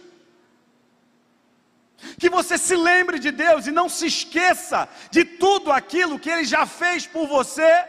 Que 2.20 2.30
você 2.30 2.58
se 2.58 2.76
lembre 2.76 3.20
de 3.20 3.32
Deus 3.32 3.66
e 3.66 3.72
não 3.72 3.90
se 3.90 4.06
esqueça 4.06 4.88
de 5.10 5.26
tudo 5.26 5.72
aquilo 5.72 6.20
que 6.20 6.30
Ele 6.30 6.46
já 6.46 6.66
fez 6.66 7.08
por 7.08 7.28
você, 7.28 7.86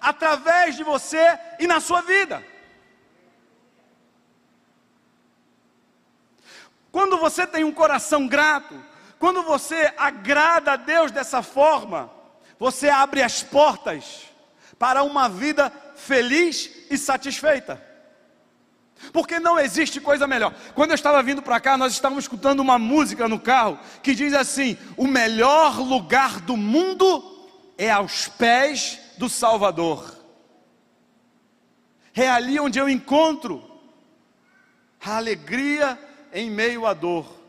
através 0.00 0.76
de 0.76 0.82
você 0.82 1.38
e 1.58 1.66
na 1.66 1.80
sua 1.80 2.00
vida. 2.02 2.42
Quando 6.90 7.16
você 7.18 7.46
tem 7.46 7.64
um 7.64 7.72
coração 7.72 8.26
grato, 8.26 8.74
quando 9.18 9.42
você 9.42 9.92
agrada 9.96 10.72
a 10.72 10.76
Deus 10.76 11.10
dessa 11.10 11.42
forma, 11.42 12.10
você 12.58 12.88
abre 12.88 13.22
as 13.22 13.42
portas 13.42 14.24
para 14.78 15.02
uma 15.02 15.28
vida 15.28 15.72
feliz 15.94 16.70
e 16.90 16.98
satisfeita. 16.98 17.91
Porque 19.12 19.40
não 19.40 19.58
existe 19.58 20.00
coisa 20.00 20.26
melhor. 20.26 20.54
Quando 20.74 20.90
eu 20.90 20.94
estava 20.94 21.22
vindo 21.22 21.42
para 21.42 21.58
cá, 21.58 21.76
nós 21.76 21.92
estávamos 21.92 22.24
escutando 22.24 22.60
uma 22.60 22.78
música 22.78 23.26
no 23.26 23.40
carro 23.40 23.78
que 24.02 24.14
diz 24.14 24.34
assim: 24.34 24.76
O 24.96 25.06
melhor 25.06 25.80
lugar 25.80 26.40
do 26.40 26.56
mundo 26.56 27.22
é 27.78 27.90
aos 27.90 28.28
pés 28.28 29.00
do 29.18 29.28
Salvador. 29.28 30.18
É 32.14 32.28
ali 32.28 32.60
onde 32.60 32.78
eu 32.78 32.88
encontro 32.88 33.62
a 35.04 35.16
alegria 35.16 35.98
em 36.32 36.50
meio 36.50 36.86
à 36.86 36.94
dor. 36.94 37.42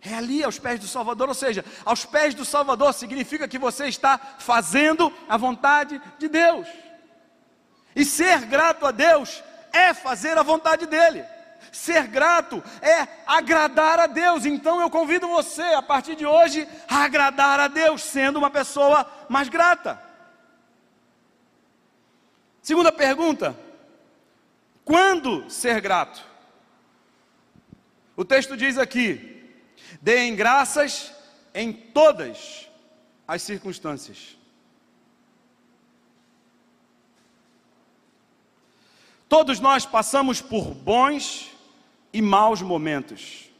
É 0.00 0.14
ali 0.14 0.44
aos 0.44 0.58
pés 0.58 0.78
do 0.78 0.86
Salvador, 0.86 1.28
ou 1.28 1.34
seja, 1.34 1.64
aos 1.82 2.04
pés 2.04 2.34
do 2.34 2.44
Salvador 2.44 2.92
significa 2.92 3.48
que 3.48 3.58
você 3.58 3.86
está 3.86 4.18
fazendo 4.38 5.10
a 5.26 5.36
vontade 5.38 6.00
de 6.18 6.28
Deus. 6.28 6.66
E 7.94 8.04
ser 8.04 8.46
grato 8.46 8.86
a 8.86 8.90
Deus 8.90 9.42
é 9.72 9.94
fazer 9.94 10.36
a 10.38 10.42
vontade 10.42 10.86
dEle. 10.86 11.24
Ser 11.72 12.06
grato 12.06 12.62
é 12.80 13.08
agradar 13.26 13.98
a 13.98 14.06
Deus. 14.06 14.44
Então 14.44 14.80
eu 14.80 14.88
convido 14.88 15.26
você, 15.26 15.62
a 15.62 15.82
partir 15.82 16.14
de 16.14 16.24
hoje, 16.24 16.68
a 16.88 17.04
agradar 17.04 17.58
a 17.58 17.68
Deus, 17.68 18.02
sendo 18.02 18.38
uma 18.38 18.50
pessoa 18.50 19.10
mais 19.28 19.48
grata. 19.48 20.00
Segunda 22.62 22.92
pergunta: 22.92 23.56
quando 24.84 25.50
ser 25.50 25.80
grato? 25.80 26.24
O 28.16 28.24
texto 28.24 28.56
diz 28.56 28.78
aqui: 28.78 29.52
deem 30.00 30.36
graças 30.36 31.12
em 31.52 31.72
todas 31.72 32.68
as 33.26 33.42
circunstâncias. 33.42 34.36
Todos 39.34 39.58
nós 39.58 39.84
passamos 39.84 40.40
por 40.40 40.72
bons 40.72 41.50
e 42.12 42.22
maus 42.22 42.62
momentos. 42.62 43.50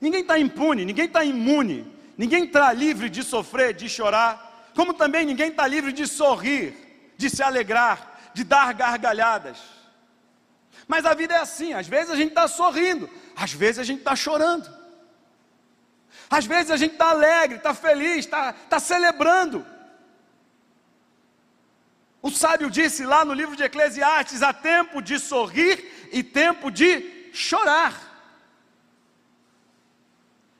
Ninguém 0.00 0.20
está 0.20 0.38
impune, 0.38 0.84
ninguém 0.84 1.06
está 1.06 1.24
imune, 1.24 1.84
ninguém 2.16 2.44
está 2.44 2.72
livre 2.72 3.10
de 3.10 3.24
sofrer, 3.24 3.74
de 3.74 3.88
chorar, 3.88 4.70
como 4.76 4.94
também 4.94 5.26
ninguém 5.26 5.48
está 5.48 5.66
livre 5.66 5.92
de 5.92 6.06
sorrir, 6.06 7.12
de 7.16 7.28
se 7.28 7.42
alegrar, 7.42 8.30
de 8.32 8.44
dar 8.44 8.72
gargalhadas. 8.72 9.58
Mas 10.86 11.04
a 11.04 11.12
vida 11.12 11.34
é 11.34 11.40
assim, 11.40 11.72
às 11.72 11.88
vezes 11.88 12.12
a 12.12 12.16
gente 12.16 12.28
está 12.28 12.46
sorrindo, 12.46 13.10
às 13.34 13.52
vezes 13.52 13.80
a 13.80 13.84
gente 13.84 13.98
está 13.98 14.14
chorando, 14.14 14.72
às 16.30 16.46
vezes 16.46 16.70
a 16.70 16.76
gente 16.76 16.92
está 16.92 17.10
alegre, 17.10 17.56
está 17.56 17.74
feliz, 17.74 18.18
está 18.18 18.52
tá 18.52 18.78
celebrando. 18.78 19.66
O 22.22 22.30
sábio 22.30 22.70
disse 22.70 23.04
lá 23.04 23.24
no 23.24 23.32
livro 23.32 23.56
de 23.56 23.62
Eclesiastes: 23.62 24.42
há 24.42 24.52
tempo 24.52 25.00
de 25.00 25.18
sorrir 25.18 26.08
e 26.12 26.22
tempo 26.22 26.70
de 26.70 27.30
chorar. 27.32 28.08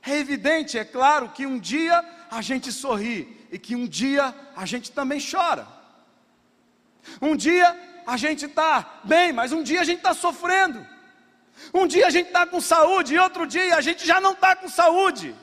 É 0.03 0.17
evidente, 0.17 0.79
é 0.79 0.85
claro, 0.85 1.29
que 1.29 1.45
um 1.45 1.59
dia 1.59 2.03
a 2.31 2.41
gente 2.41 2.73
sorri 2.73 3.47
e 3.53 3.59
que 3.59 3.77
um 3.77 3.87
dia 3.87 4.35
a 4.57 4.65
gente 4.65 4.91
também 4.91 5.21
chora. 5.21 5.67
Um 7.21 7.37
dia 7.37 8.03
a 8.07 8.17
gente 8.17 8.47
está 8.47 9.01
bem, 9.05 9.33
mas 9.33 9.53
um 9.53 9.63
dia 9.63 9.81
a 9.81 9.85
gente 9.85 9.99
está 9.99 10.15
sofrendo. 10.15 10.87
Um 11.75 11.87
dia 11.87 12.07
a 12.07 12.11
gente 12.11 12.29
está 12.29 12.47
com 12.47 12.61
saúde 12.61 13.15
e 13.15 13.19
outro 13.19 13.47
dia 13.47 13.77
a 13.77 13.83
gente 13.83 14.07
já 14.07 14.19
não 14.21 14.33
está 14.33 14.57
com 14.57 14.69
saúde. 14.69 15.35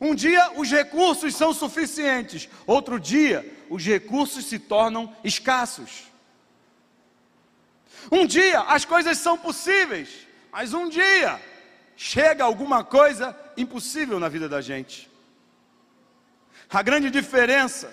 Um 0.00 0.14
dia 0.14 0.52
os 0.56 0.68
recursos 0.68 1.36
são 1.36 1.54
suficientes, 1.54 2.48
outro 2.66 2.98
dia 2.98 3.53
os 3.70 3.84
recursos 3.84 4.46
se 4.46 4.58
tornam 4.58 5.14
escassos. 5.22 6.04
Um 8.10 8.26
dia 8.26 8.60
as 8.60 8.84
coisas 8.84 9.18
são 9.18 9.36
possíveis, 9.36 10.26
mas 10.52 10.72
um 10.72 10.88
dia 10.88 11.40
chega 11.96 12.44
alguma 12.44 12.84
coisa 12.84 13.36
impossível 13.56 14.18
na 14.20 14.28
vida 14.28 14.48
da 14.48 14.60
gente. 14.60 15.10
A 16.70 16.82
grande 16.82 17.10
diferença 17.10 17.92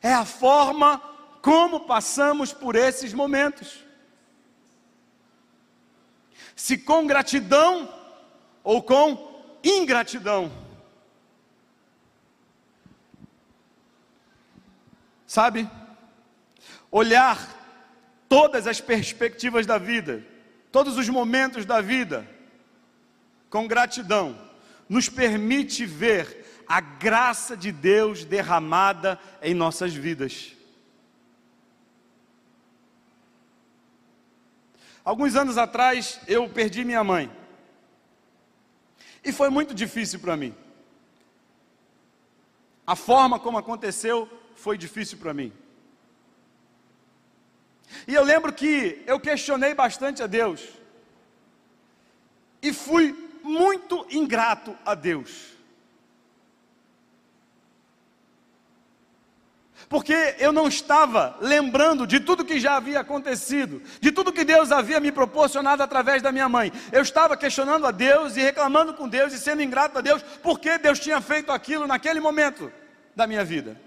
é 0.00 0.12
a 0.12 0.24
forma 0.24 0.98
como 1.40 1.80
passamos 1.80 2.52
por 2.52 2.76
esses 2.76 3.12
momentos. 3.12 3.84
Se 6.54 6.78
com 6.78 7.06
gratidão 7.06 7.92
ou 8.62 8.82
com 8.82 9.32
ingratidão. 9.64 10.61
Sabe? 15.32 15.66
Olhar 16.90 17.38
todas 18.28 18.66
as 18.66 18.82
perspectivas 18.82 19.64
da 19.64 19.78
vida, 19.78 20.22
todos 20.70 20.98
os 20.98 21.08
momentos 21.08 21.64
da 21.64 21.80
vida, 21.80 22.28
com 23.48 23.66
gratidão, 23.66 24.38
nos 24.86 25.08
permite 25.08 25.86
ver 25.86 26.62
a 26.68 26.82
graça 26.82 27.56
de 27.56 27.72
Deus 27.72 28.26
derramada 28.26 29.18
em 29.40 29.54
nossas 29.54 29.94
vidas. 29.94 30.52
Alguns 35.02 35.34
anos 35.34 35.56
atrás 35.56 36.20
eu 36.28 36.46
perdi 36.46 36.84
minha 36.84 37.02
mãe. 37.02 37.34
E 39.24 39.32
foi 39.32 39.48
muito 39.48 39.72
difícil 39.72 40.20
para 40.20 40.36
mim. 40.36 40.54
A 42.86 42.94
forma 42.94 43.40
como 43.40 43.56
aconteceu 43.56 44.41
foi 44.62 44.78
difícil 44.78 45.18
para 45.18 45.34
mim. 45.34 45.52
E 48.06 48.14
eu 48.14 48.22
lembro 48.22 48.52
que 48.52 49.02
eu 49.06 49.18
questionei 49.18 49.74
bastante 49.74 50.22
a 50.22 50.28
Deus. 50.28 50.60
E 52.62 52.72
fui 52.72 53.12
muito 53.42 54.06
ingrato 54.08 54.76
a 54.84 54.94
Deus. 54.94 55.50
porque 59.88 60.36
eu 60.38 60.52
não 60.52 60.68
estava 60.68 61.36
lembrando 61.38 62.06
de 62.06 62.18
tudo 62.18 62.46
que 62.46 62.58
já 62.58 62.76
havia 62.76 63.00
acontecido, 63.00 63.82
de 64.00 64.10
tudo 64.10 64.32
que 64.32 64.42
Deus 64.42 64.72
havia 64.72 64.98
me 64.98 65.12
proporcionado 65.12 65.82
através 65.82 66.22
da 66.22 66.32
minha 66.32 66.48
mãe. 66.48 66.72
Eu 66.90 67.02
estava 67.02 67.36
questionando 67.36 67.86
a 67.86 67.90
Deus 67.90 68.34
e 68.34 68.40
reclamando 68.40 68.94
com 68.94 69.06
Deus 69.06 69.34
e 69.34 69.38
sendo 69.38 69.62
ingrato 69.62 69.98
a 69.98 70.00
Deus, 70.00 70.22
porque 70.42 70.78
Deus 70.78 70.98
tinha 70.98 71.20
feito 71.20 71.52
aquilo 71.52 71.86
naquele 71.86 72.20
momento 72.20 72.72
da 73.14 73.26
minha 73.26 73.44
vida. 73.44 73.78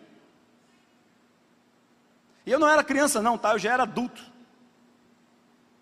E 2.45 2.51
eu 2.51 2.59
não 2.59 2.69
era 2.69 2.83
criança, 2.83 3.21
não, 3.21 3.37
tá? 3.37 3.53
Eu 3.53 3.59
já 3.59 3.73
era 3.73 3.83
adulto, 3.83 4.23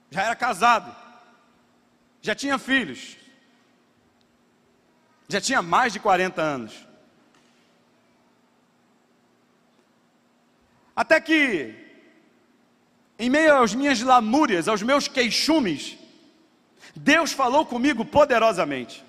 já 0.10 0.24
era 0.24 0.36
casado, 0.36 0.96
já 2.22 2.34
tinha 2.34 2.58
filhos, 2.58 3.18
já 5.28 5.42
tinha 5.42 5.62
mais 5.62 5.92
de 5.92 6.00
40 6.00 6.42
anos. 6.42 6.88
Até 10.96 11.20
que, 11.20 11.76
em 13.20 13.30
meio 13.30 13.62
às 13.62 13.74
minhas 13.74 14.00
lamúrias, 14.02 14.68
aos 14.68 14.82
meus 14.82 15.08
queixumes, 15.08 15.98
Deus 16.96 17.32
falou 17.32 17.66
comigo 17.66 18.06
poderosamente. 18.06 19.04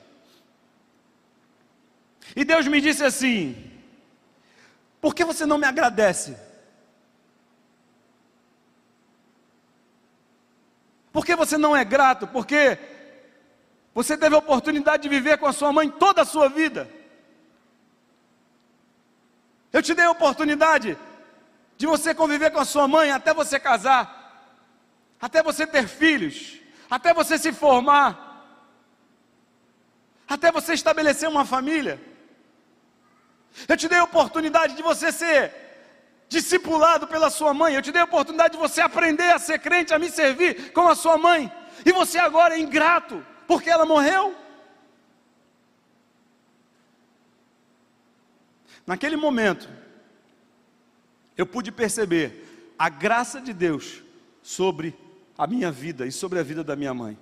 E 2.35 2.45
Deus 2.45 2.67
me 2.67 2.81
disse 2.81 3.05
assim: 3.05 3.71
Por 5.01 5.15
que 5.15 5.25
você 5.25 5.45
não 5.45 5.59
me 5.59 5.67
agradece? 5.67 6.37
Por 11.15 11.25
que 11.25 11.37
você 11.37 11.57
não 11.57 11.77
é 11.77 11.85
grato? 11.85 12.27
Porque 12.27 12.77
você 13.95 14.17
teve 14.17 14.35
a 14.35 14.39
oportunidade 14.39 15.05
de 15.05 15.09
viver 15.09 15.39
com 15.39 15.47
a 15.47 15.53
sua 15.53 15.73
mãe 15.73 15.89
toda 15.89 16.23
a 16.23 16.25
sua 16.25 16.49
vida. 16.49 16.91
Eu 19.73 19.81
te 19.81 19.95
dei 19.95 20.07
a 20.07 20.11
oportunidade 20.11 20.99
de 21.77 21.87
você 21.87 22.13
conviver 22.13 22.51
com 22.51 22.59
a 22.59 22.65
sua 22.65 22.89
mãe 22.89 23.13
até 23.13 23.33
você 23.33 23.61
casar, 23.61 24.03
até 25.21 25.41
você 25.41 25.65
ter 25.65 25.87
filhos, 25.87 26.59
até 26.91 27.15
você 27.15 27.39
se 27.39 27.53
formar, 27.53 28.11
até 30.29 30.51
você 30.51 30.75
estabelecer 30.75 31.29
uma 31.29 31.45
família. 31.45 32.01
Eu 33.69 33.77
te 33.77 33.87
dei 33.87 34.01
a 34.01 34.05
oportunidade 34.05 34.75
de 34.75 34.83
você 34.83 35.13
ser 35.13 35.64
discipulado 36.29 37.07
pela 37.07 37.31
sua 37.31 37.55
mãe, 37.55 37.75
eu 37.75 37.83
te 37.83 37.93
dei 37.93 38.01
a 38.01 38.07
oportunidade 38.07 38.55
de 38.55 38.59
você 38.59 38.81
aprender 38.81 39.33
a 39.33 39.39
ser 39.39 39.59
crente, 39.59 39.95
a 39.95 39.99
me 39.99 40.11
servir 40.11 40.73
com 40.73 40.89
a 40.89 40.95
sua 40.95 41.17
mãe, 41.17 41.53
e 41.85 41.93
você 41.93 42.19
agora 42.19 42.55
é 42.55 42.59
ingrato, 42.59 43.25
porque 43.47 43.71
ela 43.71 43.87
morreu. 43.87 44.35
Naquele 48.87 49.17
momento, 49.17 49.69
eu 51.37 51.47
pude 51.47 51.73
perceber 51.73 52.75
a 52.79 52.89
graça 52.89 53.41
de 53.41 53.53
Deus 53.53 54.03
sobre 54.43 54.95
a 55.39 55.47
minha 55.47 55.71
vida 55.71 56.07
e 56.07 56.13
sobre 56.13 56.39
a 56.39 56.43
vida 56.43 56.63
da 56.63 56.77
minha 56.77 56.93
mãe. 56.93 57.19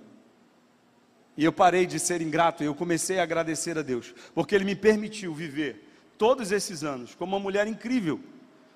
E 1.35 1.43
eu 1.43 1.51
parei 1.51 1.85
de 1.85 1.99
ser 1.99 2.21
ingrato 2.21 2.61
e 2.63 2.65
eu 2.65 2.75
comecei 2.75 3.19
a 3.19 3.23
agradecer 3.23 3.77
a 3.77 3.81
Deus, 3.81 4.13
porque 4.35 4.53
Ele 4.53 4.65
me 4.65 4.75
permitiu 4.75 5.33
viver 5.33 5.89
todos 6.17 6.51
esses 6.51 6.83
anos 6.83 7.15
como 7.15 7.35
uma 7.35 7.41
mulher 7.41 7.65
incrível, 7.65 8.19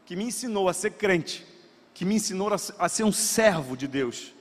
que 0.08 0.16
me 0.16 0.24
ensinou 0.24 0.70
a 0.70 0.74
ser 0.74 0.92
crente, 0.92 1.46
que 1.94 2.06
me 2.06 2.16
ensinou 2.16 2.50
a 2.80 2.90
ser 2.90 3.04
um 3.04 3.12
servo 3.12 3.76
de 3.76 3.90
Deus. 3.90 4.34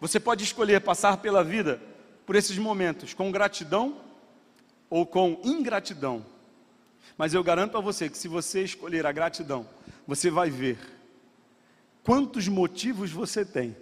Você 0.00 0.18
pode 0.18 0.42
escolher 0.42 0.80
passar 0.80 1.18
pela 1.18 1.44
vida 1.44 1.80
por 2.26 2.34
esses 2.34 2.58
momentos 2.58 3.14
com 3.14 3.30
gratidão 3.30 4.00
ou 4.90 5.06
com 5.06 5.40
ingratidão. 5.44 6.26
Mas 7.16 7.34
eu 7.34 7.44
garanto 7.44 7.78
a 7.78 7.80
você 7.80 8.10
que 8.10 8.18
se 8.18 8.26
você 8.26 8.64
escolher 8.64 9.06
a 9.06 9.12
gratidão, 9.12 9.64
você 10.04 10.28
vai 10.28 10.50
ver 10.50 10.76
quantos 12.02 12.48
motivos 12.48 13.12
você 13.12 13.44
tem 13.44 13.76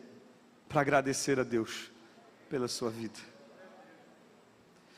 para 0.69 0.83
agradecer 0.83 1.41
a 1.41 1.43
Deus 1.43 1.91
pela 2.51 2.69
sua 2.69 2.91
vida. 2.91 3.19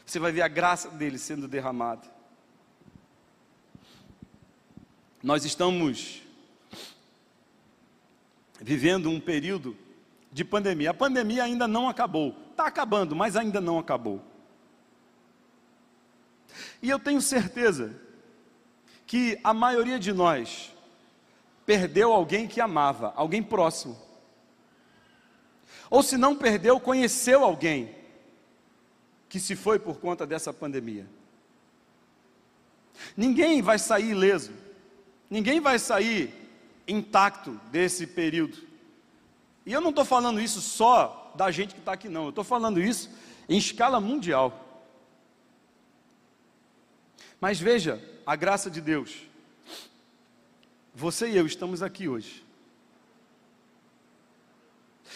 Você 0.04 0.18
vai 0.18 0.32
ver 0.32 0.42
a 0.42 0.48
graça 0.48 0.90
dele 0.90 1.18
sendo 1.18 1.46
derramada. 1.46 2.18
Nós 5.22 5.44
estamos 5.44 6.22
vivendo 8.60 9.10
um 9.10 9.20
período 9.20 9.76
de 10.32 10.44
pandemia. 10.44 10.90
A 10.90 10.94
pandemia 10.94 11.44
ainda 11.44 11.68
não 11.68 11.88
acabou. 11.88 12.36
Está 12.50 12.66
acabando, 12.66 13.14
mas 13.14 13.36
ainda 13.36 13.60
não 13.60 13.78
acabou. 13.78 14.22
E 16.82 16.88
eu 16.88 16.98
tenho 16.98 17.20
certeza 17.20 17.94
que 19.06 19.38
a 19.42 19.52
maioria 19.52 19.98
de 19.98 20.12
nós 20.12 20.72
perdeu 21.66 22.12
alguém 22.12 22.46
que 22.48 22.60
amava, 22.60 23.12
alguém 23.14 23.42
próximo. 23.42 24.00
Ou 25.90 26.02
se 26.02 26.16
não 26.16 26.36
perdeu, 26.36 26.80
conheceu 26.80 27.44
alguém 27.44 27.94
que 29.28 29.38
se 29.38 29.54
foi 29.54 29.78
por 29.78 29.98
conta 29.98 30.26
dessa 30.26 30.52
pandemia. 30.52 31.06
Ninguém 33.16 33.62
vai 33.62 33.78
sair 33.78 34.10
ileso, 34.10 34.52
ninguém 35.30 35.60
vai 35.60 35.78
sair 35.78 36.34
intacto 36.86 37.52
desse 37.70 38.06
período. 38.06 38.58
E 39.64 39.72
eu 39.72 39.80
não 39.80 39.90
estou 39.90 40.04
falando 40.04 40.40
isso 40.40 40.60
só 40.60 41.32
da 41.36 41.50
gente 41.50 41.74
que 41.74 41.80
está 41.80 41.92
aqui, 41.92 42.08
não, 42.08 42.24
eu 42.24 42.28
estou 42.30 42.44
falando 42.44 42.80
isso 42.80 43.08
em 43.48 43.56
escala 43.56 44.00
mundial. 44.00 44.66
Mas 47.40 47.58
veja, 47.58 48.02
a 48.26 48.36
graça 48.36 48.70
de 48.70 48.80
Deus. 48.80 49.22
Você 50.94 51.30
e 51.30 51.36
eu 51.36 51.46
estamos 51.46 51.82
aqui 51.82 52.08
hoje. 52.08 52.44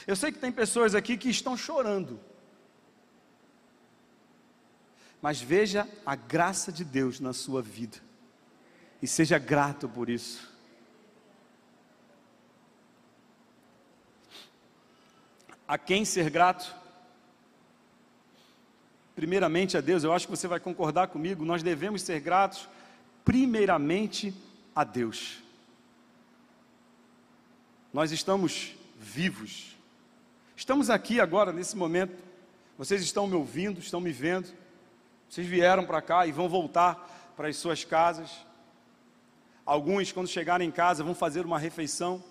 Eu 0.06 0.16
sei 0.16 0.32
que 0.32 0.38
tem 0.38 0.52
pessoas 0.52 0.94
aqui 0.94 1.16
que 1.16 1.28
estão 1.28 1.56
chorando. 1.56 2.18
Mas 5.20 5.40
veja 5.40 5.88
a 6.04 6.14
graça 6.14 6.70
de 6.70 6.84
Deus 6.84 7.20
na 7.20 7.32
sua 7.32 7.62
vida. 7.62 7.98
E 9.04 9.06
seja 9.06 9.38
grato 9.38 9.86
por 9.86 10.08
isso. 10.08 10.50
A 15.68 15.76
quem 15.76 16.06
ser 16.06 16.30
grato? 16.30 16.74
Primeiramente 19.14 19.76
a 19.76 19.82
Deus, 19.82 20.04
eu 20.04 20.12
acho 20.14 20.26
que 20.26 20.30
você 20.34 20.48
vai 20.48 20.58
concordar 20.58 21.08
comigo, 21.08 21.44
nós 21.44 21.62
devemos 21.62 22.00
ser 22.00 22.18
gratos 22.18 22.66
primeiramente 23.22 24.32
a 24.74 24.84
Deus. 24.84 25.42
Nós 27.92 28.10
estamos 28.10 28.74
vivos. 28.98 29.76
Estamos 30.56 30.88
aqui 30.88 31.20
agora, 31.20 31.52
nesse 31.52 31.76
momento, 31.76 32.16
vocês 32.78 33.02
estão 33.02 33.26
me 33.26 33.34
ouvindo, 33.34 33.80
estão 33.80 34.00
me 34.00 34.12
vendo, 34.12 34.48
vocês 35.28 35.46
vieram 35.46 35.84
para 35.84 36.00
cá 36.00 36.26
e 36.26 36.32
vão 36.32 36.48
voltar 36.48 37.34
para 37.36 37.48
as 37.48 37.56
suas 37.58 37.84
casas. 37.84 38.30
Alguns, 39.64 40.12
quando 40.12 40.28
chegarem 40.28 40.68
em 40.68 40.72
casa, 40.72 41.02
vão 41.02 41.14
fazer 41.14 41.44
uma 41.46 41.58
refeição. 41.58 42.22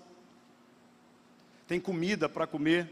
Tem 1.67 1.79
comida 1.79 2.29
para 2.29 2.45
comer, 2.45 2.89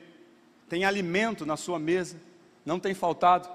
tem 0.67 0.85
alimento 0.85 1.45
na 1.45 1.57
sua 1.57 1.77
mesa, 1.77 2.19
não 2.65 2.79
tem 2.79 2.93
faltado. 2.93 3.49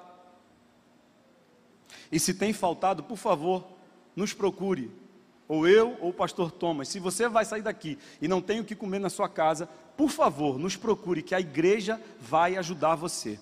E 2.11 2.20
se 2.20 2.34
tem 2.34 2.53
faltado, 2.53 3.03
por 3.03 3.16
favor, 3.16 3.66
nos 4.14 4.32
procure, 4.32 4.91
ou 5.49 5.66
eu 5.66 5.97
ou 6.01 6.11
o 6.11 6.14
pastor 6.14 6.51
Thomas. 6.53 6.89
Se 6.89 7.01
você 7.01 7.28
vai 7.28 7.45
sair 7.45 7.62
daqui 7.62 7.99
e 8.20 8.28
não 8.28 8.41
tem 8.41 8.61
o 8.61 8.64
que 8.64 8.76
comer 8.76 8.99
na 8.99 9.11
sua 9.11 9.28
casa, 9.28 9.68
por 9.97 10.11
favor, 10.11 10.59
nos 10.59 10.76
procure, 10.76 11.22
que 11.22 11.34
a 11.34 11.41
igreja 11.41 12.01
vai 12.20 12.57
ajudar 12.57 12.95
você. 12.95 13.41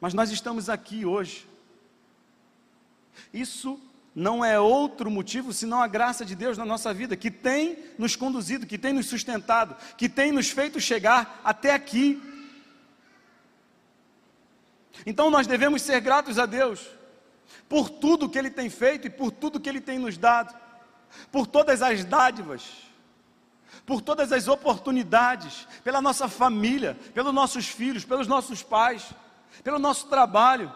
Mas 0.00 0.14
nós 0.14 0.30
estamos 0.30 0.70
aqui 0.70 1.04
hoje. 1.04 1.46
Isso 3.34 3.78
não 4.14 4.44
é 4.44 4.58
outro 4.58 5.10
motivo 5.10 5.52
senão 5.52 5.80
a 5.80 5.86
graça 5.86 6.24
de 6.24 6.34
Deus 6.34 6.58
na 6.58 6.64
nossa 6.64 6.92
vida, 6.92 7.16
que 7.16 7.30
tem 7.30 7.78
nos 7.98 8.16
conduzido, 8.16 8.66
que 8.66 8.78
tem 8.78 8.92
nos 8.92 9.06
sustentado, 9.06 9.76
que 9.96 10.08
tem 10.08 10.32
nos 10.32 10.50
feito 10.50 10.80
chegar 10.80 11.40
até 11.44 11.72
aqui. 11.72 12.20
Então 15.06 15.30
nós 15.30 15.46
devemos 15.46 15.82
ser 15.82 16.00
gratos 16.00 16.38
a 16.38 16.46
Deus 16.46 16.88
por 17.68 17.88
tudo 17.88 18.28
que 18.28 18.38
Ele 18.38 18.50
tem 18.50 18.68
feito 18.68 19.06
e 19.06 19.10
por 19.10 19.30
tudo 19.30 19.60
que 19.60 19.68
Ele 19.68 19.80
tem 19.80 19.98
nos 19.98 20.18
dado, 20.18 20.58
por 21.30 21.46
todas 21.46 21.80
as 21.80 22.04
dádivas, 22.04 22.64
por 23.86 24.02
todas 24.02 24.32
as 24.32 24.48
oportunidades, 24.48 25.68
pela 25.84 26.02
nossa 26.02 26.28
família, 26.28 26.98
pelos 27.14 27.32
nossos 27.32 27.68
filhos, 27.68 28.04
pelos 28.04 28.26
nossos 28.26 28.60
pais, 28.62 29.04
pelo 29.62 29.78
nosso 29.78 30.08
trabalho 30.08 30.72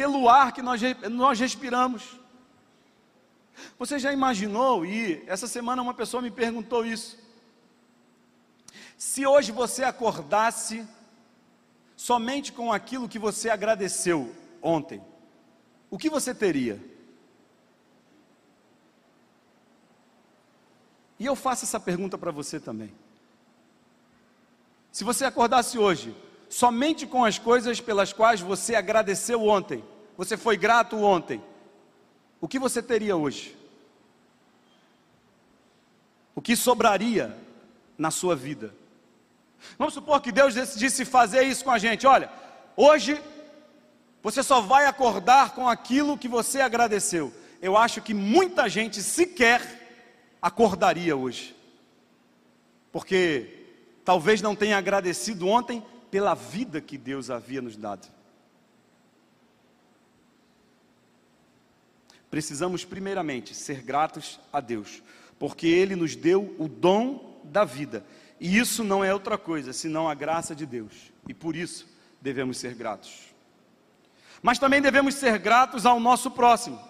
pelo 0.00 0.30
ar 0.30 0.50
que 0.50 0.62
nós, 0.62 0.80
nós 1.10 1.38
respiramos. 1.38 2.18
Você 3.78 3.98
já 3.98 4.10
imaginou, 4.10 4.86
e 4.86 5.22
essa 5.26 5.46
semana 5.46 5.82
uma 5.82 5.92
pessoa 5.92 6.22
me 6.22 6.30
perguntou 6.30 6.86
isso, 6.86 7.18
se 8.96 9.26
hoje 9.26 9.52
você 9.52 9.84
acordasse 9.84 10.88
somente 11.94 12.50
com 12.50 12.72
aquilo 12.72 13.10
que 13.10 13.18
você 13.18 13.50
agradeceu 13.50 14.34
ontem, 14.62 15.04
o 15.90 15.98
que 15.98 16.08
você 16.08 16.34
teria? 16.34 16.82
E 21.18 21.26
eu 21.26 21.36
faço 21.36 21.66
essa 21.66 21.78
pergunta 21.78 22.16
para 22.16 22.30
você 22.30 22.58
também. 22.58 22.90
Se 24.90 25.04
você 25.04 25.26
acordasse 25.26 25.78
hoje 25.78 26.16
somente 26.50 27.06
com 27.06 27.24
as 27.24 27.38
coisas 27.38 27.80
pelas 27.80 28.12
quais 28.12 28.40
você 28.40 28.74
agradeceu 28.74 29.46
ontem, 29.46 29.82
você 30.18 30.36
foi 30.36 30.56
grato 30.56 30.96
ontem, 30.98 31.42
o 32.40 32.48
que 32.48 32.58
você 32.58 32.82
teria 32.82 33.16
hoje? 33.16 33.56
O 36.34 36.42
que 36.42 36.56
sobraria 36.56 37.36
na 37.96 38.10
sua 38.10 38.34
vida? 38.34 38.74
Vamos 39.78 39.94
supor 39.94 40.20
que 40.20 40.32
Deus 40.32 40.54
decidisse 40.54 41.04
fazer 41.04 41.42
isso 41.44 41.64
com 41.64 41.70
a 41.70 41.78
gente. 41.78 42.06
Olha, 42.06 42.30
hoje 42.76 43.20
você 44.22 44.42
só 44.42 44.60
vai 44.60 44.86
acordar 44.86 45.54
com 45.54 45.68
aquilo 45.68 46.18
que 46.18 46.28
você 46.28 46.60
agradeceu. 46.60 47.32
Eu 47.62 47.76
acho 47.76 48.00
que 48.02 48.14
muita 48.14 48.68
gente 48.68 49.02
sequer 49.02 49.62
acordaria 50.40 51.16
hoje. 51.16 51.54
Porque 52.90 53.66
talvez 54.04 54.40
não 54.42 54.56
tenha 54.56 54.78
agradecido 54.78 55.46
ontem 55.46 55.84
pela 56.10 56.34
vida 56.34 56.80
que 56.80 56.98
Deus 56.98 57.30
havia 57.30 57.62
nos 57.62 57.76
dado. 57.76 58.08
Precisamos, 62.30 62.84
primeiramente, 62.84 63.54
ser 63.54 63.82
gratos 63.82 64.38
a 64.52 64.60
Deus, 64.60 65.02
porque 65.38 65.66
Ele 65.66 65.96
nos 65.96 66.14
deu 66.14 66.54
o 66.58 66.68
dom 66.68 67.40
da 67.44 67.64
vida, 67.64 68.04
e 68.38 68.56
isso 68.56 68.84
não 68.84 69.04
é 69.04 69.12
outra 69.12 69.36
coisa 69.36 69.72
senão 69.72 70.08
a 70.08 70.14
graça 70.14 70.54
de 70.54 70.64
Deus, 70.64 71.12
e 71.28 71.34
por 71.34 71.56
isso 71.56 71.88
devemos 72.20 72.58
ser 72.58 72.74
gratos. 72.74 73.30
Mas 74.42 74.58
também 74.58 74.80
devemos 74.80 75.14
ser 75.14 75.38
gratos 75.38 75.84
ao 75.84 75.98
nosso 76.00 76.30
próximo. 76.30 76.80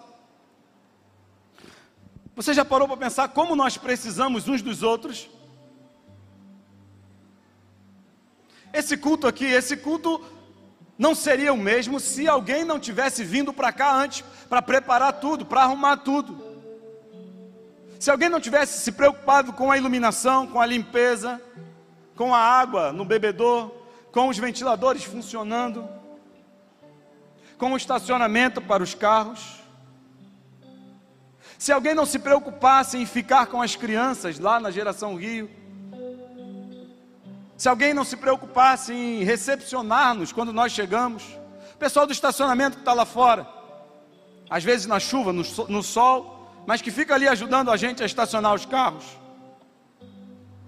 Você 2.35 2.53
já 2.53 2.63
parou 2.63 2.87
para 2.87 2.97
pensar 2.97 3.27
como 3.29 3.55
nós 3.55 3.77
precisamos 3.77 4.47
uns 4.47 4.61
dos 4.61 4.83
outros? 4.83 5.29
Esse 8.73 8.95
culto 8.97 9.27
aqui, 9.27 9.45
esse 9.45 9.75
culto 9.77 10.23
não 10.97 11.15
seria 11.15 11.51
o 11.51 11.57
mesmo 11.57 11.99
se 11.99 12.27
alguém 12.27 12.63
não 12.63 12.79
tivesse 12.79 13.23
vindo 13.23 13.51
para 13.51 13.71
cá 13.71 13.93
antes 13.93 14.23
para 14.47 14.61
preparar 14.61 15.13
tudo, 15.13 15.45
para 15.45 15.63
arrumar 15.63 15.97
tudo. 15.97 16.51
Se 17.99 18.09
alguém 18.09 18.29
não 18.29 18.39
tivesse 18.39 18.81
se 18.81 18.91
preocupado 18.91 19.53
com 19.53 19.71
a 19.71 19.77
iluminação, 19.77 20.47
com 20.47 20.59
a 20.59 20.65
limpeza, 20.65 21.41
com 22.15 22.33
a 22.33 22.39
água 22.39 22.91
no 22.91 23.05
bebedor, 23.05 23.71
com 24.11 24.27
os 24.27 24.37
ventiladores 24.37 25.03
funcionando, 25.03 25.87
com 27.57 27.73
o 27.73 27.77
estacionamento 27.77 28.61
para 28.61 28.83
os 28.83 28.93
carros. 28.93 29.59
Se 31.57 31.71
alguém 31.71 31.93
não 31.93 32.05
se 32.05 32.19
preocupasse 32.19 32.97
em 32.97 33.05
ficar 33.05 33.45
com 33.47 33.61
as 33.61 33.75
crianças 33.75 34.39
lá 34.39 34.59
na 34.59 34.71
geração 34.71 35.15
Rio, 35.15 35.49
se 37.61 37.69
alguém 37.69 37.93
não 37.93 38.03
se 38.03 38.17
preocupasse 38.17 38.91
em 38.91 39.23
recepcionar-nos 39.23 40.31
quando 40.31 40.51
nós 40.51 40.71
chegamos, 40.71 41.21
o 41.75 41.77
pessoal 41.77 42.07
do 42.07 42.11
estacionamento 42.11 42.77
que 42.77 42.81
está 42.81 42.91
lá 42.91 43.05
fora, 43.05 43.47
às 44.49 44.63
vezes 44.63 44.87
na 44.87 44.99
chuva, 44.99 45.31
no, 45.31 45.83
sol, 45.83 46.51
mas 46.65 46.81
que 46.81 46.89
fica 46.89 47.13
ali 47.13 47.27
ajudando 47.27 47.69
a 47.69 47.77
gente 47.77 48.01
a 48.01 48.05
estacionar 48.07 48.55
os 48.55 48.65
carros, 48.65 49.05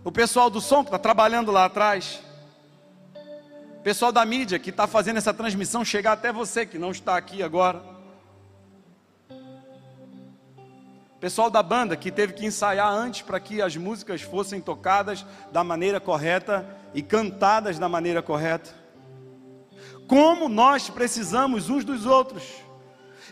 o 0.03 0.11
pessoal 0.11 0.51
do 0.51 0.61
som 0.61 0.83
que 0.83 0.89
está 0.89 0.99
trabalhando 0.99 1.51
lá 1.51 1.65
atrás, 1.65 2.21
o 3.79 3.81
pessoal 3.81 4.11
da 4.11 4.23
mídia 4.23 4.59
que 4.59 4.69
está 4.69 4.85
fazendo 4.85 5.17
essa 5.17 5.33
transmissão 5.33 5.83
chegar 5.83 6.11
até 6.11 6.31
você 6.31 6.63
que 6.63 6.77
não 6.77 6.91
está 6.91 7.17
aqui 7.17 7.41
agora. 7.41 7.81
Pessoal 11.19 11.49
da 11.49 11.63
banda 11.63 11.95
que 11.95 12.11
teve 12.11 12.33
que 12.33 12.45
ensaiar 12.45 12.93
antes 12.93 13.23
para 13.23 13.39
que 13.39 13.63
as 13.63 13.75
músicas 13.75 14.21
fossem 14.21 14.61
tocadas 14.61 15.25
da 15.51 15.63
maneira 15.63 15.99
correta 15.99 16.82
e 16.93 17.01
cantadas 17.01 17.79
da 17.79 17.89
maneira 17.89 18.21
correta. 18.21 18.71
Como 20.07 20.47
nós 20.49 20.89
precisamos 20.89 21.69
uns 21.69 21.83
dos 21.83 22.05
outros. 22.05 22.43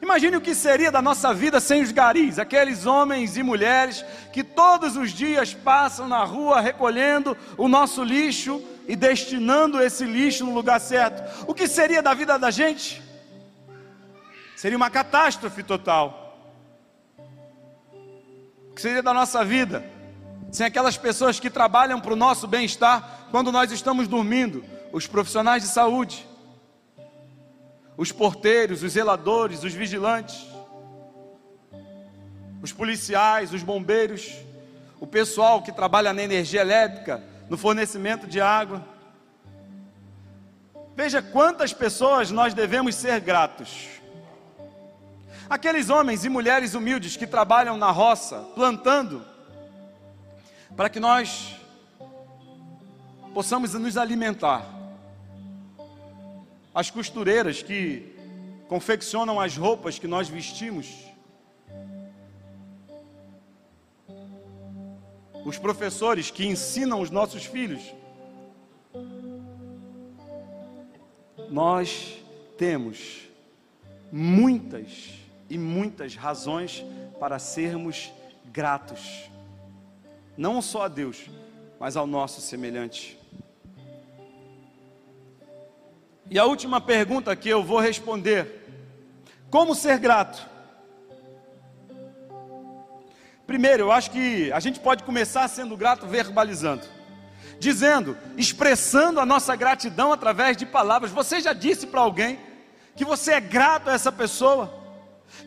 Imagine 0.01 0.37
o 0.37 0.41
que 0.41 0.55
seria 0.55 0.91
da 0.91 1.01
nossa 1.01 1.31
vida 1.33 1.59
sem 1.59 1.83
os 1.83 1.91
garis, 1.91 2.39
aqueles 2.39 2.87
homens 2.87 3.37
e 3.37 3.43
mulheres 3.43 4.03
que 4.33 4.43
todos 4.43 4.97
os 4.97 5.11
dias 5.11 5.53
passam 5.53 6.07
na 6.07 6.23
rua 6.23 6.59
recolhendo 6.59 7.37
o 7.55 7.67
nosso 7.67 8.03
lixo 8.03 8.63
e 8.87 8.95
destinando 8.95 9.79
esse 9.79 10.03
lixo 10.05 10.43
no 10.43 10.55
lugar 10.55 10.79
certo. 10.79 11.45
O 11.47 11.53
que 11.53 11.67
seria 11.67 12.01
da 12.01 12.15
vida 12.15 12.39
da 12.39 12.49
gente? 12.49 13.01
Seria 14.55 14.77
uma 14.77 14.89
catástrofe 14.89 15.61
total 15.61 16.21
que 18.75 18.81
seria 18.81 19.03
da 19.03 19.13
nossa 19.13 19.43
vida, 19.43 19.85
sem 20.51 20.65
aquelas 20.65 20.97
pessoas 20.97 21.39
que 21.39 21.49
trabalham 21.49 21.99
para 21.99 22.13
o 22.13 22.15
nosso 22.15 22.47
bem-estar 22.47 23.20
quando 23.31 23.51
nós 23.51 23.71
estamos 23.71 24.07
dormindo, 24.07 24.63
os 24.91 25.07
profissionais 25.07 25.63
de 25.63 25.69
saúde, 25.69 26.27
os 27.97 28.11
porteiros, 28.11 28.83
os 28.83 28.91
zeladores, 28.91 29.63
os 29.63 29.73
vigilantes, 29.73 30.45
os 32.61 32.71
policiais, 32.71 33.53
os 33.53 33.63
bombeiros, 33.63 34.33
o 34.99 35.07
pessoal 35.07 35.61
que 35.63 35.71
trabalha 35.71 36.13
na 36.13 36.21
energia 36.21 36.61
elétrica, 36.61 37.23
no 37.49 37.57
fornecimento 37.57 38.27
de 38.27 38.39
água. 38.39 38.85
Veja 40.95 41.21
quantas 41.21 41.73
pessoas 41.73 42.29
nós 42.29 42.53
devemos 42.53 42.93
ser 42.95 43.19
gratos 43.19 44.01
Aqueles 45.51 45.89
homens 45.89 46.23
e 46.23 46.29
mulheres 46.29 46.75
humildes 46.75 47.17
que 47.17 47.27
trabalham 47.27 47.75
na 47.75 47.91
roça, 47.91 48.37
plantando, 48.55 49.21
para 50.77 50.89
que 50.89 50.97
nós 50.97 51.57
possamos 53.33 53.73
nos 53.73 53.97
alimentar. 53.97 54.65
As 56.73 56.89
costureiras 56.89 57.61
que 57.61 58.15
confeccionam 58.67 59.39
as 59.39 59.57
roupas 59.57 59.99
que 59.99 60.07
nós 60.07 60.29
vestimos. 60.29 60.87
Os 65.45 65.57
professores 65.57 66.31
que 66.31 66.45
ensinam 66.45 67.01
os 67.01 67.09
nossos 67.09 67.45
filhos. 67.45 67.81
Nós 71.49 72.17
temos 72.57 73.27
muitas 74.11 75.09
e 75.49 75.57
muitas 75.57 76.15
razões 76.15 76.85
para 77.19 77.39
sermos 77.39 78.11
gratos. 78.45 79.29
não 80.37 80.61
só 80.61 80.83
a 80.83 80.87
Deus, 80.87 81.29
mas 81.79 81.95
ao 81.97 82.07
nosso 82.07 82.41
semelhante. 82.41 83.20
E 86.31 86.39
a 86.39 86.45
última 86.45 86.79
pergunta 86.79 87.35
que 87.35 87.49
eu 87.49 87.61
vou 87.61 87.81
responder: 87.81 88.65
como 89.49 89.75
ser 89.75 89.99
grato? 89.99 90.49
Primeiro, 93.45 93.83
eu 93.83 93.91
acho 93.91 94.09
que 94.11 94.49
a 94.53 94.61
gente 94.61 94.79
pode 94.79 95.03
começar 95.03 95.45
sendo 95.49 95.75
grato 95.75 96.07
verbalizando, 96.07 96.87
dizendo, 97.59 98.17
expressando 98.37 99.19
a 99.19 99.25
nossa 99.25 99.57
gratidão 99.57 100.13
através 100.13 100.55
de 100.55 100.65
palavras. 100.65 101.11
Você 101.11 101.41
já 101.41 101.51
disse 101.51 101.85
para 101.85 101.99
alguém 101.99 102.39
que 102.95 103.03
você 103.03 103.33
é 103.33 103.41
grato 103.41 103.89
a 103.89 103.93
essa 103.93 104.11
pessoa? 104.11 104.79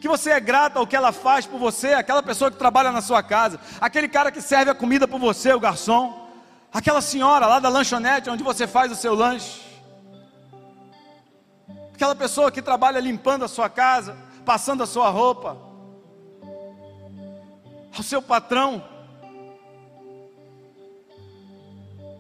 que 0.01 0.09
você 0.09 0.31
é 0.31 0.41
grato 0.41 0.79
ao 0.79 0.87
que 0.87 0.97
ela 0.97 1.13
faz 1.13 1.47
por 1.47 1.59
você, 1.59 1.93
aquela 1.93 2.23
pessoa 2.23 2.51
que 2.51 2.57
trabalha 2.57 2.91
na 2.91 3.03
sua 3.03 3.23
casa, 3.23 3.61
aquele 3.81 4.09
cara 4.09 4.33
que 4.33 4.41
serve 4.41 4.71
a 4.71 4.75
comida 4.75 5.07
por 5.07 5.21
você, 5.21 5.53
o 5.53 5.61
garçom, 5.61 6.27
aquela 6.73 7.03
senhora 7.03 7.47
lá 7.47 7.59
da 7.59 7.69
lanchonete 7.69 8.31
onde 8.31 8.43
você 8.43 8.67
faz 8.67 8.91
o 8.91 8.97
seu 8.97 9.15
lanche, 9.15 9.74
aquela 11.95 12.15
pessoa 12.15 12.51
que 12.51 12.61
trabalha 12.61 12.99
limpando 12.99 13.45
a 13.45 13.49
sua 13.49 13.69
casa, 13.69 14.17
passando 14.45 14.83
a 14.83 14.87
sua 14.87 15.09
roupa, 15.11 15.57
ao 17.97 18.03
seu 18.03 18.21
patrão, 18.21 18.85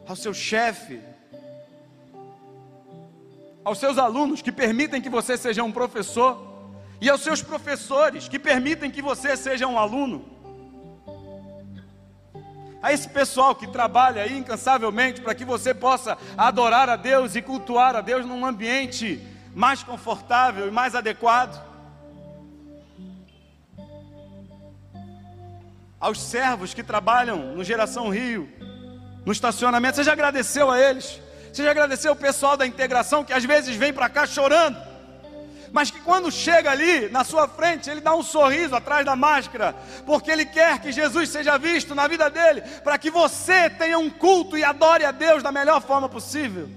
ao 0.07 0.15
seu 0.15 0.33
chefe, 0.33 1.01
aos 3.65 3.79
seus 3.79 3.99
alunos 3.99 4.41
que 4.41 4.53
permitem 4.53 5.03
que 5.03 5.11
você 5.11 5.37
seja 5.37 5.65
um 5.65 5.73
professor. 5.73 6.55
E 7.01 7.11
aos 7.11 7.23
seus 7.23 7.43
professores 7.43 8.29
que 8.29 8.39
permitem 8.39 8.91
que 8.91 9.03
você 9.03 9.37
seja 9.37 9.67
um 9.67 9.77
aluno. 9.77 10.25
A 12.81 12.93
esse 12.93 13.09
pessoal 13.09 13.55
que 13.57 13.67
trabalha 13.67 14.23
aí 14.23 14.39
incansavelmente 14.39 15.21
para 15.21 15.35
que 15.35 15.45
você 15.45 15.75
possa 15.75 16.17
adorar 16.37 16.89
a 16.89 16.97
Deus 16.97 17.35
e 17.35 17.43
cultuar 17.43 17.97
a 17.97 18.01
Deus 18.01 18.25
num 18.25 18.47
ambiente 18.47 19.34
mais 19.55 19.83
confortável 19.83 20.69
e 20.69 20.71
mais 20.71 20.95
adequado. 20.95 21.63
Aos 26.01 26.21
servos 26.21 26.75
que 26.75 26.83
trabalham 26.83 27.55
no 27.55 27.65
Geração 27.65 28.11
Rio, 28.11 28.49
no 29.25 29.33
estacionamento, 29.33 29.97
você 29.97 30.05
já 30.05 30.13
agradeceu 30.13 30.71
a 30.71 30.79
eles? 30.79 31.21
Você 31.53 31.63
já 31.63 31.71
agradeceu 31.71 32.13
o 32.13 32.17
pessoal 32.17 32.57
da 32.57 32.67
integração 32.67 33.25
que 33.25 33.33
às 33.33 33.45
vezes 33.45 33.77
vem 33.77 33.93
para 33.93 34.09
cá 34.09 34.27
chorando? 34.27 34.95
mas 35.75 35.91
que 35.91 36.01
quando 36.03 36.31
chega 36.31 36.71
ali 36.71 37.09
na 37.09 37.25
sua 37.25 37.49
frente, 37.49 37.91
ele 37.91 38.01
dá 38.01 38.15
um 38.15 38.23
sorriso 38.23 38.77
atrás 38.77 39.05
da 39.05 39.17
máscara, 39.17 39.75
porque 40.07 40.31
ele 40.31 40.47
quer 40.47 40.79
que 40.79 40.93
Jesus 40.93 41.29
seja 41.29 41.59
visto 41.59 41.97
na 41.97 42.07
vida 42.07 42.31
dele, 42.31 42.61
para 42.85 42.97
que 42.97 43.11
você 43.11 43.69
tenha 43.69 43.99
um 43.99 44.09
culto 44.09 44.57
e 44.57 44.63
adore 44.63 45.05
a 45.05 45.11
Deus 45.11 45.43
da 45.43 45.51
melhor 45.51 45.83
forma 45.83 46.09
possível. 46.09 46.71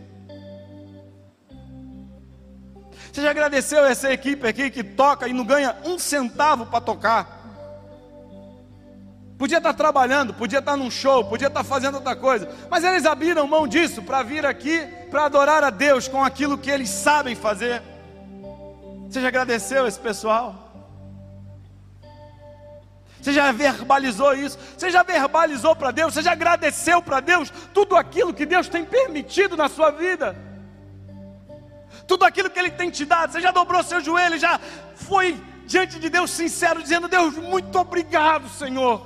Você 3.18 3.24
já 3.24 3.32
agradeceu 3.32 3.84
essa 3.84 4.14
equipe 4.14 4.48
aqui 4.48 4.70
que 4.70 4.84
toca 4.84 5.28
e 5.28 5.34
não 5.34 5.44
ganha 5.44 5.76
um 5.84 5.98
centavo 5.98 6.68
para 6.68 6.80
tocar? 6.80 7.42
Podia 9.40 9.58
estar 9.58 9.74
trabalhando, 9.74 10.36
podia 10.36 10.60
estar 10.60 10.78
num 10.78 10.92
show, 10.92 11.26
podia 11.26 11.48
estar 11.48 11.64
fazendo 11.64 11.96
outra 11.96 12.16
coisa, 12.16 12.48
mas 12.70 12.84
eles 12.84 13.08
abriram 13.08 13.48
mão 13.48 13.68
disso 13.68 14.04
para 14.04 14.22
vir 14.22 14.46
aqui 14.46 14.88
para 15.10 15.26
adorar 15.26 15.64
a 15.64 15.72
Deus 15.72 16.08
com 16.08 16.24
aquilo 16.24 16.60
que 16.60 16.70
eles 16.70 16.90
sabem 16.92 17.34
fazer. 17.34 17.82
Você 19.10 19.20
já 19.20 19.30
agradeceu 19.30 19.88
esse 19.88 20.00
pessoal? 20.00 20.72
Você 23.20 23.34
já 23.34 23.52
verbalizou 23.52 24.36
isso? 24.36 24.60
Você 24.78 24.92
já 24.92 25.02
verbalizou 25.02 25.76
para 25.76 25.90
Deus? 25.90 26.14
Você 26.14 26.22
já 26.22 26.34
agradeceu 26.34 27.02
para 27.02 27.20
Deus 27.20 27.52
tudo 27.74 27.96
aquilo 27.96 28.32
que 28.32 28.46
Deus 28.46 28.70
tem 28.70 28.86
permitido 28.86 29.58
na 29.58 29.68
sua 29.68 29.90
vida? 29.90 30.36
Tudo 32.08 32.26
aquilo 32.26 32.50
que 32.50 32.58
Ele 32.58 32.72
tem 32.72 32.90
te 32.90 33.06
dado? 33.06 33.32
Você 33.32 33.42
já 33.42 33.52
dobrou 33.52 33.84
seu 33.84 34.02
joelho? 34.02 34.40
Já 34.40 34.60
foi 34.96 35.40
diante 35.66 36.00
de 36.00 36.10
Deus 36.10 36.32
sincero, 36.32 36.82
dizendo: 36.82 37.08
Deus, 37.08 37.36
muito 37.36 37.78
obrigado, 37.78 38.50
Senhor. 38.50 39.06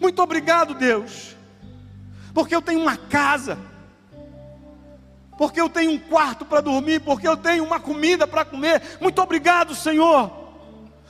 Muito 0.00 0.22
obrigado, 0.22 0.74
Deus, 0.74 1.36
porque 2.32 2.54
eu 2.54 2.62
tenho 2.62 2.80
uma 2.80 2.96
casa 2.96 3.58
porque 5.38 5.60
eu 5.60 5.68
tenho 5.68 5.92
um 5.92 5.98
quarto 6.00 6.44
para 6.44 6.60
dormir, 6.60 7.00
porque 7.00 7.26
eu 7.26 7.36
tenho 7.36 7.62
uma 7.62 7.78
comida 7.78 8.26
para 8.26 8.44
comer. 8.44 8.82
Muito 9.00 9.22
obrigado, 9.22 9.72
Senhor. 9.72 10.47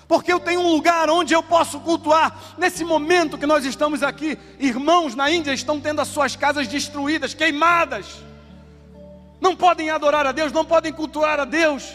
Porque 0.09 0.33
eu 0.33 0.41
tenho 0.41 0.63
um 0.63 0.73
lugar 0.73 1.11
onde 1.11 1.35
eu 1.35 1.43
posso 1.43 1.79
cultuar. 1.81 2.35
Nesse 2.57 2.83
momento 2.83 3.37
que 3.37 3.45
nós 3.45 3.67
estamos 3.67 4.03
aqui, 4.03 4.39
irmãos 4.59 5.15
na 5.15 5.31
Índia 5.31 5.53
estão 5.53 5.79
tendo 5.79 6.01
as 6.01 6.09
suas 6.09 6.35
casas 6.35 6.67
destruídas, 6.67 7.35
queimadas. 7.35 8.07
Não 9.39 9.55
podem 9.55 9.91
adorar 9.91 10.27
a 10.27 10.33
Deus, 10.33 10.51
não 10.51 10.65
podem 10.65 10.95
cultuar 10.95 11.39
a 11.39 11.45
Deus. 11.45 11.95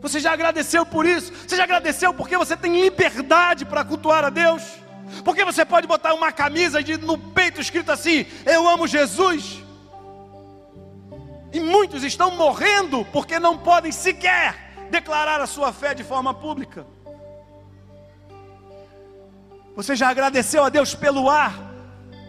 Você 0.00 0.20
já 0.20 0.32
agradeceu 0.32 0.86
por 0.86 1.04
isso? 1.04 1.32
Você 1.44 1.56
já 1.56 1.64
agradeceu 1.64 2.14
porque 2.14 2.38
você 2.38 2.56
tem 2.56 2.80
liberdade 2.80 3.64
para 3.64 3.84
cultuar 3.84 4.24
a 4.24 4.30
Deus? 4.30 4.62
Porque 5.24 5.44
você 5.44 5.64
pode 5.64 5.88
botar 5.88 6.14
uma 6.14 6.30
camisa 6.30 6.84
de, 6.84 6.96
no 6.96 7.18
peito 7.18 7.60
escrito 7.60 7.90
assim: 7.90 8.24
Eu 8.44 8.68
amo 8.68 8.86
Jesus. 8.86 9.60
E 11.52 11.58
muitos 11.58 12.04
estão 12.04 12.36
morrendo 12.36 13.04
porque 13.06 13.40
não 13.40 13.58
podem 13.58 13.90
sequer 13.90 14.65
declarar 14.86 15.40
a 15.40 15.46
sua 15.46 15.72
fé 15.72 15.94
de 15.94 16.04
forma 16.04 16.32
pública. 16.32 16.86
Você 19.74 19.94
já 19.94 20.08
agradeceu 20.08 20.64
a 20.64 20.68
Deus 20.68 20.94
pelo 20.94 21.28
ar 21.28 21.54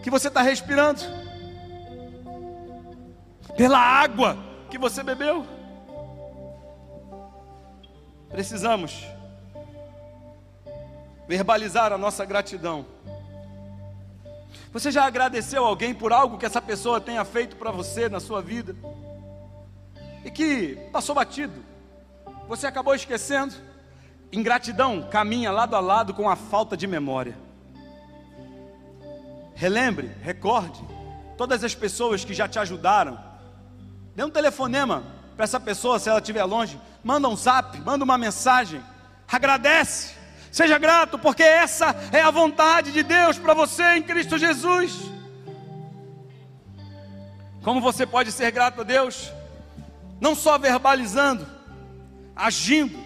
que 0.02 0.10
você 0.10 0.28
está 0.28 0.42
respirando? 0.42 1.00
Pela 3.56 3.78
água 3.78 4.36
que 4.70 4.78
você 4.78 5.02
bebeu? 5.02 5.46
Precisamos 8.28 9.06
verbalizar 11.26 11.92
a 11.92 11.98
nossa 11.98 12.24
gratidão. 12.24 12.84
Você 14.72 14.90
já 14.90 15.04
agradeceu 15.04 15.64
alguém 15.64 15.94
por 15.94 16.12
algo 16.12 16.36
que 16.36 16.44
essa 16.44 16.60
pessoa 16.60 17.00
tenha 17.00 17.24
feito 17.24 17.56
para 17.56 17.70
você 17.70 18.08
na 18.08 18.20
sua 18.20 18.42
vida? 18.42 18.76
e 20.24 20.30
que 20.30 20.76
passou 20.92 21.14
batido, 21.14 21.64
você 22.48 22.66
acabou 22.66 22.94
esquecendo. 22.94 23.54
Ingratidão 24.32 25.08
caminha 25.10 25.50
lado 25.50 25.76
a 25.76 25.80
lado 25.80 26.12
com 26.14 26.28
a 26.28 26.36
falta 26.36 26.76
de 26.76 26.86
memória. 26.86 27.36
Relembre, 29.54 30.10
recorde 30.22 30.80
todas 31.36 31.62
as 31.62 31.74
pessoas 31.74 32.24
que 32.24 32.34
já 32.34 32.48
te 32.48 32.58
ajudaram. 32.58 33.18
Dê 34.14 34.24
um 34.24 34.30
telefonema 34.30 35.04
para 35.36 35.44
essa 35.44 35.60
pessoa 35.60 35.98
se 35.98 36.08
ela 36.08 36.18
estiver 36.18 36.44
longe. 36.44 36.80
Manda 37.04 37.28
um 37.28 37.36
zap, 37.36 37.78
manda 37.80 38.04
uma 38.04 38.18
mensagem. 38.18 38.82
Agradece, 39.30 40.14
seja 40.50 40.78
grato, 40.78 41.18
porque 41.18 41.42
essa 41.42 41.94
é 42.12 42.20
a 42.20 42.30
vontade 42.30 42.92
de 42.92 43.02
Deus 43.02 43.38
para 43.38 43.54
você 43.54 43.96
em 43.96 44.02
Cristo 44.02 44.36
Jesus. 44.36 44.98
Como 47.62 47.80
você 47.80 48.06
pode 48.06 48.32
ser 48.32 48.50
grato 48.50 48.80
a 48.80 48.84
Deus? 48.84 49.32
não 50.20 50.34
só 50.34 50.58
verbalizando, 50.58 51.46
agindo, 52.38 52.98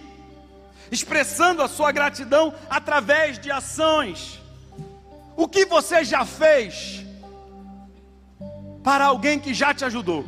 expressando 0.91 1.63
a 1.63 1.67
sua 1.67 1.91
gratidão 1.91 2.53
através 2.69 3.39
de 3.39 3.51
ações. 3.51 4.39
O 5.35 5.47
que 5.47 5.65
você 5.65 6.05
já 6.05 6.23
fez 6.23 7.03
para 8.83 9.05
alguém 9.05 9.39
que 9.39 9.53
já 9.53 9.73
te 9.73 9.83
ajudou? 9.83 10.23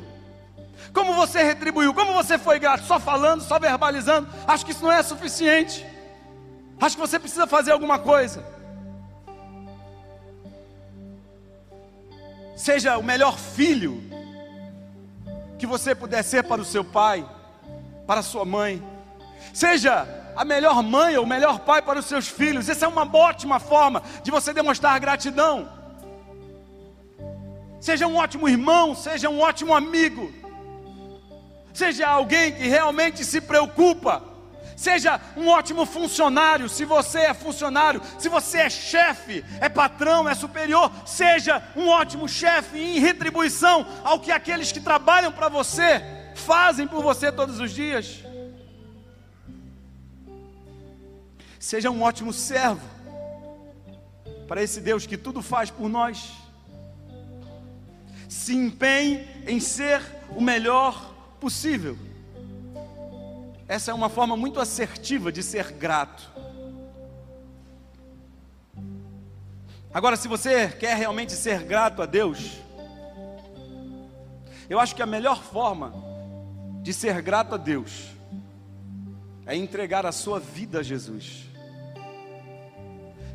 Como 0.91 1.14
você 1.14 1.43
retribuiu? 1.43 1.93
Como 1.93 2.14
você 2.14 2.38
foi 2.38 2.58
grato? 2.58 2.86
Só 2.86 2.99
falando, 2.99 3.41
só 3.41 3.60
verbalizando? 3.60 4.28
Acho 4.47 4.66
que 4.66 4.72
isso 4.72 4.84
não 4.84 4.91
é 4.91 5.03
suficiente. 5.03 5.86
Acho 6.82 6.95
que 6.95 7.01
você 7.01 7.20
precisa 7.20 7.45
fazer 7.45 7.72
alguma 7.72 7.99
coisa. 7.99 8.43
Seja 12.56 12.97
o 12.97 13.03
melhor 13.03 13.38
filho 13.38 14.01
que 15.60 15.68
você 15.68 15.93
puder 15.93 16.24
ser 16.24 16.43
para 16.43 16.62
o 16.62 16.66
seu 16.66 16.84
pai, 16.84 17.30
para 18.08 18.22
a 18.22 18.24
sua 18.24 18.45
mãe. 18.45 18.82
Seja 19.56 20.06
a 20.36 20.43
melhor 20.43 20.84
mãe 20.84 21.16
ou 21.16 21.24
o 21.24 21.28
melhor 21.28 21.60
pai 21.60 21.82
para 21.82 21.97
os 21.97 22.06
seus 22.06 22.28
filhos. 22.28 22.68
Essa 22.68 22.86
é 22.86 22.88
uma 22.89 23.10
ótima 23.16 23.58
forma 23.58 24.03
de 24.22 24.30
você 24.30 24.53
demonstrar 24.53 24.99
gratidão. 24.99 25.70
Seja 27.80 28.06
um 28.06 28.18
ótimo 28.18 28.49
irmão, 28.49 28.93
seja 28.93 29.30
um 29.30 29.39
ótimo 29.39 29.74
amigo. 29.74 30.30
Seja 31.74 32.08
alguém 32.08 32.51
que 32.51 32.68
realmente 32.68 33.24
se 33.24 33.39
preocupa 33.39 34.36
Seja 34.76 35.22
um 35.38 35.47
ótimo 35.47 35.86
funcionário, 35.86 36.68
se 36.68 36.84
você 36.84 37.20
é 37.20 37.34
funcionário, 37.34 38.01
se 38.20 38.28
você 38.28 38.58
é 38.58 38.70
chefe, 38.70 39.43
é 39.62 39.70
patrão, 39.70 40.28
é 40.28 40.36
superior, 40.36 40.91
seja 41.06 41.64
um 41.78 41.88
ótimo 41.88 42.28
chefe 42.28 42.78
em 42.78 42.99
retribuição 42.99 43.88
ao 44.03 44.20
que 44.20 44.34
aqueles 44.34 44.74
que 44.74 44.82
trabalham 44.82 45.32
para 45.32 45.47
você 45.47 46.03
fazem 46.36 46.86
por 46.86 47.01
você 47.01 47.32
todos 47.32 47.58
os 47.62 47.72
dias. 47.72 48.24
Seja 51.66 51.89
um 51.89 52.03
ótimo 52.03 52.32
servo 52.32 52.88
para 54.47 54.61
esse 54.61 54.80
Deus 54.80 55.07
que 55.07 55.18
tudo 55.18 55.41
faz 55.41 55.72
por 55.72 55.89
nós. 55.89 56.32
Se 58.30 58.53
empenhe 58.53 59.28
em 59.47 59.59
ser 59.59 59.99
o 60.36 60.41
melhor 60.41 61.11
possível. 61.39 61.97
Essa 63.68 63.89
é 63.89 63.93
uma 63.95 64.09
forma 64.09 64.38
muito 64.38 64.59
assertiva 64.59 65.32
de 65.32 65.41
ser 65.41 65.72
grato. 65.72 66.30
Agora, 69.91 70.18
se 70.18 70.28
você 70.28 70.68
quer 70.68 70.95
realmente 70.95 71.32
ser 71.32 71.63
grato 71.63 71.99
a 72.03 72.05
Deus, 72.05 72.59
eu 74.70 74.80
acho 74.80 74.95
que 74.95 75.01
a 75.01 75.07
melhor 75.07 75.41
forma 75.41 75.91
de 76.84 76.93
ser 76.93 77.24
grato 77.24 77.55
a 77.55 77.57
Deus 77.57 78.09
é 79.47 79.55
entregar 79.55 80.05
a 80.05 80.11
sua 80.11 80.39
vida 80.39 80.82
a 80.82 80.84
Jesus. 80.84 81.45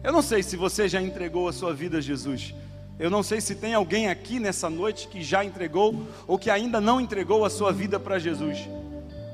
Eu 0.02 0.12
não 0.12 0.22
sei 0.22 0.42
se 0.42 0.56
você 0.56 0.88
já 0.88 1.00
entregou 1.00 1.48
a 1.48 1.52
sua 1.52 1.74
vida 1.74 1.98
a 1.98 2.00
Jesus. 2.00 2.54
Eu 2.98 3.10
não 3.10 3.22
sei 3.22 3.40
se 3.40 3.54
tem 3.54 3.74
alguém 3.74 4.08
aqui 4.08 4.38
nessa 4.38 4.68
noite 4.68 5.08
que 5.08 5.22
já 5.22 5.44
entregou 5.44 6.06
ou 6.26 6.38
que 6.38 6.50
ainda 6.50 6.80
não 6.80 7.00
entregou 7.00 7.44
a 7.44 7.50
sua 7.50 7.72
vida 7.72 7.98
para 8.00 8.18
Jesus. 8.18 8.68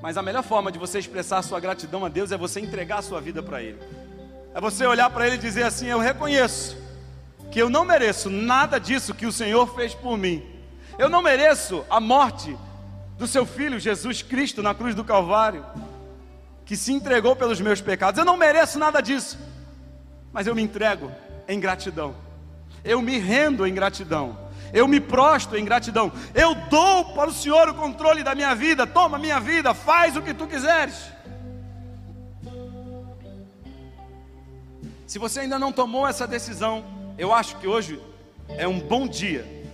Mas 0.02 0.16
a 0.16 0.22
melhor 0.22 0.42
forma 0.42 0.70
de 0.70 0.78
você 0.78 0.98
expressar 0.98 1.38
a 1.38 1.42
sua 1.42 1.58
gratidão 1.58 2.04
a 2.04 2.08
Deus 2.08 2.30
é 2.32 2.36
você 2.36 2.60
entregar 2.60 2.98
a 2.98 3.02
sua 3.02 3.20
vida 3.20 3.42
para 3.42 3.62
Ele. 3.62 3.78
É 4.54 4.60
você 4.60 4.86
olhar 4.86 5.10
para 5.10 5.26
Ele 5.26 5.36
e 5.36 5.40
dizer 5.40 5.64
assim: 5.64 5.86
Eu 5.86 5.98
reconheço 5.98 6.76
que 7.50 7.60
eu 7.60 7.68
não 7.68 7.84
mereço 7.84 8.28
nada 8.30 8.78
disso 8.78 9.14
que 9.14 9.26
o 9.26 9.32
Senhor 9.32 9.66
fez 9.74 9.94
por 9.94 10.16
mim. 10.16 10.44
Eu 10.98 11.08
não 11.08 11.22
mereço 11.22 11.84
a 11.90 12.00
morte 12.00 12.56
do 13.18 13.26
seu 13.26 13.46
filho 13.46 13.78
Jesus 13.78 14.22
Cristo 14.22 14.62
na 14.62 14.74
cruz 14.74 14.94
do 14.94 15.04
Calvário, 15.04 15.64
que 16.64 16.76
se 16.76 16.92
entregou 16.92 17.34
pelos 17.34 17.60
meus 17.60 17.80
pecados. 17.80 18.18
Eu 18.18 18.24
não 18.24 18.36
mereço 18.36 18.78
nada 18.78 19.00
disso, 19.00 19.38
mas 20.36 20.46
eu 20.46 20.54
me 20.54 20.60
entrego 20.60 21.10
em 21.48 21.58
gratidão. 21.58 22.14
Eu 22.84 23.00
me 23.00 23.16
rendo 23.16 23.66
em 23.66 23.72
gratidão. 23.72 24.38
Eu 24.70 24.86
me 24.86 25.00
prostro 25.00 25.56
em 25.56 25.64
gratidão. 25.64 26.12
Eu 26.34 26.54
dou 26.68 27.06
para 27.14 27.30
o 27.30 27.32
Senhor 27.32 27.70
o 27.70 27.74
controle 27.74 28.22
da 28.22 28.34
minha 28.34 28.54
vida. 28.54 28.86
Toma 28.86 29.16
minha 29.16 29.40
vida, 29.40 29.72
faz 29.72 30.14
o 30.14 30.20
que 30.20 30.34
tu 30.34 30.46
quiseres. 30.46 31.06
Se 35.06 35.18
você 35.18 35.40
ainda 35.40 35.58
não 35.58 35.72
tomou 35.72 36.06
essa 36.06 36.26
decisão, 36.26 36.84
eu 37.16 37.32
acho 37.32 37.56
que 37.56 37.66
hoje 37.66 37.98
é 38.58 38.68
um 38.68 38.78
bom 38.78 39.08
dia 39.08 39.64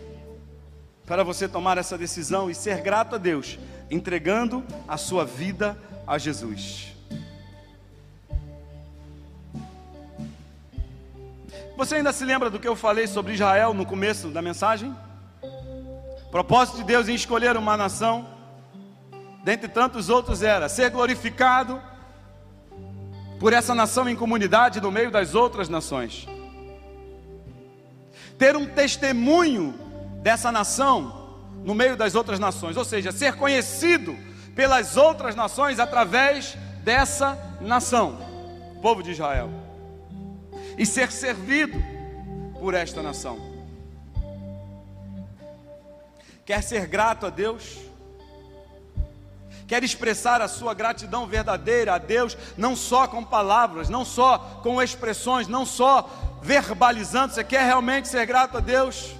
para 1.04 1.24
você 1.24 1.48
tomar 1.48 1.76
essa 1.76 1.98
decisão 1.98 2.48
e 2.48 2.54
ser 2.54 2.82
grato 2.82 3.16
a 3.16 3.18
Deus, 3.18 3.58
entregando 3.90 4.64
a 4.86 4.96
sua 4.96 5.24
vida 5.24 5.76
a 6.06 6.18
Jesus. 6.18 6.91
Você 11.76 11.96
ainda 11.96 12.12
se 12.12 12.24
lembra 12.24 12.50
do 12.50 12.60
que 12.60 12.68
eu 12.68 12.76
falei 12.76 13.06
sobre 13.06 13.32
Israel 13.32 13.72
no 13.72 13.86
começo 13.86 14.28
da 14.28 14.42
mensagem? 14.42 14.94
Propósito 16.30 16.78
de 16.78 16.84
Deus 16.84 17.08
em 17.08 17.14
escolher 17.14 17.56
uma 17.56 17.76
nação, 17.76 18.26
dentre 19.42 19.68
tantos 19.68 20.08
outros, 20.08 20.42
era 20.42 20.68
ser 20.68 20.90
glorificado 20.90 21.80
por 23.40 23.52
essa 23.52 23.74
nação 23.74 24.08
em 24.08 24.14
comunidade 24.14 24.80
no 24.80 24.90
meio 24.90 25.10
das 25.10 25.34
outras 25.34 25.68
nações. 25.68 26.26
Ter 28.38 28.54
um 28.54 28.66
testemunho 28.66 29.74
dessa 30.22 30.52
nação 30.52 31.40
no 31.64 31.74
meio 31.74 31.96
das 31.96 32.14
outras 32.14 32.38
nações, 32.38 32.76
ou 32.76 32.84
seja, 32.84 33.12
ser 33.12 33.34
conhecido 33.36 34.16
pelas 34.54 34.96
outras 34.96 35.34
nações 35.34 35.78
através 35.78 36.56
dessa 36.84 37.38
nação, 37.60 38.18
povo 38.82 39.02
de 39.02 39.12
Israel, 39.12 39.61
e 40.76 40.86
ser 40.86 41.10
servido 41.10 41.82
por 42.58 42.74
esta 42.74 43.02
nação. 43.02 43.38
Quer 46.44 46.62
ser 46.62 46.86
grato 46.86 47.26
a 47.26 47.30
Deus? 47.30 47.78
Quer 49.66 49.84
expressar 49.84 50.42
a 50.42 50.48
sua 50.48 50.74
gratidão 50.74 51.26
verdadeira 51.26 51.94
a 51.94 51.98
Deus, 51.98 52.36
não 52.56 52.76
só 52.76 53.06
com 53.06 53.24
palavras, 53.24 53.88
não 53.88 54.04
só 54.04 54.38
com 54.62 54.82
expressões, 54.82 55.48
não 55.48 55.64
só 55.64 56.38
verbalizando, 56.42 57.32
você 57.32 57.44
quer 57.44 57.64
realmente 57.64 58.08
ser 58.08 58.26
grato 58.26 58.58
a 58.58 58.60
Deus? 58.60 59.14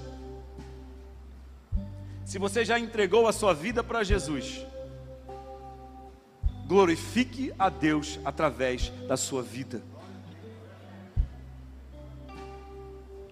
Se 2.26 2.38
você 2.38 2.64
já 2.64 2.78
entregou 2.78 3.26
a 3.28 3.32
sua 3.32 3.54
vida 3.54 3.82
para 3.84 4.02
Jesus, 4.02 4.64
glorifique 6.66 7.52
a 7.58 7.68
Deus 7.68 8.18
através 8.24 8.88
da 9.06 9.16
sua 9.16 9.42
vida. 9.42 9.82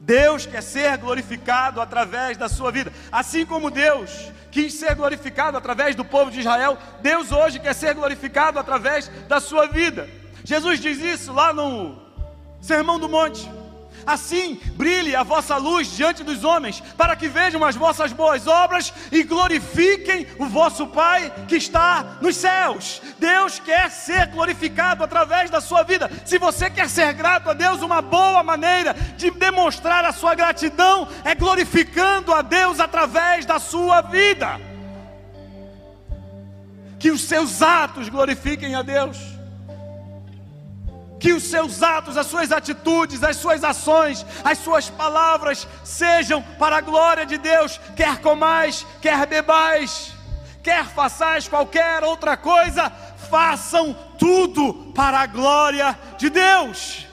Deus 0.00 0.46
quer 0.46 0.62
ser 0.62 0.96
glorificado 0.96 1.80
através 1.80 2.36
da 2.36 2.48
sua 2.48 2.72
vida, 2.72 2.92
assim 3.12 3.44
como 3.44 3.70
Deus 3.70 4.32
quis 4.50 4.74
ser 4.74 4.94
glorificado 4.94 5.56
através 5.56 5.94
do 5.94 6.04
povo 6.04 6.30
de 6.30 6.40
Israel, 6.40 6.76
Deus 7.00 7.30
hoje 7.30 7.60
quer 7.60 7.74
ser 7.74 7.94
glorificado 7.94 8.58
através 8.58 9.08
da 9.28 9.40
sua 9.40 9.66
vida. 9.66 10.08
Jesus 10.42 10.80
diz 10.80 10.98
isso 10.98 11.32
lá 11.32 11.52
no 11.52 12.00
Sermão 12.60 12.98
do 12.98 13.08
Monte. 13.08 13.59
Assim 14.10 14.60
brilhe 14.74 15.14
a 15.14 15.22
vossa 15.22 15.56
luz 15.56 15.96
diante 15.96 16.24
dos 16.24 16.42
homens, 16.42 16.80
para 16.96 17.14
que 17.14 17.28
vejam 17.28 17.64
as 17.64 17.76
vossas 17.76 18.12
boas 18.12 18.44
obras 18.48 18.92
e 19.12 19.22
glorifiquem 19.22 20.26
o 20.36 20.46
vosso 20.46 20.84
Pai 20.88 21.32
que 21.46 21.54
está 21.54 22.18
nos 22.20 22.34
céus. 22.34 23.00
Deus 23.20 23.60
quer 23.60 23.88
ser 23.88 24.26
glorificado 24.26 25.04
através 25.04 25.48
da 25.48 25.60
sua 25.60 25.84
vida. 25.84 26.10
Se 26.24 26.38
você 26.38 26.68
quer 26.68 26.90
ser 26.90 27.12
grato 27.12 27.50
a 27.50 27.54
Deus, 27.54 27.82
uma 27.82 28.02
boa 28.02 28.42
maneira 28.42 28.94
de 29.16 29.30
demonstrar 29.30 30.04
a 30.04 30.10
sua 30.10 30.34
gratidão 30.34 31.06
é 31.24 31.32
glorificando 31.32 32.34
a 32.34 32.42
Deus 32.42 32.80
através 32.80 33.46
da 33.46 33.60
sua 33.60 34.00
vida. 34.00 34.60
Que 36.98 37.12
os 37.12 37.22
seus 37.22 37.62
atos 37.62 38.08
glorifiquem 38.08 38.74
a 38.74 38.82
Deus 38.82 39.39
que 41.20 41.34
os 41.34 41.44
seus 41.44 41.82
atos, 41.82 42.16
as 42.16 42.26
suas 42.26 42.50
atitudes, 42.50 43.22
as 43.22 43.36
suas 43.36 43.62
ações, 43.62 44.24
as 44.42 44.56
suas 44.58 44.88
palavras 44.88 45.68
sejam 45.84 46.42
para 46.58 46.78
a 46.78 46.80
glória 46.80 47.26
de 47.26 47.36
Deus, 47.36 47.78
quer 47.94 48.20
comais, 48.22 48.86
quer 49.02 49.26
bebais, 49.26 50.14
quer 50.62 50.86
façais 50.86 51.46
qualquer 51.46 52.02
outra 52.02 52.38
coisa, 52.38 52.90
façam 53.30 53.94
tudo 54.18 54.92
para 54.94 55.20
a 55.20 55.26
glória 55.26 55.96
de 56.16 56.30
Deus. 56.30 57.06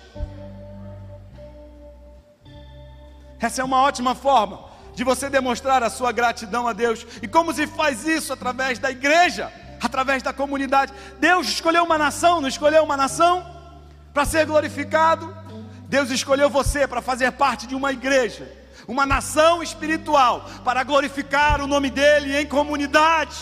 Essa 3.39 3.61
é 3.61 3.65
uma 3.65 3.81
ótima 3.81 4.15
forma 4.15 4.65
de 4.95 5.03
você 5.03 5.29
demonstrar 5.29 5.83
a 5.83 5.89
sua 5.89 6.13
gratidão 6.13 6.65
a 6.65 6.73
Deus. 6.73 7.05
E 7.21 7.27
como 7.27 7.53
se 7.53 7.67
faz 7.67 8.07
isso 8.07 8.31
através 8.31 8.79
da 8.79 8.89
igreja, 8.89 9.51
através 9.81 10.23
da 10.23 10.31
comunidade? 10.31 10.93
Deus 11.19 11.47
escolheu 11.47 11.83
uma 11.83 11.97
nação, 11.97 12.39
não 12.41 12.47
escolheu 12.47 12.83
uma 12.83 12.97
nação? 12.97 13.56
Para 14.17 14.25
ser 14.25 14.47
glorificado, 14.47 15.31
Deus 15.87 16.09
escolheu 16.09 16.49
você 16.49 16.87
para 16.87 17.03
fazer 17.03 17.31
parte 17.33 17.67
de 17.67 17.75
uma 17.75 17.91
igreja, 17.91 18.51
uma 18.87 19.05
nação 19.05 19.61
espiritual, 19.61 20.49
para 20.65 20.83
glorificar 20.83 21.61
o 21.61 21.67
nome 21.67 21.91
dEle 21.91 22.35
em 22.35 22.47
comunidade. 22.47 23.37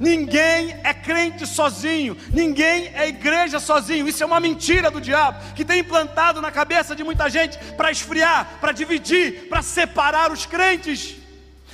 Ninguém 0.00 0.80
é 0.82 0.92
crente 0.92 1.46
sozinho, 1.46 2.16
ninguém 2.32 2.90
é 2.92 3.06
igreja 3.06 3.60
sozinho. 3.60 4.08
Isso 4.08 4.20
é 4.20 4.26
uma 4.26 4.40
mentira 4.40 4.90
do 4.90 5.00
diabo 5.00 5.38
que 5.54 5.64
tem 5.64 5.78
implantado 5.78 6.42
na 6.42 6.50
cabeça 6.50 6.96
de 6.96 7.04
muita 7.04 7.30
gente 7.30 7.56
para 7.74 7.92
esfriar, 7.92 8.58
para 8.60 8.72
dividir, 8.72 9.48
para 9.48 9.62
separar 9.62 10.32
os 10.32 10.44
crentes. 10.44 11.14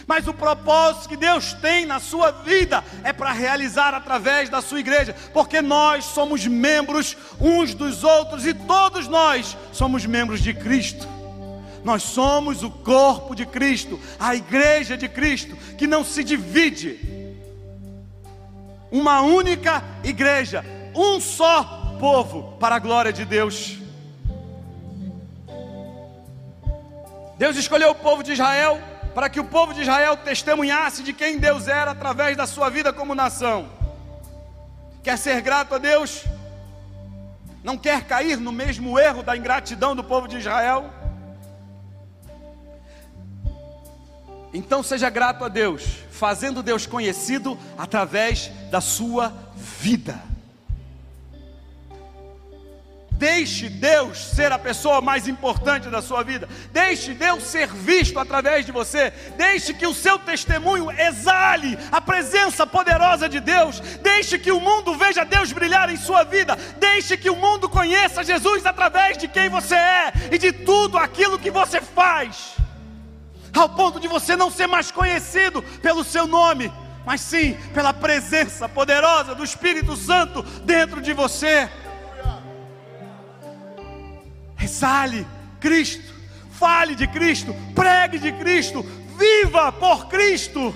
Mas 0.06 0.26
o 0.26 0.34
propósito 0.34 1.08
que 1.08 1.16
Deus 1.16 1.52
tem 1.54 1.86
na 1.86 2.00
sua 2.00 2.30
vida 2.30 2.82
é 3.04 3.12
para 3.12 3.32
realizar 3.32 3.94
através 3.94 4.48
da 4.48 4.60
sua 4.60 4.80
igreja, 4.80 5.14
porque 5.32 5.62
nós 5.62 6.04
somos 6.04 6.46
membros 6.46 7.16
uns 7.40 7.74
dos 7.74 8.02
outros 8.02 8.46
e 8.46 8.52
todos 8.54 9.06
nós 9.06 9.56
somos 9.72 10.04
membros 10.04 10.40
de 10.40 10.52
Cristo. 10.52 11.06
Nós 11.84 12.02
somos 12.02 12.62
o 12.62 12.70
corpo 12.70 13.34
de 13.34 13.44
Cristo, 13.44 13.98
a 14.18 14.34
igreja 14.34 14.96
de 14.96 15.08
Cristo, 15.08 15.56
que 15.76 15.86
não 15.86 16.04
se 16.04 16.22
divide. 16.22 17.00
Uma 18.90 19.20
única 19.22 19.82
igreja, 20.04 20.64
um 20.94 21.20
só 21.20 21.96
povo 21.98 22.56
para 22.58 22.76
a 22.76 22.78
glória 22.78 23.12
de 23.12 23.24
Deus. 23.24 23.78
Deus 27.38 27.56
escolheu 27.56 27.90
o 27.90 27.94
povo 27.94 28.22
de 28.22 28.32
Israel 28.32 28.80
para 29.14 29.28
que 29.28 29.40
o 29.40 29.44
povo 29.44 29.74
de 29.74 29.82
Israel 29.82 30.16
testemunhasse 30.16 31.02
de 31.02 31.12
quem 31.12 31.38
Deus 31.38 31.68
era 31.68 31.90
através 31.90 32.36
da 32.36 32.46
sua 32.46 32.70
vida 32.70 32.92
como 32.92 33.14
nação. 33.14 33.68
Quer 35.02 35.18
ser 35.18 35.40
grato 35.40 35.74
a 35.74 35.78
Deus? 35.78 36.24
Não 37.62 37.76
quer 37.76 38.04
cair 38.04 38.38
no 38.38 38.52
mesmo 38.52 38.98
erro 38.98 39.22
da 39.22 39.36
ingratidão 39.36 39.94
do 39.94 40.02
povo 40.02 40.26
de 40.26 40.38
Israel? 40.38 40.90
Então 44.52 44.82
seja 44.82 45.08
grato 45.08 45.44
a 45.44 45.48
Deus, 45.48 45.84
fazendo 46.10 46.62
Deus 46.62 46.86
conhecido 46.86 47.58
através 47.76 48.50
da 48.70 48.80
sua 48.80 49.32
vida. 49.56 50.31
Deixe 53.22 53.68
Deus 53.68 54.18
ser 54.18 54.50
a 54.50 54.58
pessoa 54.58 55.00
mais 55.00 55.28
importante 55.28 55.88
da 55.88 56.02
sua 56.02 56.24
vida. 56.24 56.48
Deixe 56.72 57.14
Deus 57.14 57.44
ser 57.44 57.68
visto 57.68 58.18
através 58.18 58.66
de 58.66 58.72
você. 58.72 59.12
Deixe 59.36 59.72
que 59.72 59.86
o 59.86 59.94
seu 59.94 60.18
testemunho 60.18 60.90
exale 60.90 61.78
a 61.92 62.00
presença 62.00 62.66
poderosa 62.66 63.28
de 63.28 63.38
Deus. 63.38 63.78
Deixe 64.02 64.40
que 64.40 64.50
o 64.50 64.58
mundo 64.58 64.96
veja 64.96 65.24
Deus 65.24 65.52
brilhar 65.52 65.88
em 65.88 65.96
sua 65.96 66.24
vida. 66.24 66.56
Deixe 66.80 67.16
que 67.16 67.30
o 67.30 67.36
mundo 67.36 67.68
conheça 67.68 68.24
Jesus 68.24 68.66
através 68.66 69.16
de 69.16 69.28
quem 69.28 69.48
você 69.48 69.76
é 69.76 70.12
e 70.32 70.36
de 70.36 70.50
tudo 70.50 70.98
aquilo 70.98 71.38
que 71.38 71.48
você 71.48 71.80
faz. 71.80 72.56
Ao 73.54 73.68
ponto 73.68 74.00
de 74.00 74.08
você 74.08 74.34
não 74.34 74.50
ser 74.50 74.66
mais 74.66 74.90
conhecido 74.90 75.62
pelo 75.80 76.02
seu 76.02 76.26
nome, 76.26 76.72
mas 77.06 77.20
sim 77.20 77.56
pela 77.72 77.94
presença 77.94 78.68
poderosa 78.68 79.32
do 79.32 79.44
Espírito 79.44 79.94
Santo 79.94 80.42
dentro 80.64 81.00
de 81.00 81.12
você. 81.12 81.70
Exale 84.62 85.26
Cristo, 85.60 86.12
fale 86.50 86.94
de 86.94 87.06
Cristo, 87.06 87.54
pregue 87.74 88.18
de 88.18 88.32
Cristo, 88.32 88.82
viva 89.18 89.72
por 89.72 90.08
Cristo. 90.08 90.74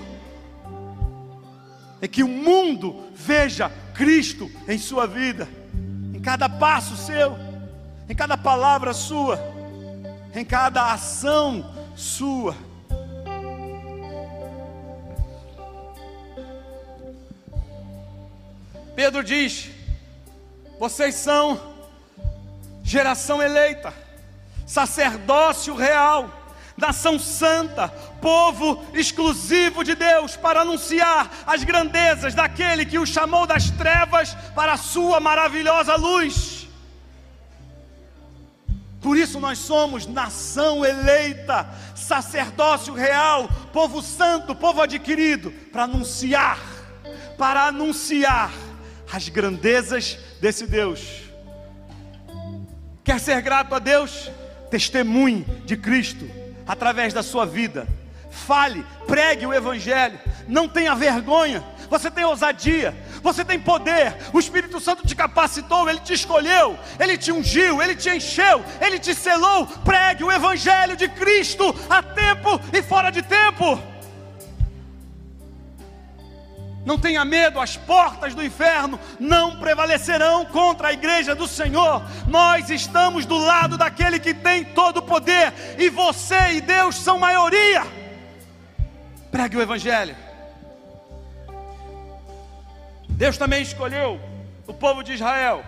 É 2.01 2.07
que 2.07 2.23
o 2.23 2.27
mundo 2.27 3.07
veja 3.15 3.71
Cristo 3.93 4.51
em 4.67 4.77
sua 4.77 5.07
vida, 5.07 5.47
em 6.13 6.19
cada 6.19 6.47
passo 6.47 6.95
seu, 6.95 7.37
em 8.07 8.15
cada 8.15 8.37
palavra 8.37 8.93
sua, 8.93 9.39
em 10.35 10.45
cada 10.45 10.93
ação 10.93 11.73
sua. 11.95 12.55
Pedro 18.95 19.23
diz: 19.23 19.69
vocês 20.79 21.15
são 21.15 21.76
geração 22.87 23.43
eleita, 23.43 23.93
sacerdócio 24.65 25.75
real, 25.75 26.31
nação 26.77 27.19
santa, 27.19 27.89
povo 28.21 28.85
exclusivo 28.93 29.83
de 29.83 29.93
Deus, 29.93 30.37
para 30.37 30.61
anunciar 30.61 31.29
as 31.45 31.65
grandezas 31.65 32.33
daquele 32.33 32.85
que 32.85 32.97
o 32.97 33.05
chamou 33.05 33.45
das 33.45 33.69
trevas 33.71 34.33
para 34.55 34.71
a 34.71 34.77
sua 34.77 35.19
maravilhosa 35.19 35.97
luz. 35.97 36.65
Por 39.01 39.17
isso 39.17 39.37
nós 39.37 39.57
somos 39.57 40.07
nação 40.07 40.85
eleita, 40.85 41.69
sacerdócio 41.93 42.93
real, 42.93 43.49
povo 43.73 44.01
santo, 44.01 44.55
povo 44.55 44.81
adquirido, 44.81 45.51
para 45.73 45.83
anunciar, 45.83 46.57
para 47.37 47.65
anunciar 47.65 48.49
as 49.11 49.27
grandezas 49.27 50.17
desse 50.39 50.65
Deus. 50.65 51.26
Quer 53.07 53.21
ser 53.21 53.41
grato 53.41 53.73
a 53.73 53.79
Deus? 53.79 54.29
Testemunhe 54.69 55.45
de 55.63 55.77
Cristo 55.77 56.29
através 56.67 57.13
da 57.13 57.23
sua 57.23 57.45
vida. 57.45 57.87
Fale, 58.29 58.85
pregue 59.07 59.45
o 59.45 59.53
Evangelho. 59.53 60.19
Não 60.45 60.67
tenha 60.67 60.93
vergonha. 60.93 61.63
Você 61.89 62.11
tem 62.11 62.25
ousadia, 62.25 62.93
você 63.23 63.45
tem 63.45 63.57
poder. 63.57 64.13
O 64.33 64.39
Espírito 64.39 64.81
Santo 64.81 65.07
te 65.07 65.15
capacitou, 65.15 65.87
ele 65.87 66.01
te 66.01 66.11
escolheu, 66.11 66.77
ele 66.99 67.17
te 67.17 67.31
ungiu, 67.31 67.81
ele 67.81 67.95
te 67.95 68.09
encheu, 68.09 68.61
ele 68.81 68.99
te 68.99 69.15
selou. 69.15 69.65
Pregue 69.85 70.25
o 70.25 70.31
Evangelho 70.31 70.97
de 70.97 71.07
Cristo 71.07 71.73
a 71.89 72.03
tempo 72.03 72.59
e 72.73 72.81
fora 72.81 73.09
de 73.09 73.21
tempo. 73.21 73.81
Não 76.87 76.97
tenha 76.97 77.25
medo, 77.25 77.59
as 77.59 77.75
portas 77.75 78.33
do 78.33 78.41
inferno 78.41 78.97
não 79.19 79.59
prevalecerão 79.59 80.45
contra 80.45 80.87
a 80.87 80.93
igreja 80.93 81.35
do 81.35 81.45
Senhor. 81.45 82.01
Nós 82.29 82.69
estamos 82.69 83.25
do 83.25 83.37
lado 83.37 83.77
daquele 83.77 84.21
que 84.21 84.33
tem 84.33 84.63
todo 84.63 84.99
o 84.99 85.01
poder, 85.01 85.53
e 85.77 85.89
você 85.89 86.53
e 86.53 86.61
Deus 86.61 86.95
são 86.95 87.19
maioria. 87.19 87.83
Pregue 89.29 89.57
o 89.57 89.61
Evangelho. 89.61 90.15
Deus 93.09 93.37
também 93.37 93.61
escolheu 93.61 94.17
o 94.65 94.73
povo 94.73 95.03
de 95.03 95.11
Israel 95.11 95.65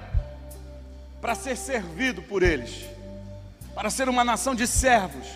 para 1.19 1.35
ser 1.35 1.57
servido 1.57 2.21
por 2.21 2.43
eles, 2.43 2.85
para 3.75 3.89
ser 3.89 4.07
uma 4.07 4.23
nação 4.23 4.55
de 4.55 4.65
servos, 4.65 5.27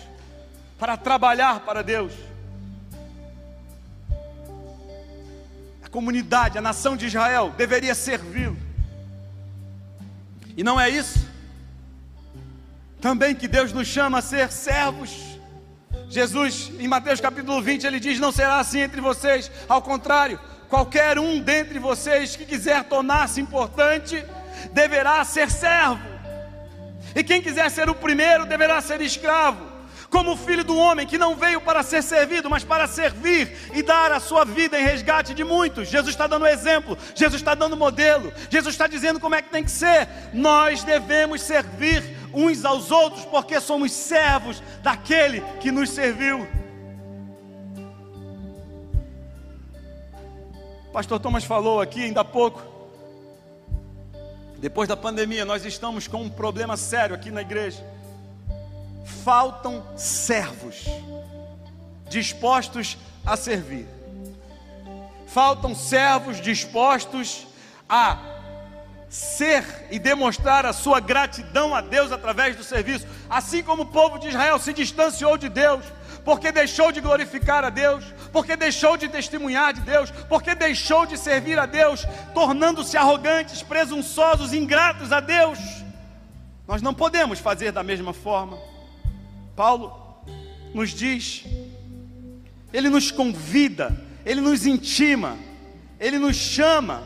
para 0.78 0.96
trabalhar 0.96 1.60
para 1.60 1.82
Deus. 1.82 2.14
Comunidade, 5.94 6.58
a 6.58 6.60
nação 6.60 6.96
de 6.96 7.06
Israel, 7.06 7.54
deveria 7.56 7.94
servi-lo. 7.94 8.56
E 10.56 10.64
não 10.64 10.80
é 10.80 10.90
isso? 10.90 11.24
Também 13.00 13.32
que 13.32 13.46
Deus 13.46 13.72
nos 13.72 13.86
chama 13.86 14.18
a 14.18 14.22
ser 14.22 14.50
servos. 14.50 15.12
Jesus, 16.08 16.72
em 16.80 16.88
Mateus 16.88 17.20
capítulo 17.20 17.62
20, 17.62 17.86
ele 17.86 18.00
diz: 18.00 18.18
Não 18.18 18.32
será 18.32 18.58
assim 18.58 18.80
entre 18.80 19.00
vocês, 19.00 19.48
ao 19.68 19.80
contrário, 19.80 20.40
qualquer 20.68 21.16
um 21.16 21.38
dentre 21.38 21.78
vocês 21.78 22.34
que 22.34 22.44
quiser 22.44 22.82
tornar-se 22.84 23.40
importante, 23.40 24.24
deverá 24.72 25.24
ser 25.24 25.48
servo. 25.48 26.02
E 27.14 27.22
quem 27.22 27.40
quiser 27.40 27.70
ser 27.70 27.88
o 27.88 27.94
primeiro, 27.94 28.46
deverá 28.46 28.80
ser 28.80 29.00
escravo 29.00 29.73
como 30.14 30.30
o 30.30 30.36
filho 30.36 30.62
do 30.62 30.76
homem 30.76 31.08
que 31.08 31.18
não 31.18 31.34
veio 31.34 31.60
para 31.60 31.82
ser 31.82 32.00
servido, 32.00 32.48
mas 32.48 32.62
para 32.62 32.86
servir 32.86 33.52
e 33.74 33.82
dar 33.82 34.12
a 34.12 34.20
sua 34.20 34.44
vida 34.44 34.78
em 34.78 34.84
resgate 34.84 35.34
de 35.34 35.42
muitos. 35.42 35.88
Jesus 35.88 36.14
está 36.14 36.28
dando 36.28 36.46
exemplo, 36.46 36.96
Jesus 37.16 37.42
está 37.42 37.52
dando 37.52 37.76
modelo, 37.76 38.32
Jesus 38.48 38.76
está 38.76 38.86
dizendo 38.86 39.18
como 39.18 39.34
é 39.34 39.42
que 39.42 39.50
tem 39.50 39.64
que 39.64 39.72
ser. 39.72 40.06
Nós 40.32 40.84
devemos 40.84 41.40
servir 41.42 42.16
uns 42.32 42.64
aos 42.64 42.92
outros, 42.92 43.24
porque 43.24 43.60
somos 43.60 43.90
servos 43.90 44.62
daquele 44.84 45.40
que 45.58 45.72
nos 45.72 45.90
serviu. 45.90 46.46
Pastor 50.92 51.18
Thomas 51.18 51.42
falou 51.42 51.80
aqui 51.80 52.04
ainda 52.04 52.20
há 52.20 52.24
pouco. 52.24 52.62
Depois 54.58 54.88
da 54.88 54.96
pandemia, 54.96 55.44
nós 55.44 55.64
estamos 55.64 56.06
com 56.06 56.22
um 56.22 56.30
problema 56.30 56.76
sério 56.76 57.16
aqui 57.16 57.32
na 57.32 57.42
igreja 57.42 57.84
faltam 59.04 59.84
servos 59.96 60.84
dispostos 62.08 62.96
a 63.24 63.36
servir. 63.36 63.86
Faltam 65.26 65.74
servos 65.74 66.40
dispostos 66.40 67.46
a 67.88 68.18
ser 69.08 69.86
e 69.90 69.98
demonstrar 69.98 70.66
a 70.66 70.72
sua 70.72 70.98
gratidão 71.00 71.74
a 71.74 71.80
Deus 71.80 72.10
através 72.10 72.56
do 72.56 72.64
serviço, 72.64 73.06
assim 73.30 73.62
como 73.62 73.82
o 73.82 73.86
povo 73.86 74.18
de 74.18 74.28
Israel 74.28 74.58
se 74.58 74.72
distanciou 74.72 75.36
de 75.36 75.48
Deus, 75.48 75.84
porque 76.24 76.50
deixou 76.50 76.90
de 76.90 77.00
glorificar 77.00 77.64
a 77.64 77.70
Deus, 77.70 78.04
porque 78.32 78.56
deixou 78.56 78.96
de 78.96 79.08
testemunhar 79.08 79.72
de 79.72 79.82
Deus, 79.82 80.10
porque 80.28 80.54
deixou 80.54 81.06
de 81.06 81.16
servir 81.16 81.58
a 81.58 81.66
Deus, 81.66 82.04
tornando-se 82.32 82.96
arrogantes, 82.96 83.62
presunçosos, 83.62 84.52
ingratos 84.52 85.12
a 85.12 85.20
Deus. 85.20 85.58
Nós 86.66 86.80
não 86.80 86.94
podemos 86.94 87.38
fazer 87.38 87.70
da 87.70 87.82
mesma 87.82 88.12
forma. 88.12 88.73
Paulo 89.56 90.22
nos 90.74 90.90
diz, 90.90 91.44
ele 92.72 92.88
nos 92.88 93.10
convida, 93.10 93.96
ele 94.26 94.40
nos 94.40 94.66
intima, 94.66 95.38
ele 96.00 96.18
nos 96.18 96.36
chama 96.36 97.02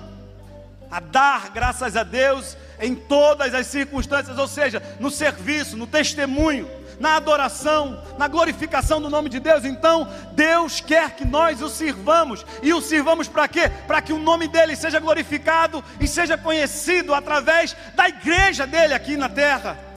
a 0.90 1.01
dar 1.01 1.51
graças 1.51 1.96
a 1.96 2.03
Deus 2.03 2.57
em 2.80 2.94
todas 2.94 3.55
as 3.55 3.66
circunstâncias, 3.66 4.38
ou 4.38 4.49
seja, 4.49 4.82
no 4.99 5.11
serviço, 5.11 5.76
no 5.76 5.86
testemunho, 5.86 6.68
na 6.99 7.16
adoração, 7.16 8.03
na 8.16 8.26
glorificação 8.26 9.01
do 9.01 9.11
nome 9.11 9.28
de 9.28 9.38
Deus. 9.38 9.64
Então, 9.64 10.09
Deus 10.32 10.80
quer 10.80 11.11
que 11.14 11.24
nós 11.24 11.61
o 11.61 11.68
sirvamos. 11.68 12.44
E 12.62 12.72
o 12.72 12.80
sirvamos 12.80 13.28
para 13.28 13.46
quê? 13.46 13.70
Para 13.86 14.01
que 14.01 14.12
o 14.12 14.18
nome 14.18 14.49
dele 14.49 14.74
seja 14.74 14.99
glorificado 14.99 15.84
e 16.01 16.09
seja 16.09 16.36
conhecido 16.36 17.14
através 17.14 17.76
da 17.94 18.09
igreja 18.09 18.66
dele 18.66 18.94
aqui 18.94 19.16
na 19.16 19.28
terra. 19.28 19.88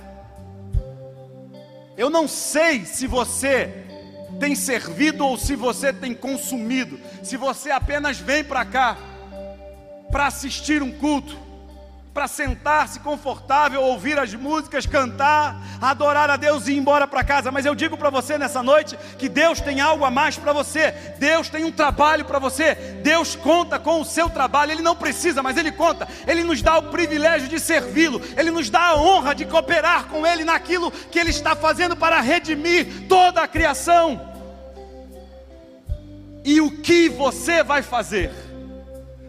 Eu 2.02 2.10
não 2.10 2.28
sei 2.28 2.84
se 2.84 3.06
você 3.06 3.86
tem 4.40 4.56
servido 4.56 5.24
ou 5.24 5.38
se 5.38 5.56
você 5.56 5.94
tem 5.94 6.16
consumido, 6.16 7.00
se 7.22 7.38
você 7.38 7.70
apenas 7.70 8.18
vem 8.18 8.44
para 8.44 8.66
cá 8.66 8.98
para 10.10 10.26
assistir 10.26 10.82
um 10.82 10.92
culto, 10.92 11.38
para 12.14 12.28
sentar-se 12.28 13.00
confortável, 13.00 13.82
ouvir 13.82 14.20
as 14.20 14.34
músicas, 14.34 14.86
cantar, 14.86 15.56
adorar 15.80 16.30
a 16.30 16.36
Deus 16.36 16.68
e 16.68 16.74
ir 16.74 16.78
embora 16.78 17.08
para 17.08 17.24
casa. 17.24 17.52
Mas 17.52 17.66
eu 17.66 17.74
digo 17.74 17.98
para 17.98 18.10
você 18.10 18.38
nessa 18.38 18.62
noite 18.62 18.98
que 19.18 19.30
Deus 19.30 19.62
tem 19.62 19.80
algo 19.80 20.04
a 20.04 20.12
mais 20.12 20.38
para 20.38 20.52
você. 20.52 20.92
Deus 21.18 21.48
tem 21.48 21.64
um 21.64 21.72
trabalho 21.72 22.26
para 22.26 22.38
você. 22.38 22.76
Deus 23.02 23.36
conta 23.36 23.80
com 23.80 24.02
o 24.02 24.06
seu 24.06 24.30
trabalho. 24.30 24.74
Ele 24.74 24.82
não 24.82 24.96
precisa, 24.96 25.42
mas 25.42 25.56
ele 25.56 25.72
conta. 25.72 26.06
Ele 26.28 26.44
nos 26.44 26.62
dá 26.62 26.78
o 26.80 26.84
privilégio 26.84 27.48
de 27.48 27.60
servi-lo. 27.60 28.22
Ele 28.36 28.52
nos 28.52 28.70
dá 28.70 28.88
a 28.88 28.96
honra 28.96 29.34
de 29.34 29.46
cooperar 29.46 30.08
com 30.08 30.28
ele 30.28 30.44
naquilo 30.44 30.92
que 30.92 31.18
ele 31.18 31.30
está 31.30 31.56
fazendo 31.56 31.96
para 31.96 32.20
redimir 32.20 33.08
toda 33.08 33.42
a 33.42 33.48
criação. 33.48 34.30
E 36.44 36.60
o 36.60 36.82
que 36.82 37.08
você 37.08 37.64
vai 37.64 37.82
fazer? 37.82 38.32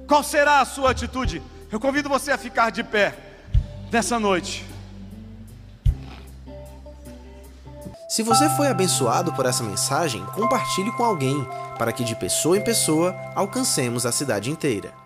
Qual 0.09 0.25
será 0.25 0.61
a 0.61 0.65
sua 0.65 0.91
atitude? 0.91 1.52
Eu 1.73 1.81
convido 1.81 2.07
você 2.07 2.31
a 2.31 2.37
ficar 2.37 2.69
de 2.69 2.85
pé 2.85 3.17
nessa 3.91 4.21
noite. 4.21 4.67
Se 8.11 8.23
você 8.23 8.47
foi 8.51 8.69
abençoado 8.69 9.33
por 9.33 9.47
essa 9.47 9.65
mensagem, 9.65 10.23
compartilhe 10.35 10.93
com 10.93 11.03
alguém, 11.03 11.49
para 11.79 11.91
que 11.91 12.05
de 12.05 12.15
pessoa 12.15 12.59
em 12.59 12.63
pessoa 12.63 13.17
alcancemos 13.35 14.05
a 14.05 14.13
cidade 14.13 14.51
inteira. 14.51 15.02